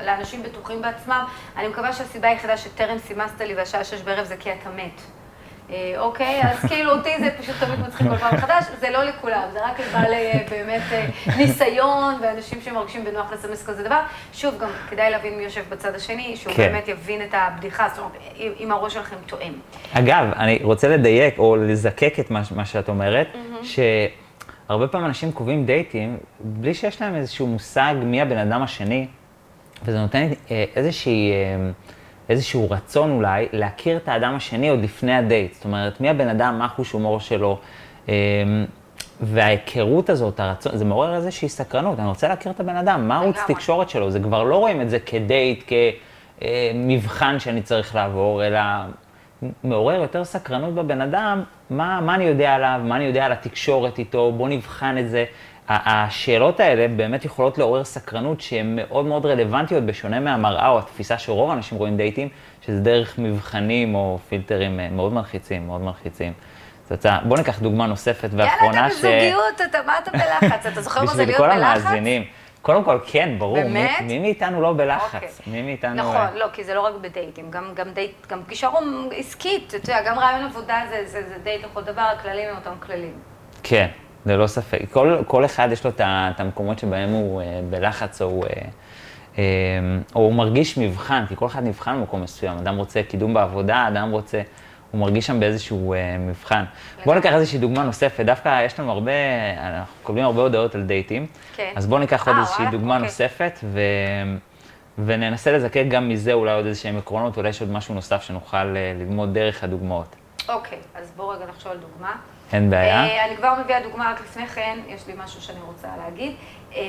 לאנשים 0.04 0.42
בטוחים 0.42 0.82
בעצמם. 0.82 1.24
אני 1.56 1.68
מקווה 1.68 1.92
שהסיבה 1.92 2.28
היחידה 2.28 2.56
שטרם 2.56 2.98
סימסת 2.98 3.40
לי 3.40 3.54
והשעה 3.54 3.84
שש 3.84 4.02
בערב 4.02 4.24
זה 4.24 4.36
כי 4.36 4.52
אתה 4.52 4.70
מת. 4.70 5.00
אה, 5.72 5.94
אוקיי? 5.98 6.42
אז 6.42 6.58
כאילו 6.68 6.92
אותי 6.92 7.10
זה 7.18 7.30
פשוט 7.38 7.54
תמיד 7.60 7.80
מצחיק 7.80 8.06
כל 8.08 8.16
פעם 8.16 8.34
מחדש, 8.34 8.64
זה 8.80 8.90
לא 8.90 9.04
לכולם, 9.04 9.42
זה 9.52 9.64
רק 9.64 9.80
לבעלי 9.80 10.16
אה, 10.16 10.38
באמת 10.50 10.82
אה, 10.92 11.06
ניסיון 11.36 12.14
ואנשים 12.22 12.60
שמרגישים 12.60 13.04
בנוח 13.04 13.32
לסמס 13.32 13.66
כזה 13.66 13.82
דבר. 13.82 14.00
שוב, 14.32 14.58
גם 14.58 14.68
כדאי 14.90 15.10
להבין 15.10 15.36
מי 15.36 15.42
יושב 15.42 15.64
בצד 15.68 15.94
השני, 15.94 16.36
שהוא 16.36 16.54
כן. 16.54 16.62
באמת 16.62 16.88
יבין 16.88 17.22
את 17.22 17.28
הבדיחה, 17.32 17.88
זאת 17.88 17.98
אומרת, 17.98 18.12
אם 18.60 18.72
הראש 18.72 18.94
שלכם 18.94 19.16
תואם. 19.26 19.52
אגב, 19.92 20.24
אני 20.36 20.58
רוצה 20.62 20.88
לדייק 20.88 21.38
או 21.38 21.56
לזקק 21.56 22.14
את 22.20 22.30
מה, 22.30 22.42
מה 22.56 22.64
שאת 22.64 22.88
אומרת, 22.88 23.26
mm-hmm. 23.32 23.64
שהרבה 24.70 24.88
פעמים 24.88 25.06
אנשים 25.06 25.32
קובעים 25.32 25.66
דייטים 25.66 26.16
בלי 26.40 26.74
שיש 26.74 27.02
להם 27.02 27.14
איזשהו 27.14 27.46
מושג 27.46 27.94
מי 28.02 28.20
הבן 28.20 28.38
אדם 28.38 28.62
השני, 28.62 29.06
וזה 29.84 30.00
נותן 30.00 30.28
איזושהי... 30.76 31.32
איזשהו 32.28 32.70
רצון 32.70 33.10
אולי 33.10 33.48
להכיר 33.52 33.96
את 33.96 34.08
האדם 34.08 34.34
השני 34.34 34.68
עוד 34.68 34.80
לפני 34.82 35.14
הדייט. 35.14 35.54
זאת 35.54 35.64
אומרת, 35.64 36.00
מי 36.00 36.08
הבן 36.08 36.28
אדם, 36.28 36.58
מה 36.58 36.68
חוש 36.68 36.92
הומור 36.92 37.20
שלו. 37.20 37.58
אמ, 38.08 38.14
וההיכרות 39.20 40.10
הזאת, 40.10 40.40
הרצון, 40.40 40.76
זה 40.76 40.84
מעורר 40.84 41.14
איזושהי 41.14 41.48
סקרנות. 41.48 41.98
אני 41.98 42.08
רוצה 42.08 42.28
להכיר 42.28 42.52
את 42.52 42.60
הבן 42.60 42.76
אדם, 42.76 43.08
מה 43.08 43.16
ערוץ 43.16 43.36
תקשורת 43.46 43.90
שלו? 43.90 44.10
זה 44.10 44.20
כבר 44.20 44.42
לא 44.42 44.56
רואים 44.56 44.80
את 44.80 44.90
זה 44.90 44.98
כדייט, 44.98 45.72
כמבחן 46.40 47.38
שאני 47.38 47.62
צריך 47.62 47.94
לעבור, 47.94 48.46
אלא 48.46 48.60
מעורר 49.64 50.00
יותר 50.00 50.24
סקרנות 50.24 50.74
בבן 50.74 51.00
אדם, 51.00 51.42
מה, 51.70 52.00
מה 52.00 52.14
אני 52.14 52.24
יודע 52.24 52.54
עליו, 52.54 52.80
מה 52.84 52.96
אני 52.96 53.04
יודע 53.04 53.24
על 53.24 53.32
התקשורת 53.32 53.98
איתו, 53.98 54.32
בוא 54.32 54.48
נבחן 54.48 54.98
את 54.98 55.10
זה. 55.10 55.24
השאלות 55.72 56.60
האלה 56.60 56.88
באמת 56.96 57.24
יכולות 57.24 57.58
לעורר 57.58 57.84
סקרנות 57.84 58.40
שהן 58.40 58.76
מאוד 58.76 59.06
מאוד 59.06 59.26
רלוונטיות, 59.26 59.84
בשונה 59.84 60.20
מהמראה 60.20 60.68
או 60.68 60.78
התפיסה 60.78 61.18
שרוב 61.18 61.50
האנשים 61.50 61.78
רואים 61.78 61.96
דייטים, 61.96 62.28
שזה 62.66 62.80
דרך 62.80 63.18
מבחנים 63.18 63.94
או 63.94 64.18
פילטרים 64.28 64.80
אה, 64.80 64.88
מאוד 64.90 65.12
מלחיצים, 65.12 65.66
מאוד 65.66 65.80
מלחיצים. 65.80 66.32
אז 66.90 67.06
בוא 67.24 67.38
ניקח 67.38 67.58
דוגמה 67.58 67.86
נוספת 67.86 68.28
ואחרונה 68.36 68.76
יאללה, 68.76 68.86
אתה 68.86 68.94
בזוגיות, 68.94 69.70
אתה 69.70 69.78
מה 69.86 69.98
אתה 70.02 70.10
בלחץ? 70.10 70.66
אתה 70.66 70.80
זוכר 70.80 71.00
מה 71.04 71.14
זה 71.14 71.24
להיות 71.24 71.40
בלחץ? 71.40 71.56
בשביל 71.56 71.82
כל 71.82 71.86
המאזינים. 71.86 72.24
קודם 72.62 72.84
כל, 72.84 72.98
כן, 73.06 73.34
ברור. 73.38 73.54
באמת? 73.54 73.90
מי, 74.00 74.06
מי 74.06 74.18
מאיתנו 74.18 74.60
לא 74.60 74.72
בלחץ? 74.72 75.14
אוקיי. 75.14 75.52
מי 75.52 75.62
מאיתנו... 75.62 75.94
נכון, 75.94 76.16
אה... 76.16 76.34
לא, 76.34 76.46
כי 76.52 76.64
זה 76.64 76.74
לא 76.74 76.80
רק 76.80 76.94
בדייטים, 77.00 77.50
גם, 77.50 77.64
גם 77.74 77.90
דייט, 77.90 78.26
גם 78.26 78.42
פגישה 78.44 78.68
עסקית, 79.16 79.74
אתה 79.74 79.90
יודע, 79.90 80.02
גם 80.02 80.18
רעיון 80.18 80.44
עבודה 80.44 80.82
זה, 80.90 81.02
זה, 81.06 81.22
זה 81.28 81.34
דייט 81.42 81.64
לכל 81.64 81.82
דבר, 81.82 82.02
הכללים 82.02 82.48
הם 82.48 82.56
אותם 82.56 82.72
כללים. 82.80 83.12
כן, 83.62 83.88
ללא 84.26 84.46
ספק. 84.46 84.78
כל, 84.90 85.16
כל 85.26 85.44
אחד 85.44 85.68
יש 85.72 85.84
לו 85.84 85.90
את 86.00 86.40
המקומות 86.40 86.78
שבהם 86.78 87.10
הוא 87.10 87.40
אה, 87.40 87.60
בלחץ 87.70 88.22
או 88.22 88.26
הוא, 88.26 88.44
אה, 88.44 88.50
אה, 89.38 89.44
או 90.14 90.20
הוא 90.20 90.34
מרגיש 90.34 90.78
מבחן, 90.78 91.24
כי 91.28 91.36
כל 91.36 91.46
אחד 91.46 91.64
נבחן 91.64 92.00
במקום 92.00 92.22
מסוים. 92.22 92.58
אדם 92.58 92.76
רוצה 92.76 93.02
קידום 93.02 93.34
בעבודה, 93.34 93.88
אדם 93.88 94.10
רוצה, 94.10 94.40
הוא 94.90 95.00
מרגיש 95.00 95.26
שם 95.26 95.40
באיזשהו 95.40 95.94
מבחן. 96.18 96.64
בואו 97.04 97.16
ניקח 97.16 97.32
איזושהי 97.32 97.58
דוגמה 97.58 97.82
נוספת. 97.82 98.24
דווקא 98.24 98.64
יש 98.64 98.80
לנו 98.80 98.92
הרבה, 98.92 99.12
אנחנו 99.58 99.94
מקבלים 100.02 100.24
הרבה 100.24 100.42
הודעות 100.42 100.74
על 100.74 100.82
דייטים. 100.82 101.26
כן. 101.56 101.72
אז 101.76 101.86
בואו 101.86 102.00
ניקח 102.00 102.28
עוד 102.28 102.36
איזושהי 102.36 102.66
דוגמה 102.70 102.94
אוקיי. 102.94 103.06
נוספת, 103.06 103.58
ו... 103.62 103.80
וננסה 104.98 105.52
לזקק 105.52 105.84
גם 105.88 106.08
מזה 106.08 106.32
אולי 106.32 106.52
עוד 106.52 106.66
איזשהם 106.66 106.98
עקרונות, 106.98 107.36
אולי 107.36 107.48
יש 107.48 107.60
עוד 107.60 107.70
משהו 107.70 107.94
נוסף 107.94 108.22
שנוכל 108.22 108.64
ללמוד 108.64 109.34
דרך 109.34 109.64
הדוגמאות. 109.64 110.16
אוקיי, 110.48 110.78
אז 110.94 111.12
בואו 111.16 111.28
רגע 111.28 111.46
נחשוב 111.46 111.72
על 111.72 111.78
דוגמה. 111.78 112.16
אין 112.52 112.70
בעיה. 112.70 113.04
אה, 113.04 113.26
אני 113.26 113.36
כבר 113.36 113.54
מביאה 113.64 113.82
דוגמה, 113.82 114.12
רק 114.12 114.20
לפני 114.20 114.46
כן, 114.46 114.78
יש 114.88 115.06
לי 115.06 115.14
משהו 115.24 115.42
שאני 115.42 115.60
רוצה 115.60 115.88
להגיד. 116.04 116.32
אה, 116.76 116.80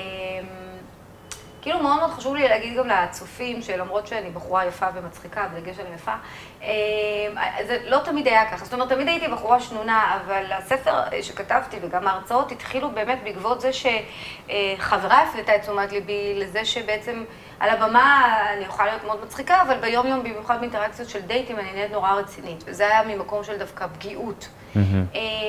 כאילו 1.61 1.79
מאוד 1.79 1.99
מאוד 1.99 2.11
חשוב 2.11 2.35
לי 2.35 2.47
להגיד 2.47 2.77
גם 2.77 2.87
לצופים, 2.87 3.61
שלמרות 3.61 4.07
שאני 4.07 4.29
בחורה 4.29 4.65
יפה 4.65 4.85
ומצחיקה, 4.95 5.47
בדגש 5.53 5.79
על 5.79 5.85
יפה, 5.95 6.11
אה, 6.11 6.17
זה 7.67 7.77
לא 7.85 7.97
תמיד 8.05 8.27
היה 8.27 8.51
ככה. 8.51 8.65
זאת 8.65 8.73
אומרת, 8.73 8.89
תמיד 8.89 9.07
הייתי 9.07 9.27
בחורה 9.27 9.59
שנונה, 9.59 10.19
אבל 10.21 10.51
הספר 10.51 10.93
שכתבתי 11.21 11.77
וגם 11.81 12.07
ההרצאות 12.07 12.51
התחילו 12.51 12.89
באמת 12.91 13.23
בעקבות 13.23 13.61
זה 13.61 13.69
שחברה 13.73 15.21
הפנתה 15.21 15.55
את 15.55 15.61
תשומת 15.61 15.91
ליבי 15.91 16.33
לזה 16.35 16.65
שבעצם 16.65 17.23
על 17.59 17.69
הבמה 17.69 18.35
אני 18.53 18.65
יכולה 18.65 18.87
להיות 18.87 19.03
מאוד 19.03 19.23
מצחיקה, 19.23 19.61
אבל 19.61 19.77
ביום-יום, 19.77 20.19
במיוחד 20.23 20.59
באינטראקציות 20.59 21.09
של 21.09 21.21
דייטים, 21.21 21.59
אני 21.59 21.71
נהיית 21.73 21.91
נורא 21.91 22.11
רצינית. 22.11 22.63
וזה 22.67 22.87
היה 22.87 23.03
ממקום 23.03 23.43
של 23.43 23.57
דווקא 23.57 23.87
פגיעות. 23.87 24.47
Mm-hmm. 24.75 24.77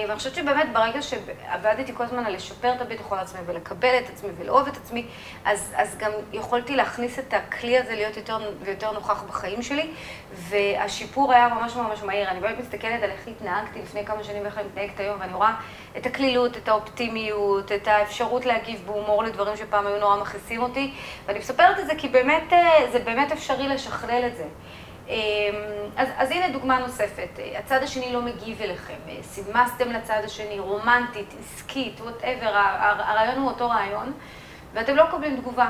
ואני 0.08 0.16
חושבת 0.18 0.34
שבאמת 0.34 0.72
ברגע 0.72 1.02
שעבדתי 1.02 1.94
כל 1.94 2.04
הזמן 2.04 2.26
על 2.26 2.34
לשפר 2.34 2.72
את 2.72 2.80
הביטחון 2.80 3.18
עצמי 3.18 3.40
ולקבל 3.46 3.98
את 4.04 4.10
עצמי 4.12 4.30
ולאהוב 4.38 4.68
את 4.68 4.76
עצמי, 4.76 5.06
אז, 5.44 5.74
אז 5.76 5.96
גם 5.98 6.10
יכולתי 6.32 6.76
להכניס 6.76 7.18
את 7.18 7.34
הכלי 7.34 7.78
הזה 7.78 7.94
להיות 7.94 8.16
יותר 8.16 8.38
ויותר 8.60 8.92
נוכח 8.92 9.22
בחיים 9.22 9.62
שלי, 9.62 9.90
והשיפור 11.02 11.32
היה 11.32 11.48
ממש 11.48 11.76
ממש 11.76 12.02
מהיר. 12.02 12.28
אני 12.28 12.40
באמת 12.40 12.58
מסתכלת 12.58 13.02
על 13.02 13.10
איך 13.10 13.28
התנהגתי 13.28 13.82
לפני 13.82 14.06
כמה 14.06 14.24
שנים 14.24 14.42
ואיך 14.42 14.58
אני 14.58 14.66
מתנהגת 14.66 15.00
היום, 15.00 15.20
ואני 15.20 15.34
רואה 15.34 15.54
את 15.96 16.06
הקלילות, 16.06 16.56
את 16.56 16.68
האופטימיות, 16.68 17.72
את 17.72 17.88
האפשרות 17.88 18.46
להגיב 18.46 18.82
בהומור 18.86 19.24
לדברים 19.24 19.56
שפעם 19.56 19.86
היו 19.86 19.98
נורא 19.98 20.16
מכעיסים 20.16 20.62
אותי, 20.62 20.94
ואני 21.26 21.38
מספרת 21.38 21.78
את 21.78 21.86
זה 21.86 21.92
כי 21.98 22.08
באמת, 22.08 22.52
אה, 22.52 22.86
זה 22.92 22.98
באמת 22.98 23.32
אפשרי 23.32 23.68
לשכלל 23.68 24.22
את 24.26 24.36
זה. 24.36 24.44
אמ, 25.08 25.14
אז, 25.96 26.08
אז 26.16 26.30
הנה 26.30 26.48
דוגמה 26.48 26.78
נוספת, 26.78 27.38
הצד 27.58 27.82
השני 27.82 28.12
לא 28.12 28.22
מגיב 28.22 28.62
אליכם, 28.62 28.98
סימסתם 29.22 29.92
לצד 29.92 30.20
השני, 30.24 30.58
רומנטית, 30.58 31.34
עסקית, 31.40 32.00
וואטאבר, 32.00 32.50
הרעיון 32.98 33.38
הוא 33.38 33.48
אותו 33.48 33.68
רעיון, 33.68 34.12
ואתם 34.74 34.96
לא 34.96 35.08
מקבלים 35.08 35.36
תגובה. 35.36 35.68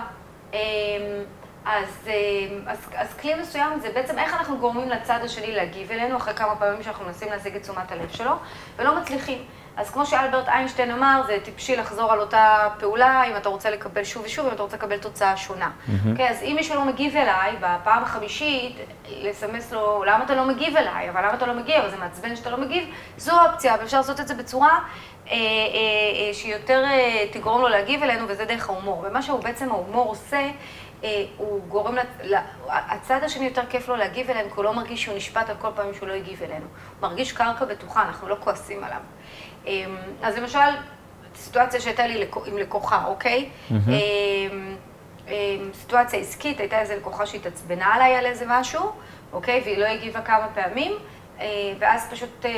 אז, 1.64 2.08
אמ, 2.08 2.60
אז, 2.66 2.78
אז 2.96 3.14
כלי 3.14 3.34
מסוים 3.34 3.80
זה 3.80 3.88
בעצם 3.94 4.18
איך 4.18 4.34
אנחנו 4.34 4.58
גורמים 4.58 4.88
לצד 4.88 5.18
השני 5.24 5.52
להגיב 5.54 5.92
אלינו 5.92 6.16
אחרי 6.16 6.34
כמה 6.34 6.56
פעמים 6.56 6.82
שאנחנו 6.82 7.04
מנסים 7.04 7.28
להשיג 7.28 7.56
את 7.56 7.62
תשומת 7.62 7.92
הלב 7.92 8.10
שלו, 8.10 8.32
ולא 8.76 9.00
מצליחים. 9.00 9.38
אז 9.76 9.90
כמו 9.90 10.06
שאלברט 10.06 10.48
איינשטיין 10.48 10.90
אמר, 10.90 11.22
זה 11.26 11.38
טיפשי 11.44 11.76
לחזור 11.76 12.12
על 12.12 12.20
אותה 12.20 12.68
פעולה, 12.78 13.24
אם 13.24 13.36
אתה 13.36 13.48
רוצה 13.48 13.70
לקבל 13.70 14.04
שוב 14.04 14.22
ושוב, 14.24 14.46
אם 14.46 14.52
אתה 14.52 14.62
רוצה 14.62 14.76
לקבל 14.76 14.98
תוצאה 14.98 15.36
שונה. 15.36 15.70
אוקיי, 15.80 15.94
mm-hmm. 15.94 16.18
okay, 16.18 16.30
אז 16.30 16.42
אם 16.42 16.52
מישהו 16.56 16.74
לא 16.74 16.84
מגיב 16.84 17.16
אליי, 17.16 17.56
בפעם 17.60 18.02
החמישית, 18.02 18.76
לסמס 19.08 19.72
לו, 19.72 20.04
למה 20.04 20.24
אתה 20.24 20.34
לא 20.34 20.44
מגיב 20.44 20.76
אליי? 20.76 21.10
אבל 21.10 21.20
למה 21.20 21.34
אתה 21.34 21.46
לא 21.46 21.54
מגיב? 21.54 21.88
זה 21.90 21.96
מעצבן 21.96 22.36
שאתה 22.36 22.50
לא 22.50 22.56
מגיב, 22.56 22.88
זו 23.16 23.32
האופציה, 23.32 23.76
ואפשר 23.80 23.96
לעשות 23.96 24.20
את 24.20 24.28
זה 24.28 24.34
בצורה 24.34 24.68
אה, 24.68 25.32
אה, 25.32 25.36
אה, 25.36 26.34
שיותר 26.34 26.84
אה, 26.84 27.26
תגרום 27.32 27.60
לו 27.60 27.68
להגיב 27.68 28.02
אלינו, 28.02 28.28
וזה 28.28 28.44
דרך 28.44 28.68
ההומור. 28.68 29.04
ומה 29.06 29.22
שהוא 29.22 29.42
בעצם 29.42 29.70
ההומור 29.70 30.08
עושה, 30.08 30.50
הוא 31.36 31.60
גורם. 31.68 31.96
הצד 32.68 33.20
השני 33.24 33.44
יותר 33.44 33.66
כיף 33.66 33.88
לו 33.88 33.96
להגיב 33.96 34.30
אלינו, 34.30 34.48
כי 34.50 34.56
הוא 34.56 34.64
לא 34.64 34.74
מרגיש 34.74 35.02
שהוא 35.02 35.16
נשפט 35.16 35.50
על 35.50 35.56
כל 35.60 35.68
פעם 35.74 35.94
שהוא 35.94 36.08
לא 36.08 36.12
הגיב 36.12 36.42
אלינו. 36.42 36.64
הוא 37.00 37.08
מרגיש 37.08 37.32
קרקע 37.32 37.64
בטוחה, 37.64 38.02
אנחנו 38.02 38.28
לא 38.28 38.36
כועסים 38.40 38.84
עליו. 38.84 39.00
אמ, 39.66 39.96
אז 40.22 40.36
למשל, 40.38 40.58
סיטואציה 41.36 41.80
שהייתה 41.80 42.06
לי 42.06 42.26
עם 42.46 42.58
לקוחה, 42.58 43.04
אוקיי? 43.06 43.48
סיטואציה 45.74 46.18
עסקית, 46.18 46.60
הייתה 46.60 46.80
איזו 46.80 46.94
לקוחה 46.94 47.26
שהתעצבנה 47.26 47.94
עליי 47.94 48.14
על 48.16 48.26
איזה 48.26 48.44
משהו, 48.48 48.92
אוקיי? 49.32 49.60
והיא 49.64 49.78
לא 49.78 49.86
הגיבה 49.86 50.20
כמה 50.20 50.46
פעמים. 50.54 50.92
אה, 51.40 51.46
ואז 51.78 52.08
פשוט 52.10 52.46
אה, 52.46 52.50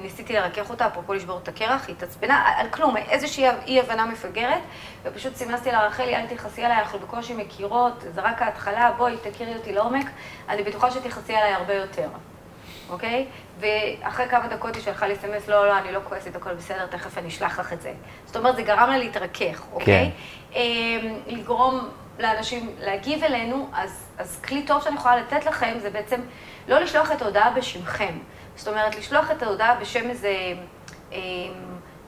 ניסיתי 0.00 0.32
לרכך 0.32 0.70
אותה, 0.70 0.86
אפרופו 0.86 1.14
לשבור 1.14 1.40
את 1.42 1.48
הקרח, 1.48 1.86
היא 1.86 1.96
התעצבנה 1.96 2.52
על 2.56 2.68
כלום, 2.68 2.96
איזושהי 2.96 3.44
אי 3.66 3.80
הבנה 3.80 4.06
מפגרת, 4.06 4.62
ופשוט 5.02 5.36
סימסתי 5.36 5.72
לה, 5.72 5.86
רחלי, 5.86 6.16
אל 6.16 6.26
תכעסי 6.26 6.64
עליי, 6.64 6.78
אנחנו 6.78 6.98
בקושי 6.98 7.34
מכירות, 7.34 8.04
זה 8.14 8.20
רק 8.20 8.42
ההתחלה, 8.42 8.92
בואי, 8.96 9.16
תכירי 9.16 9.56
אותי 9.56 9.72
לעומק, 9.72 10.06
אני 10.48 10.62
בטוחה 10.62 10.90
שתכעסי 10.90 11.34
עליי 11.34 11.52
הרבה 11.52 11.74
יותר, 11.74 12.08
אוקיי? 12.90 13.26
ואחרי 13.60 14.28
כמה 14.28 14.46
דקות 14.48 14.74
היא 14.74 14.82
שלחה 14.82 15.06
לי 15.06 15.16
סמס, 15.16 15.48
לא, 15.48 15.66
לא, 15.66 15.78
אני 15.78 15.92
לא 15.92 16.00
כועסת, 16.04 16.36
הכל 16.36 16.54
בסדר, 16.54 16.86
תכף 16.86 17.18
אני 17.18 17.28
אשלח 17.28 17.60
לך 17.60 17.72
את 17.72 17.82
זה. 17.82 17.92
זאת 18.26 18.36
אומרת, 18.36 18.56
זה 18.56 18.62
גרם 18.62 18.90
לה 18.90 18.98
להתרכך, 18.98 19.62
אוקיי? 19.72 20.10
כן. 20.50 20.58
אמ, 20.58 21.18
לגרום 21.26 21.88
לאנשים 22.18 22.74
להגיב 22.80 23.24
אלינו, 23.24 23.68
אז, 23.72 24.06
אז 24.18 24.40
כלי 24.40 24.62
טוב 24.66 24.82
שאני 24.82 24.96
יכולה 24.96 25.16
לתת 25.16 25.46
לכם 25.46 25.78
זה 25.78 25.90
בעצם 25.90 26.20
לא 26.68 26.78
לשלוח 26.78 27.12
את 27.12 27.22
ההודעה 27.22 27.50
בשמכם. 27.50 28.18
זאת 28.56 28.68
אומרת, 28.68 28.96
לשלוח 28.96 29.30
את 29.30 29.42
ההודעה 29.42 29.74
בשם 29.74 30.10
איזה 30.10 30.32
אה, 31.12 31.18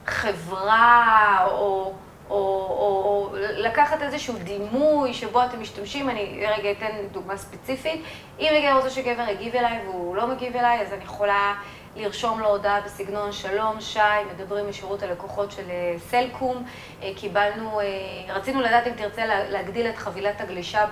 חברה, 0.07 1.47
או, 1.51 1.93
או, 2.31 2.37
או, 2.71 3.03
או 3.05 3.37
לקחת 3.37 4.03
איזשהו 4.03 4.35
דימוי 4.35 5.15
שבו 5.15 5.45
אתם 5.45 5.61
משתמשים, 5.61 6.11
אני 6.11 6.47
רגע 6.59 6.71
אתן 6.71 6.97
דוגמה 7.13 7.37
ספציפית. 7.37 8.03
אם 8.41 8.49
אני 8.51 8.73
רוצה 8.73 8.91
שגבר 8.91 9.29
יגיב 9.29 9.55
אליי 9.55 9.81
והוא 9.85 10.17
לא 10.17 10.27
מגיב 10.27 10.57
אליי, 10.57 10.81
אז 10.81 10.93
אני 10.93 11.05
יכולה 11.05 11.55
לרשום 11.97 12.41
לו 12.41 12.47
הודעה 12.47 12.81
בסגנון 12.81 13.33
שלום, 13.33 13.81
שי, 13.81 13.99
מדברים 14.35 14.69
משירות 14.69 15.03
הלקוחות 15.03 15.53
של 15.53 15.71
אה, 15.71 15.95
סלקום. 15.99 16.65
אה, 17.03 17.11
קיבלנו, 17.17 17.81
אה, 17.81 17.87
רצינו 18.35 18.61
לדעת 18.61 18.87
אם 18.87 18.93
תרצה 18.93 19.27
להגדיל 19.27 19.87
את 19.87 19.97
חבילת 19.97 20.41
הגלישה. 20.41 20.85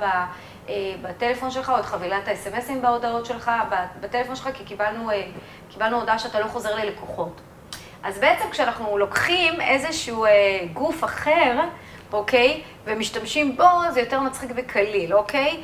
בטלפון 1.02 1.50
שלך, 1.50 1.70
או 1.70 1.78
את 1.78 1.84
חבילת 1.84 2.28
האס.אם.אסים 2.28 2.82
בהודעות 2.82 3.26
שלך, 3.26 3.50
בטלפון 4.00 4.36
שלך, 4.36 4.48
כי 4.54 4.64
קיבלנו, 4.64 5.10
קיבלנו 5.70 6.00
הודעה 6.00 6.18
שאתה 6.18 6.40
לא 6.40 6.46
חוזר 6.46 6.74
ללקוחות. 6.76 7.40
אז 8.02 8.18
בעצם 8.18 8.50
כשאנחנו 8.50 8.98
לוקחים 8.98 9.60
איזשהו 9.60 10.26
גוף 10.72 11.04
אחר, 11.04 11.60
אוקיי, 12.12 12.62
ומשתמשים 12.84 13.56
בו, 13.56 13.64
זה 13.90 14.00
יותר 14.00 14.20
מצחיק 14.20 14.50
וקליל, 14.56 15.14
אוקיי? 15.14 15.60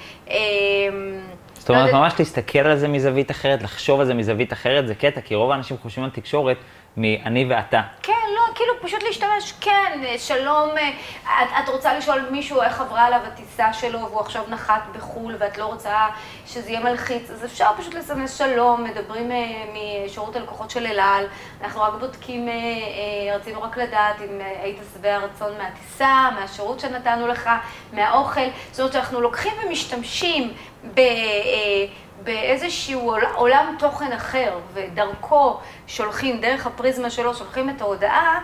זאת 1.61 1.71
אומרת, 1.71 1.93
ממש 1.93 2.15
להסתכל 2.19 2.59
על 2.59 2.77
זה 2.77 2.89
מזווית 2.89 3.31
אחרת, 3.31 3.63
לחשוב 3.63 4.01
על 4.01 4.07
זה 4.07 4.15
מזווית 4.15 4.53
אחרת, 4.53 4.87
זה 4.87 4.95
קטע, 4.95 5.21
כי 5.21 5.35
רוב 5.35 5.51
האנשים 5.51 5.77
חושבים 5.79 6.05
על 6.05 6.11
תקשורת 6.11 6.57
מאני 6.97 7.47
ואתה. 7.49 7.81
כן, 8.03 8.13
לא, 8.35 8.55
כאילו 8.55 8.73
פשוט 8.83 9.03
להשתמש, 9.03 9.53
כן, 9.61 10.01
שלום, 10.19 10.71
את, 11.23 11.49
את 11.65 11.69
רוצה 11.69 11.99
לשאול 11.99 12.21
מישהו 12.31 12.63
איך 12.63 12.81
עברה 12.81 13.07
עליו 13.07 13.21
הטיסה 13.27 13.73
שלו 13.73 14.01
והוא 14.01 14.21
עכשיו 14.21 14.45
נחת 14.49 14.83
בחו"ל 14.93 15.37
ואת 15.39 15.59
לא 15.59 15.65
רוצה 15.65 16.07
שזה 16.47 16.71
יהיה 16.71 16.81
מלחיץ, 16.81 17.31
אז 17.31 17.45
אפשר 17.45 17.71
פשוט 17.79 17.95
לסמס 17.95 18.39
שלום, 18.39 18.85
מדברים 18.85 19.33
אה, 19.33 19.65
משירות 20.07 20.37
הלקוחות 20.37 20.71
של 20.71 20.87
אל 20.87 21.01
על, 21.01 21.27
אנחנו 21.63 21.83
רק 21.83 21.93
בודקים, 22.01 22.49
אה, 22.49 22.55
אה, 22.55 23.37
רצינו 23.37 23.63
רק 23.63 23.77
לדעת 23.77 24.17
אם 24.25 24.41
היית 24.63 24.79
שבע 24.95 25.19
רצון 25.19 25.53
מהטיסה, 25.59 26.29
מהשירות 26.41 26.81
שנתנו 26.81 27.29
לך, 27.29 27.51
מהאוכל, 27.93 28.41
זאת 28.71 28.81
אומרת 28.81 28.93
שאנחנו 28.93 29.21
לוקחים 29.21 29.53
ומשתמשים 29.65 30.53
ב... 30.95 31.01
באיזשהו 32.25 33.13
עולם 33.35 33.77
תוכן 33.79 34.13
אחר, 34.13 34.59
ודרכו 34.73 35.59
שולחים, 35.87 36.41
דרך 36.41 36.67
הפריזמה 36.67 37.11
שלו, 37.11 37.35
שולחים 37.35 37.71
את 37.71 37.81
ההודעה, 37.81 38.41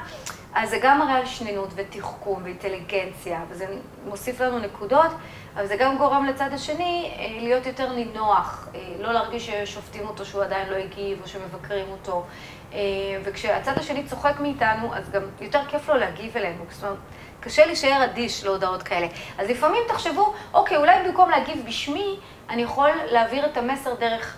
אז 0.54 0.70
זה 0.70 0.78
גם 0.82 0.98
מראה 0.98 1.16
על 1.16 1.26
שנינות 1.26 1.68
ותחכום 1.74 2.42
ואינטליגנציה, 2.44 3.40
וזה 3.48 3.66
מוסיף 4.06 4.40
לנו 4.40 4.58
נקודות, 4.58 5.10
אבל 5.54 5.66
זה 5.66 5.76
גם 5.76 5.98
גורם 5.98 6.26
לצד 6.26 6.52
השני 6.52 7.12
אה, 7.18 7.42
להיות 7.42 7.66
יותר 7.66 7.92
נינוח, 7.92 8.68
אה, 8.74 8.80
לא 9.00 9.12
להרגיש 9.12 9.50
ששופטים 9.50 10.06
אותו 10.06 10.24
שהוא 10.24 10.42
עדיין 10.42 10.68
לא 10.68 10.76
הגיב, 10.76 11.18
או 11.22 11.28
שמבקרים 11.28 11.86
אותו. 11.90 12.24
אה, 12.72 12.78
וכשהצד 13.24 13.78
השני 13.78 14.04
צוחק 14.04 14.34
מאיתנו, 14.40 14.94
אז 14.94 15.10
גם 15.10 15.22
יותר 15.40 15.60
כיף 15.68 15.88
לו 15.88 15.94
להגיב 15.94 16.36
אלינו. 16.36 16.64
זאת 16.70 16.84
אומרת, 16.84 16.98
קשה 17.40 17.66
להישאר 17.66 18.04
אדיש 18.04 18.44
להודעות 18.44 18.82
כאלה. 18.82 19.06
אז 19.38 19.50
לפעמים 19.50 19.82
תחשבו, 19.88 20.34
אוקיי, 20.54 20.76
אולי 20.76 21.04
במקום 21.04 21.30
להגיב 21.30 21.64
בשמי, 21.66 22.16
אני 22.51 22.62
יכול 22.62 22.90
להעביר 23.11 23.47
את 23.47 23.57
המסר 23.57 23.94
דרך 23.94 24.36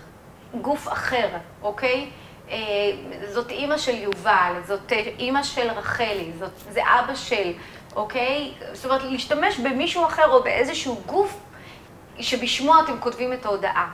גוף 0.61 0.87
אחר, 0.87 1.27
אוקיי? 1.61 2.09
אה, 2.51 2.57
זאת 3.29 3.49
אימא 3.49 3.77
של 3.77 3.95
יובל, 3.95 4.53
זאת 4.67 4.91
אימא 5.19 5.43
של 5.43 5.69
רחלי, 5.71 6.31
זאת, 6.39 6.51
זה 6.69 6.81
אבא 6.99 7.15
של, 7.15 7.51
אוקיי? 7.95 8.51
זאת 8.73 8.85
אומרת, 8.85 9.03
להשתמש 9.03 9.59
במישהו 9.59 10.05
אחר 10.05 10.27
או 10.27 10.43
באיזשהו 10.43 11.01
גוף 11.05 11.39
שבשמו 12.19 12.73
אתם 12.83 12.99
כותבים 12.99 13.33
את 13.33 13.45
ההודעה. 13.45 13.91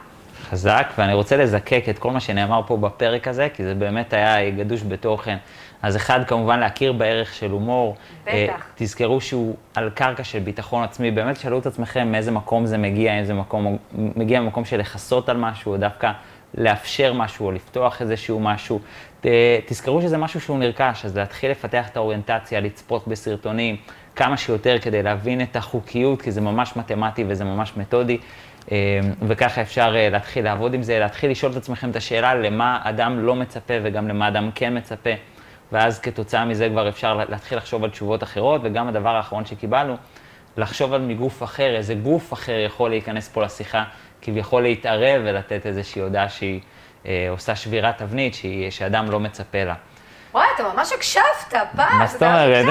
חזק, 0.50 0.88
ואני 0.98 1.14
רוצה 1.14 1.38
לזקק 1.38 1.84
את 1.90 2.00
כל 2.00 2.12
מה 2.12 2.20
שנאמר 2.20 2.62
פה 2.68 2.78
בפרק 2.78 3.28
הזה, 3.28 3.48
כי 3.54 3.64
זה 3.64 3.76
באמת 3.76 4.14
היה 4.14 4.50
גדוש 4.50 4.84
בתוכן. 4.84 5.38
אז 5.86 5.96
אחד, 5.96 6.20
כמובן, 6.28 6.60
להכיר 6.60 6.94
בערך 6.94 7.34
של 7.34 7.52
הומור. 7.52 7.96
בטח. 8.24 8.34
Uh, 8.34 8.64
תזכרו 8.76 9.22
שהוא 9.22 9.56
על 9.76 9.90
קרקע 9.90 10.24
של 10.24 10.40
ביטחון 10.40 10.84
עצמי. 10.84 11.12
באמת, 11.12 11.38
שאלו 11.38 11.60
את 11.60 11.66
עצמכם 11.66 12.12
מאיזה 12.12 12.32
מקום 12.32 12.66
זה 12.66 12.78
מגיע, 12.78 13.20
אם 13.20 13.24
זה 13.24 13.34
מקום, 13.34 13.78
מגיע 13.94 14.42
ממקום 14.42 14.66
של 14.66 14.78
לכסות 14.78 15.30
על 15.30 15.38
משהו, 15.38 15.72
או 15.72 15.78
דווקא 15.78 16.12
לאפשר 16.58 17.14
משהו, 17.14 17.46
או 17.46 17.52
לפתוח 17.52 18.02
איזשהו 18.02 18.40
משהו. 18.40 18.80
ת, 19.22 19.26
תזכרו 19.66 20.02
שזה 20.02 20.18
משהו 20.18 20.42
שהוא 20.42 20.60
נרכש, 20.60 21.06
אז 21.06 21.18
להתחיל 21.18 21.52
לפתח 21.52 21.88
את 21.88 21.98
האוריינטציה, 21.98 22.60
לצפות 22.60 23.08
בסרטונים, 23.08 23.76
כמה 24.16 24.38
שיותר 24.38 24.80
כדי 24.80 25.04
להבין 25.04 25.42
את 25.42 25.56
החוקיות, 25.56 26.22
כי 26.22 26.32
זה 26.32 26.42
ממש 26.42 26.76
מתמטי 26.76 27.24
וזה 27.28 27.44
ממש 27.44 27.74
מתודי. 27.78 28.18
אה, 28.72 29.00
וככה 29.28 29.62
אפשר 29.62 29.96
אה, 29.96 30.10
להתחיל 30.10 30.44
לעבוד 30.44 30.74
עם 30.74 30.84
זה, 30.84 31.00
להתחיל 31.00 31.32
לשאול 31.32 31.52
את 31.52 31.58
עצמכם 31.58 31.90
את 31.90 31.96
השאלה 31.96 32.36
למה 32.36 32.80
אדם 32.84 33.20
לא 33.20 33.36
מצפה 33.36 33.74
וגם 33.84 34.08
למה 34.08 34.28
אדם 34.28 34.50
כן 34.56 34.78
מצפה. 34.78 35.35
ואז 35.72 36.00
כתוצאה 36.00 36.46
מזה 36.46 36.70
כבר 36.70 36.90
אפשר 36.90 37.14
להתחיל 37.30 37.58
לחשוב 37.58 37.84
על 37.84 37.90
תשובות 37.90 38.24
אחרות, 38.24 38.62
וגם 38.64 38.88
הדבר 38.88 39.16
האחרון 39.16 39.46
שקיבלנו, 39.46 39.98
לחשוב 40.58 40.94
על 40.94 41.02
מגוף 41.02 41.44
אחר, 41.44 41.76
איזה 41.76 41.96
גוף 41.96 42.34
אחר 42.34 42.60
יכול 42.66 42.90
להיכנס 42.90 43.30
פה 43.30 43.44
לשיחה, 43.44 43.84
כביכול 44.22 44.62
להתערב 44.62 45.22
ולתת 45.26 45.66
איזושהי 45.66 46.02
הודעה 46.02 46.30
שהיא 46.30 46.62
אה, 47.06 47.28
עושה 47.30 47.56
שבירת 47.56 47.98
תבנית, 47.98 48.34
שהיא, 48.34 48.72
שאדם 48.72 49.12
לא 49.12 49.20
מצפה 49.20 49.64
לה. 49.64 49.74
וואי, 50.34 50.46
אתה 50.56 50.64
ממש 50.64 50.92
הקשבת, 50.92 51.54
פעם. 51.76 52.00
מה 52.00 52.08
זאת 52.08 52.24
אומרת? 52.24 52.66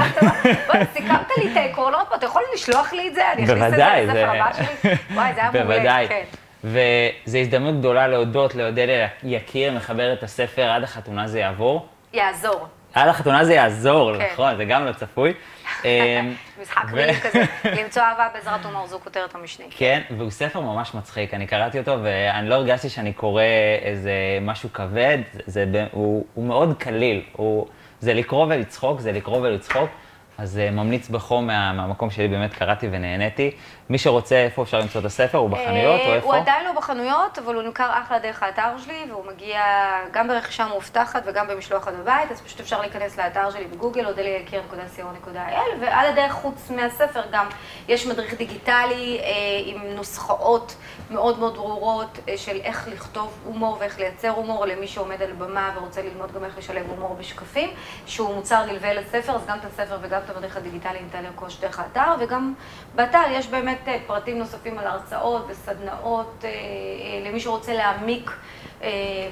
וואי, 0.68 0.84
סיכמת 0.92 1.28
לי 1.36 1.52
את 1.52 1.56
העקרונות 1.56 2.06
פה, 2.08 2.14
אתה 2.14 2.26
יכול 2.26 2.42
לשלוח 2.54 2.92
לי 2.92 3.08
את 3.08 3.14
זה? 3.14 3.32
אני 3.32 3.44
אכניס 3.44 3.62
את 3.62 3.70
זה 3.70 3.76
לספר 3.76 4.30
הבא 4.30 4.52
שלי? 4.52 4.94
וואי, 5.14 5.34
זה 5.34 5.40
היה 5.40 5.50
מעולה, 5.50 5.64
בוודאי. 5.64 6.08
כן. 6.08 6.24
וזו 6.64 7.38
הזדמנות 7.38 7.78
גדולה 7.78 8.08
להודות 8.08 8.54
לעודד 8.54 9.06
יקיר, 9.22 9.72
מחבר 9.72 10.12
את 10.12 10.22
הספר 10.22 10.70
עד 10.70 10.82
החתונה 10.82 11.28
זה 11.28 11.38
יעבור. 11.40 11.88
יעזור. 12.12 12.66
עד 12.94 13.08
החתונה 13.08 13.44
זה 13.44 13.54
יעזור, 13.54 14.18
כן. 14.18 14.28
נכון, 14.32 14.56
זה 14.56 14.64
גם 14.64 14.84
לא 14.84 14.92
צפוי. 14.92 15.32
אמ, 15.84 15.88
משחק 16.62 16.84
מילים 16.92 17.14
כזה, 17.14 17.44
למצוא 17.82 18.02
אהבה 18.02 18.28
בעזרת 18.34 18.64
הומור, 18.64 18.86
זו 18.86 19.00
כותרת 19.04 19.34
המשנה. 19.34 19.66
כן, 19.70 20.02
והוא 20.18 20.30
ספר 20.30 20.60
ממש 20.60 20.94
מצחיק, 20.94 21.34
אני 21.34 21.46
קראתי 21.46 21.78
אותו 21.78 21.96
ואני 22.02 22.48
לא 22.48 22.54
הרגשתי 22.54 22.88
שאני 22.88 23.12
קורא 23.12 23.42
איזה 23.82 24.12
משהו 24.42 24.72
כבד, 24.72 25.18
זה, 25.46 25.64
הוא, 25.92 26.24
הוא 26.34 26.44
מאוד 26.44 26.76
קליל, 26.78 27.22
הוא, 27.32 27.66
זה 28.00 28.14
לקרוא 28.14 28.46
ולצחוק, 28.48 29.00
זה 29.00 29.12
לקרוא 29.12 29.38
ולצחוק. 29.38 29.90
אז 30.38 30.60
uh, 30.68 30.74
ממליץ 30.74 31.08
בחום 31.08 31.46
מה, 31.46 31.72
מהמקום 31.72 32.10
שלי, 32.10 32.28
באמת 32.28 32.54
קראתי 32.54 32.88
ונהניתי. 32.90 33.50
מי 33.90 33.98
שרוצה, 33.98 34.36
איפה 34.36 34.62
אפשר 34.62 34.78
למצוא 34.78 35.00
את 35.00 35.06
הספר? 35.06 35.38
הוא 35.38 35.50
בחנויות 35.50 36.00
או 36.00 36.14
איפה? 36.14 36.26
הוא 36.26 36.34
עדיין 36.34 36.64
לא 36.64 36.72
בחנויות, 36.72 37.38
אבל 37.38 37.54
הוא 37.54 37.62
נמכר 37.62 37.90
אחלה 37.92 38.18
דרך 38.18 38.42
האתר 38.42 38.78
שלי, 38.84 39.04
והוא 39.08 39.24
מגיע 39.26 39.60
גם 40.12 40.28
ברכישה 40.28 40.66
מאובטחת 40.66 41.22
וגם 41.26 41.48
במשלוח 41.48 41.88
עד 41.88 41.94
הבית, 41.94 42.30
אז 42.30 42.40
פשוט 42.40 42.60
אפשר 42.60 42.80
להיכנס 42.80 43.18
לאתר 43.18 43.50
שלי 43.50 43.64
בגוגל, 43.64 44.06
אודלייקיר.co.il, 44.06 45.80
ועל 45.80 46.06
הדרך, 46.06 46.32
חוץ 46.32 46.70
מהספר, 46.70 47.22
גם 47.32 47.46
יש 47.88 48.06
מדריך 48.06 48.34
דיגיטלי 48.34 49.20
אה, 49.22 49.26
עם 49.64 49.80
נוסחאות 49.94 50.76
מאוד 51.10 51.38
מאוד 51.38 51.54
ברורות 51.54 52.18
אה, 52.28 52.36
של 52.36 52.60
איך 52.60 52.88
לכתוב 52.88 53.38
הומור 53.44 53.76
ואיך 53.80 53.98
לייצר 53.98 54.30
הומור 54.30 54.66
למי 54.66 54.86
שעומד 54.86 55.22
על 55.22 55.32
במה 55.32 55.70
ורוצה 55.76 56.02
ללמוד 56.02 56.32
גם 56.32 56.44
איך 56.44 56.58
לשלב 56.58 56.86
הומור 56.90 57.16
בשקפים, 57.18 57.70
שהוא 58.06 58.34
מוצר 58.34 58.66
נלווה 58.66 58.94
לספר, 58.94 59.32
אז 59.32 59.46
גם 59.46 59.58
את 59.58 59.64
הספר 59.64 59.98
וגם 60.02 60.20
את 60.24 60.30
המדריך 60.30 60.56
הדיגיטלי 60.56 61.02
ניתן 61.02 61.24
לרכוש 61.24 61.60
דרך 61.60 61.78
האתר, 61.78 62.14
וגם 62.20 62.54
באתר 62.94 63.22
יש 63.30 63.48
באמת 63.48 63.73
אה, 63.88 63.96
פרטים 64.06 64.38
נוספים 64.38 64.78
על 64.78 64.86
הרצאות 64.86 65.46
וסדנאות 65.48 66.44
אה, 66.44 66.48
אה, 66.50 67.28
למי 67.30 67.40
שרוצה 67.40 67.74
להעמיק 67.74 68.30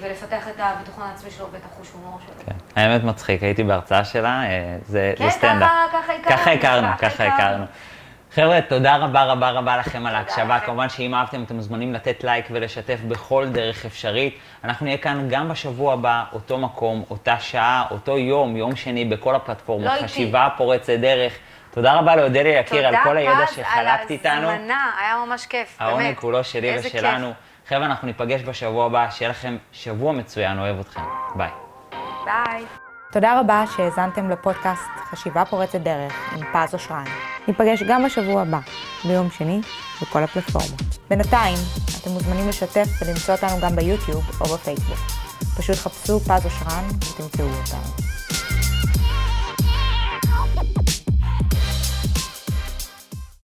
ולפתח 0.00 0.48
את 0.48 0.54
הביטחון 0.58 1.04
העצמי 1.04 1.30
שלו 1.30 1.46
ואת 1.52 1.60
החוש 1.64 1.90
הומור 1.90 2.18
שלו. 2.26 2.46
כן, 2.46 2.80
האמת 2.80 3.04
מצחיק, 3.04 3.42
הייתי 3.42 3.62
בהרצאה 3.62 4.04
שלה, 4.04 4.42
זה, 4.86 5.12
כן, 5.16 5.30
סטנדאפ. 5.30 5.70
כן, 5.92 5.98
ככה 5.98 6.12
הכרנו. 6.12 6.36
ככה 6.38 6.52
הכרנו, 6.52 6.88
ככה 6.98 7.24
הכרנו. 7.24 7.64
חבר'ה, 8.34 8.60
תודה 8.60 8.96
רבה 8.96 9.24
רבה 9.24 9.50
רבה 9.50 9.76
לכם 9.76 10.06
על 10.06 10.14
ההקשבה. 10.14 10.60
כמובן 10.60 10.88
שאם 10.88 11.14
אהבתם, 11.14 11.42
אתם 11.42 11.54
מוזמנים 11.54 11.92
לתת 11.92 12.24
לייק 12.24 12.46
ולשתף 12.50 12.98
בכל 13.08 13.46
דרך 13.52 13.84
אפשרית. 13.84 14.38
אנחנו 14.64 14.86
נהיה 14.86 14.98
כאן 14.98 15.26
גם 15.30 15.48
בשבוע 15.48 15.92
הבא, 15.92 16.24
אותו 16.32 16.58
מקום, 16.58 17.04
אותה 17.10 17.40
שעה, 17.40 17.84
אותו 17.90 18.18
יום, 18.18 18.56
יום 18.56 18.76
שני, 18.76 19.04
בכל 19.04 19.34
הפלטפורמות. 19.34 19.92
לא 20.00 20.06
חשיבה 20.06 20.48
פורצת 20.56 20.92
דרך. 20.92 21.32
תודה 21.72 21.98
רבה 21.98 22.16
לאודליה 22.16 22.60
יקיר 22.60 22.86
על 22.86 22.94
כל 23.04 23.16
הידע 23.16 23.46
שחלקת 23.46 24.10
איתנו. 24.10 24.34
תודה 24.34 24.42
פז 24.42 24.44
על 24.44 24.44
ההזמנה, 24.44 24.90
היה 25.00 25.24
ממש 25.26 25.46
כיף, 25.46 25.76
באמת. 25.80 25.90
העונג 25.90 26.16
כולו 26.16 26.44
שלי 26.44 26.76
ושלנו. 26.78 27.32
חבר'ה, 27.68 27.86
אנחנו 27.86 28.06
ניפגש 28.06 28.42
בשבוע 28.42 28.86
הבא, 28.86 29.10
שיהיה 29.10 29.30
לכם 29.30 29.56
שבוע 29.72 30.12
מצוין, 30.12 30.58
אוהב 30.58 30.80
אתכם. 30.80 31.00
ביי. 31.34 31.50
ביי. 32.24 32.64
תודה 33.12 33.40
רבה 33.40 33.64
שהאזנתם 33.76 34.30
לפודקאסט 34.30 34.82
חשיבה 35.10 35.44
פורצת 35.44 35.80
דרך 35.80 36.32
עם 36.36 36.46
פז 36.52 36.74
אושרן. 36.74 37.04
ניפגש 37.48 37.82
גם 37.82 38.04
בשבוע 38.04 38.42
הבא, 38.42 38.58
ביום 39.04 39.30
שני, 39.30 39.60
בכל 40.02 40.22
הפלטפורמות. 40.22 40.80
בינתיים, 41.10 41.58
אתם 42.02 42.10
מוזמנים 42.10 42.48
לשתף 42.48 43.02
ולמצוא 43.02 43.34
אותנו 43.34 43.60
גם 43.62 43.76
ביוטיוב 43.76 44.40
או 44.40 44.46
בפייסבוק. 44.46 44.98
פשוט 45.58 45.76
חפשו 45.76 46.20
פז 46.20 46.44
אושרן 46.44 46.84
ותמצאו 46.88 47.44
אותנו. 47.44 48.11